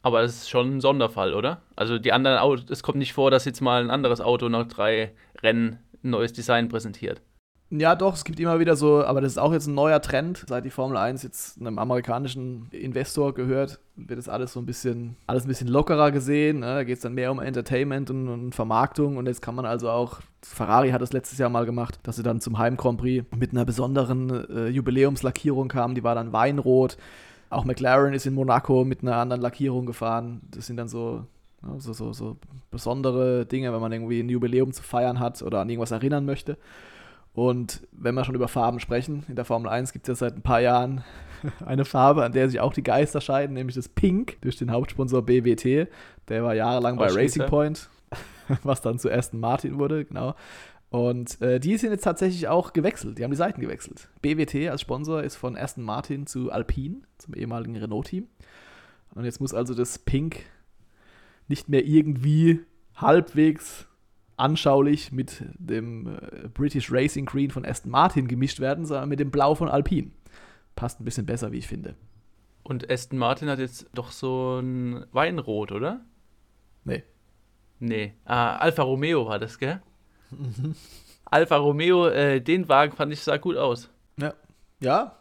Aber 0.03 0.21
das 0.21 0.33
ist 0.33 0.49
schon 0.49 0.75
ein 0.77 0.81
Sonderfall, 0.81 1.33
oder? 1.33 1.61
Also 1.75 1.97
die 1.97 2.11
anderen 2.11 2.37
Autos, 2.37 2.65
es 2.69 2.83
kommt 2.83 2.97
nicht 2.97 3.13
vor, 3.13 3.31
dass 3.31 3.45
jetzt 3.45 3.61
mal 3.61 3.81
ein 3.81 3.89
anderes 3.89 4.21
Auto 4.21 4.49
nach 4.49 4.67
drei 4.67 5.13
Rennen 5.41 5.79
ein 6.03 6.09
neues 6.11 6.33
Design 6.33 6.67
präsentiert. 6.67 7.21
Ja, 7.69 7.95
doch, 7.95 8.13
es 8.13 8.23
gibt 8.23 8.39
immer 8.39 8.59
wieder 8.59 8.75
so, 8.75 9.03
aber 9.03 9.19
das 9.19 9.31
ist 9.31 9.37
auch 9.39 9.51
jetzt 9.51 9.65
ein 9.65 9.73
neuer 9.73 9.99
Trend. 9.99 10.45
Seit 10.47 10.63
die 10.63 10.69
Formel 10.69 10.95
1 10.95 11.23
jetzt 11.23 11.59
einem 11.59 11.79
amerikanischen 11.79 12.67
Investor 12.69 13.33
gehört, 13.33 13.79
wird 13.95 14.19
das 14.19 14.29
alles 14.29 14.53
so 14.53 14.59
ein 14.59 14.67
bisschen, 14.67 15.15
alles 15.25 15.45
ein 15.45 15.47
bisschen 15.47 15.69
lockerer 15.69 16.11
gesehen. 16.11 16.59
Ne? 16.59 16.67
Da 16.67 16.83
geht 16.83 16.97
es 16.97 17.01
dann 17.01 17.15
mehr 17.15 17.31
um 17.31 17.39
Entertainment 17.39 18.11
und, 18.11 18.27
und, 18.27 18.53
Vermarktung. 18.53 19.17
Und 19.17 19.25
jetzt 19.25 19.41
kann 19.41 19.55
man 19.55 19.65
also 19.65 19.89
auch, 19.89 20.19
Ferrari 20.43 20.91
hat 20.91 21.01
das 21.01 21.13
letztes 21.13 21.39
Jahr 21.39 21.49
mal 21.49 21.65
gemacht, 21.65 21.99
dass 22.03 22.17
sie 22.17 22.23
dann 22.23 22.41
zum 22.41 22.59
Heim 22.59 22.77
Grand 22.77 22.99
Prix 22.99 23.25
mit 23.35 23.53
einer 23.53 23.65
besonderen 23.65 24.47
äh, 24.55 24.67
Jubiläumslackierung 24.67 25.67
kamen. 25.67 25.95
Die 25.95 26.03
war 26.03 26.13
dann 26.13 26.31
Weinrot. 26.31 26.97
Auch 27.53 27.65
McLaren 27.65 28.13
ist 28.13 28.25
in 28.25 28.33
Monaco 28.33 28.83
mit 28.85 29.01
einer 29.01 29.15
anderen 29.15 29.41
Lackierung 29.41 29.85
gefahren. 29.85 30.41
Das 30.51 30.67
sind 30.67 30.77
dann 30.77 30.87
so 30.87 31.25
so, 31.77 31.93
so, 31.93 32.13
so 32.13 32.37
besondere 32.71 33.45
Dinge, 33.45 33.73
wenn 33.73 33.81
man 33.81 33.91
irgendwie 33.91 34.19
ein 34.19 34.29
Jubiläum 34.29 34.73
zu 34.73 34.83
feiern 34.83 35.19
hat 35.19 35.41
oder 35.41 35.61
an 35.61 35.69
irgendwas 35.69 35.91
erinnern 35.91 36.25
möchte. 36.25 36.57
Und 37.33 37.87
wenn 37.91 38.13
wir 38.13 38.25
schon 38.25 38.35
über 38.35 38.47
Farben 38.47 38.79
sprechen, 38.79 39.25
in 39.27 39.35
der 39.35 39.45
Formel 39.45 39.69
1 39.69 39.91
gibt 39.91 40.07
es 40.07 40.19
ja 40.19 40.27
seit 40.27 40.37
ein 40.37 40.43
paar 40.43 40.61
Jahren 40.61 41.03
eine 41.65 41.85
Farbe, 41.85 42.23
an 42.23 42.31
der 42.31 42.49
sich 42.49 42.59
auch 42.59 42.73
die 42.73 42.83
Geister 42.83 43.21
scheiden, 43.21 43.55
nämlich 43.55 43.75
das 43.75 43.89
Pink 43.89 44.39
durch 44.41 44.57
den 44.57 44.71
Hauptsponsor 44.71 45.23
BWT. 45.23 45.87
Der 46.29 46.43
war 46.43 46.53
jahrelang 46.53 46.97
bei 46.97 47.07
Racing 47.07 47.47
Point, 47.47 47.89
was 48.63 48.81
dann 48.81 48.99
zu 48.99 49.11
Aston 49.11 49.39
Martin 49.39 49.79
wurde, 49.79 50.05
genau. 50.05 50.35
Und 50.93 51.41
äh, 51.41 51.59
die 51.59 51.75
sind 51.77 51.89
jetzt 51.89 52.03
tatsächlich 52.03 52.47
auch 52.47 52.71
gewechselt, 52.71 53.17
die 53.17 53.23
haben 53.23 53.31
die 53.31 53.37
Seiten 53.37 53.59
gewechselt. 53.59 54.09
BWT 54.21 54.69
als 54.69 54.81
Sponsor 54.81 55.23
ist 55.23 55.35
von 55.35 55.57
Aston 55.57 55.83
Martin 55.83 56.27
zu 56.27 56.51
Alpine, 56.51 57.01
zum 57.17 57.33
ehemaligen 57.33 57.75
Renault-Team. 57.75 58.27
Und 59.15 59.25
jetzt 59.25 59.41
muss 59.41 59.55
also 59.55 59.73
das 59.73 59.97
Pink 59.97 60.41
nicht 61.47 61.67
mehr 61.67 61.83
irgendwie 61.83 62.59
halbwegs 62.93 63.87
anschaulich 64.37 65.11
mit 65.11 65.43
dem 65.57 66.15
äh, 66.15 66.47
British 66.49 66.91
Racing 66.91 67.25
Green 67.25 67.49
von 67.49 67.65
Aston 67.65 67.89
Martin 67.89 68.27
gemischt 68.27 68.59
werden, 68.59 68.85
sondern 68.85 69.09
mit 69.09 69.19
dem 69.19 69.31
Blau 69.31 69.55
von 69.55 69.69
Alpine. 69.69 70.11
Passt 70.75 71.01
ein 71.01 71.05
bisschen 71.05 71.25
besser, 71.25 71.51
wie 71.51 71.57
ich 71.57 71.67
finde. 71.67 71.95
Und 72.61 72.91
Aston 72.91 73.17
Martin 73.17 73.49
hat 73.49 73.57
jetzt 73.57 73.89
doch 73.95 74.11
so 74.11 74.59
ein 74.59 75.07
Weinrot, 75.11 75.71
oder? 75.71 76.05
Nee. 76.83 77.01
Nee. 77.79 78.13
Ah, 78.25 78.57
Alfa 78.57 78.83
Romeo 78.83 79.25
war 79.25 79.39
das, 79.39 79.57
gell? 79.57 79.81
Mhm. 80.39 80.75
Alfa 81.25 81.57
Romeo, 81.57 82.07
äh, 82.07 82.41
den 82.41 82.69
Wagen 82.69 82.95
fand 82.95 83.11
ich 83.11 83.21
sah 83.21 83.37
gut 83.37 83.57
aus. 83.57 83.89
Ja. 84.17 84.33
Ja, 84.79 85.17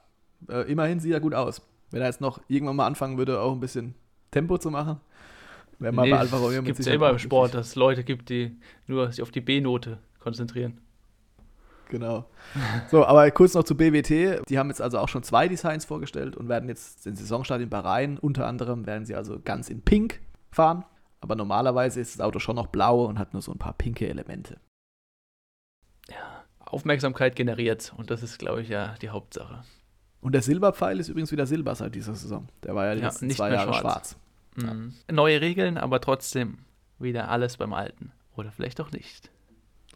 äh, 0.49 0.71
immerhin 0.71 1.01
sieht 1.01 1.13
er 1.13 1.21
gut 1.21 1.35
aus. 1.35 1.63
Wenn 1.91 2.01
er 2.01 2.09
jetzt 2.09 2.21
noch 2.21 2.41
irgendwann 2.49 2.77
mal 2.77 2.87
anfangen 2.87 3.19
würde, 3.19 3.41
auch 3.41 3.53
ein 3.53 3.61
bisschen 3.61 3.95
Tempo 4.31 4.59
zu 4.59 4.71
machen, 4.71 5.01
wenn 5.79 5.95
man 5.95 6.05
nee, 6.05 6.11
bei 6.13 6.19
Alfa 6.19 6.37
Romeo 6.37 6.63
gibt 6.63 6.79
es 6.79 6.87
ja 6.87 6.95
immer 6.95 7.11
im 7.11 7.19
Sport, 7.19 7.55
dass 7.55 7.69
es 7.69 7.75
Leute 7.75 8.05
gibt, 8.05 8.29
die 8.29 8.57
nur 8.87 9.11
sich 9.11 9.23
auf 9.23 9.31
die 9.31 9.41
B-Note 9.41 9.99
konzentrieren. 10.21 10.81
Genau. 11.89 12.25
So, 12.91 13.05
aber 13.05 13.31
kurz 13.31 13.53
noch 13.53 13.65
zu 13.65 13.77
BWT. 13.77 14.49
Die 14.49 14.59
haben 14.59 14.69
jetzt 14.69 14.81
also 14.81 14.99
auch 14.99 15.09
schon 15.09 15.23
zwei 15.23 15.49
Designs 15.49 15.85
vorgestellt 15.85 16.37
und 16.37 16.49
werden 16.49 16.69
jetzt 16.69 17.05
den 17.05 17.17
Saisonstart 17.17 17.61
in 17.61 17.69
Bahrain, 17.69 18.19
unter 18.19 18.47
anderem 18.47 18.87
werden 18.87 19.05
sie 19.05 19.15
also 19.15 19.39
ganz 19.45 19.69
in 19.69 19.83
Pink 19.83 20.21
fahren. 20.51 20.85
Aber 21.21 21.35
normalerweise 21.37 22.01
ist 22.01 22.15
das 22.15 22.25
Auto 22.25 22.39
schon 22.39 22.57
noch 22.57 22.69
blau 22.69 23.05
und 23.05 23.19
hat 23.19 23.35
nur 23.35 23.43
so 23.43 23.53
ein 23.53 23.59
paar 23.59 23.75
pinke 23.75 24.09
Elemente. 24.09 24.59
Ja, 26.73 26.77
Aufmerksamkeit 26.77 27.37
generiert 27.37 27.93
und 27.97 28.11
das 28.11 28.23
ist, 28.23 28.39
glaube 28.39 28.63
ich, 28.63 28.69
ja 28.69 28.95
die 29.03 29.11
Hauptsache. 29.11 29.63
Und 30.21 30.33
der 30.33 30.43
Silberpfeil 30.43 31.01
ist 31.01 31.09
übrigens 31.09 31.33
wieder 31.33 31.47
Silber 31.47 31.75
seit 31.75 31.95
dieser 31.95 32.15
Saison. 32.15 32.49
Der 32.63 32.75
war 32.75 32.87
ja 32.87 32.95
die 32.95 33.01
ja, 33.01 33.09
letzten 33.09 33.31
zwei 33.31 33.53
Jahre 33.53 33.75
schwarz. 33.75 34.17
schwarz. 34.57 34.75
Mhm. 34.75 34.95
Neue 35.11 35.41
Regeln, 35.41 35.79
aber 35.79 36.01
trotzdem 36.01 36.59
wieder 36.99 37.29
alles 37.29 37.57
beim 37.57 37.73
Alten. 37.73 38.13
Oder 38.37 38.53
vielleicht 38.53 38.81
auch 38.81 38.93
nicht. 38.93 39.31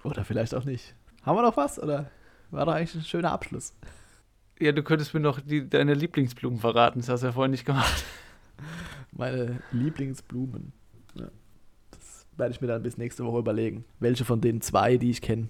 Oder 0.03 0.25
vielleicht 0.25 0.55
auch 0.55 0.65
nicht. 0.65 0.95
Haben 1.23 1.39
wir 1.39 1.43
noch 1.43 1.57
was? 1.57 1.81
Oder 1.81 2.11
war 2.51 2.67
doch 2.67 2.75
eigentlich 2.75 2.95
ein 2.95 3.03
schöner 3.03 3.33
Abschluss? 3.33 3.75
Ja, 4.59 4.73
du 4.73 4.83
könntest 4.83 5.15
mir 5.15 5.21
noch 5.21 5.41
die, 5.41 5.69
deine 5.69 5.95
Lieblingsblumen 5.95 6.59
verraten. 6.59 7.01
Das 7.01 7.09
hast 7.09 7.23
du 7.23 7.27
ja 7.27 7.33
vorhin 7.33 7.51
nicht 7.51 7.65
gemacht. 7.65 8.05
Meine 9.13 9.61
Lieblingsblumen. 9.73 10.73
Ja. 11.15 11.29
Das 11.91 12.27
werde 12.37 12.53
ich 12.53 12.61
mir 12.61 12.67
dann 12.67 12.83
bis 12.83 12.97
nächste 12.97 13.25
Woche 13.25 13.39
überlegen. 13.39 13.85
Welche 14.01 14.25
von 14.25 14.41
den 14.41 14.61
zwei, 14.61 14.97
die 14.97 15.11
ich 15.11 15.23
kenne, 15.23 15.49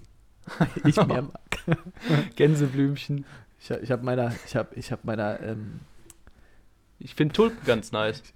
ich 0.85 0.95
mehr 0.95 1.23
mag. 1.23 1.77
Gänseblümchen. 2.35 3.25
Ich, 3.59 3.69
ich 3.71 3.91
habe 3.91 4.03
meiner, 4.03 4.33
ich 4.45 4.55
habe, 4.55 4.75
ich 4.75 4.91
habe 4.91 5.01
meiner 5.03 5.39
ähm, 5.41 5.79
ich 6.99 7.15
finde 7.15 7.33
Tulpen 7.33 7.63
ganz 7.65 7.91
nice. 7.91 8.23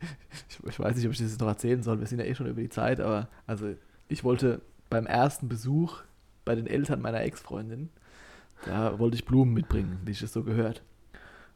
Ich, 0.50 0.60
ich, 0.66 0.80
weiß 0.80 0.96
nicht, 0.96 1.06
ob 1.06 1.12
ich 1.12 1.18
das 1.18 1.32
jetzt 1.32 1.42
noch 1.42 1.48
erzählen 1.48 1.84
soll. 1.84 2.00
Wir 2.00 2.08
sind 2.08 2.20
ja 2.20 2.26
eh 2.26 2.36
schon 2.36 2.48
über 2.48 2.62
die 2.62 2.70
Zeit, 2.70 3.02
aber 3.02 3.28
also 3.48 3.74
ich 4.08 4.24
wollte 4.24 4.62
beim 4.90 5.06
ersten 5.06 5.50
Besuch 5.50 6.04
bei 6.46 6.56
den 6.56 6.68
Eltern 6.68 7.02
meiner 7.02 7.22
Ex-Freundin, 7.22 7.90
da 8.66 8.98
wollte 8.98 9.16
ich 9.16 9.26
Blumen 9.26 9.54
mitbringen, 9.54 10.00
wie 10.06 10.12
ich 10.12 10.20
das 10.20 10.32
so 10.32 10.44
gehört. 10.44 10.84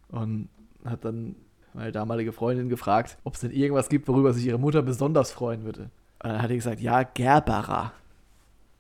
Und 0.10 0.50
hat 0.84 1.06
dann 1.06 1.36
meine 1.74 1.92
damalige 1.92 2.34
Freundin 2.34 2.70
gefragt, 2.70 3.18
ob 3.24 3.36
es 3.36 3.42
denn 3.42 3.52
irgendwas 3.52 3.90
gibt, 3.90 4.08
worüber 4.08 4.34
sich 4.34 4.46
ihre 4.46 4.60
Mutter 4.60 4.82
besonders 4.82 5.32
freuen 5.32 5.64
würde. 5.64 5.90
Und 6.24 6.32
dann 6.32 6.42
hat 6.42 6.50
sie 6.50 6.56
gesagt, 6.56 6.82
ja, 6.82 7.04
Gerbera. 7.04 7.94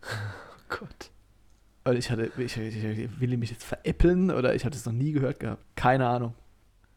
Oh 0.03 0.77
Gott. 0.79 1.11
Ich 1.93 2.09
hatte, 2.09 2.31
ich, 2.37 2.57
ich, 2.57 2.83
ich, 2.83 3.19
will 3.19 3.33
ich 3.33 3.39
mich 3.39 3.51
jetzt 3.51 3.63
veräppeln 3.63 4.31
oder 4.31 4.55
ich 4.55 4.65
hatte 4.65 4.75
es 4.75 4.85
noch 4.85 4.93
nie 4.93 5.11
gehört 5.11 5.39
gehabt. 5.39 5.63
Keine 5.75 6.07
Ahnung. 6.07 6.33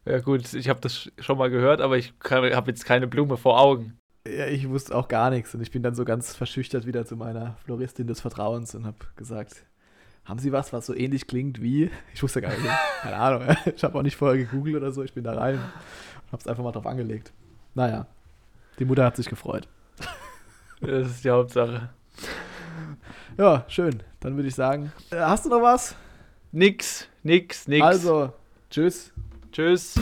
Ja, 0.05 0.19
gut, 0.19 0.51
ich 0.53 0.67
habe 0.67 0.79
das 0.81 1.11
schon 1.19 1.37
mal 1.37 1.51
gehört, 1.51 1.81
aber 1.81 1.97
ich 1.97 2.13
habe 2.31 2.71
jetzt 2.71 2.85
keine 2.85 3.05
Blume 3.07 3.37
vor 3.37 3.59
Augen. 3.59 3.99
Ja, 4.27 4.47
ich 4.47 4.67
wusste 4.67 4.95
auch 4.95 5.07
gar 5.07 5.29
nichts 5.29 5.53
und 5.53 5.61
ich 5.61 5.69
bin 5.69 5.83
dann 5.83 5.93
so 5.93 6.05
ganz 6.05 6.35
verschüchtert 6.35 6.87
wieder 6.87 7.05
zu 7.05 7.15
meiner 7.15 7.55
Floristin 7.65 8.07
des 8.07 8.19
Vertrauens 8.19 8.73
und 8.73 8.87
habe 8.87 8.97
gesagt, 9.15 9.63
haben 10.25 10.39
Sie 10.39 10.51
was, 10.51 10.73
was 10.73 10.87
so 10.87 10.95
ähnlich 10.95 11.27
klingt 11.27 11.61
wie? 11.61 11.91
Ich 12.13 12.23
wusste 12.23 12.41
gar 12.41 12.49
nicht, 12.49 12.61
keine 13.01 13.15
Ahnung. 13.15 13.55
Ich 13.75 13.83
habe 13.83 13.97
auch 13.97 14.03
nicht 14.03 14.15
vorher 14.15 14.37
gegoogelt 14.37 14.75
oder 14.75 14.91
so. 14.91 15.03
Ich 15.03 15.13
bin 15.13 15.23
da 15.23 15.35
rein 15.35 15.55
und 15.55 16.31
habe 16.31 16.41
es 16.41 16.47
einfach 16.47 16.63
mal 16.63 16.71
drauf 16.71 16.87
angelegt. 16.87 17.31
Naja, 17.75 18.07
die 18.79 18.85
Mutter 18.85 19.05
hat 19.05 19.15
sich 19.15 19.29
gefreut. 19.29 19.67
Das 20.81 21.07
ist 21.07 21.25
die 21.25 21.29
Hauptsache. 21.29 21.89
Ja, 23.37 23.65
schön. 23.67 24.03
Dann 24.19 24.35
würde 24.35 24.49
ich 24.49 24.55
sagen, 24.55 24.91
äh, 25.11 25.17
hast 25.17 25.45
du 25.45 25.49
noch 25.49 25.61
was? 25.61 25.95
Nix, 26.51 27.07
nix, 27.23 27.67
nix. 27.67 27.85
Also, 27.85 28.33
tschüss. 28.69 29.11
Tschüss. 29.51 29.95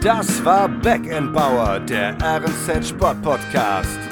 Das 0.00 0.44
war 0.44 0.68
Back 0.68 1.02
Bauer, 1.32 1.80
der 1.80 2.16
RNZ 2.22 2.88
Sport 2.88 3.20
Podcast. 3.22 4.07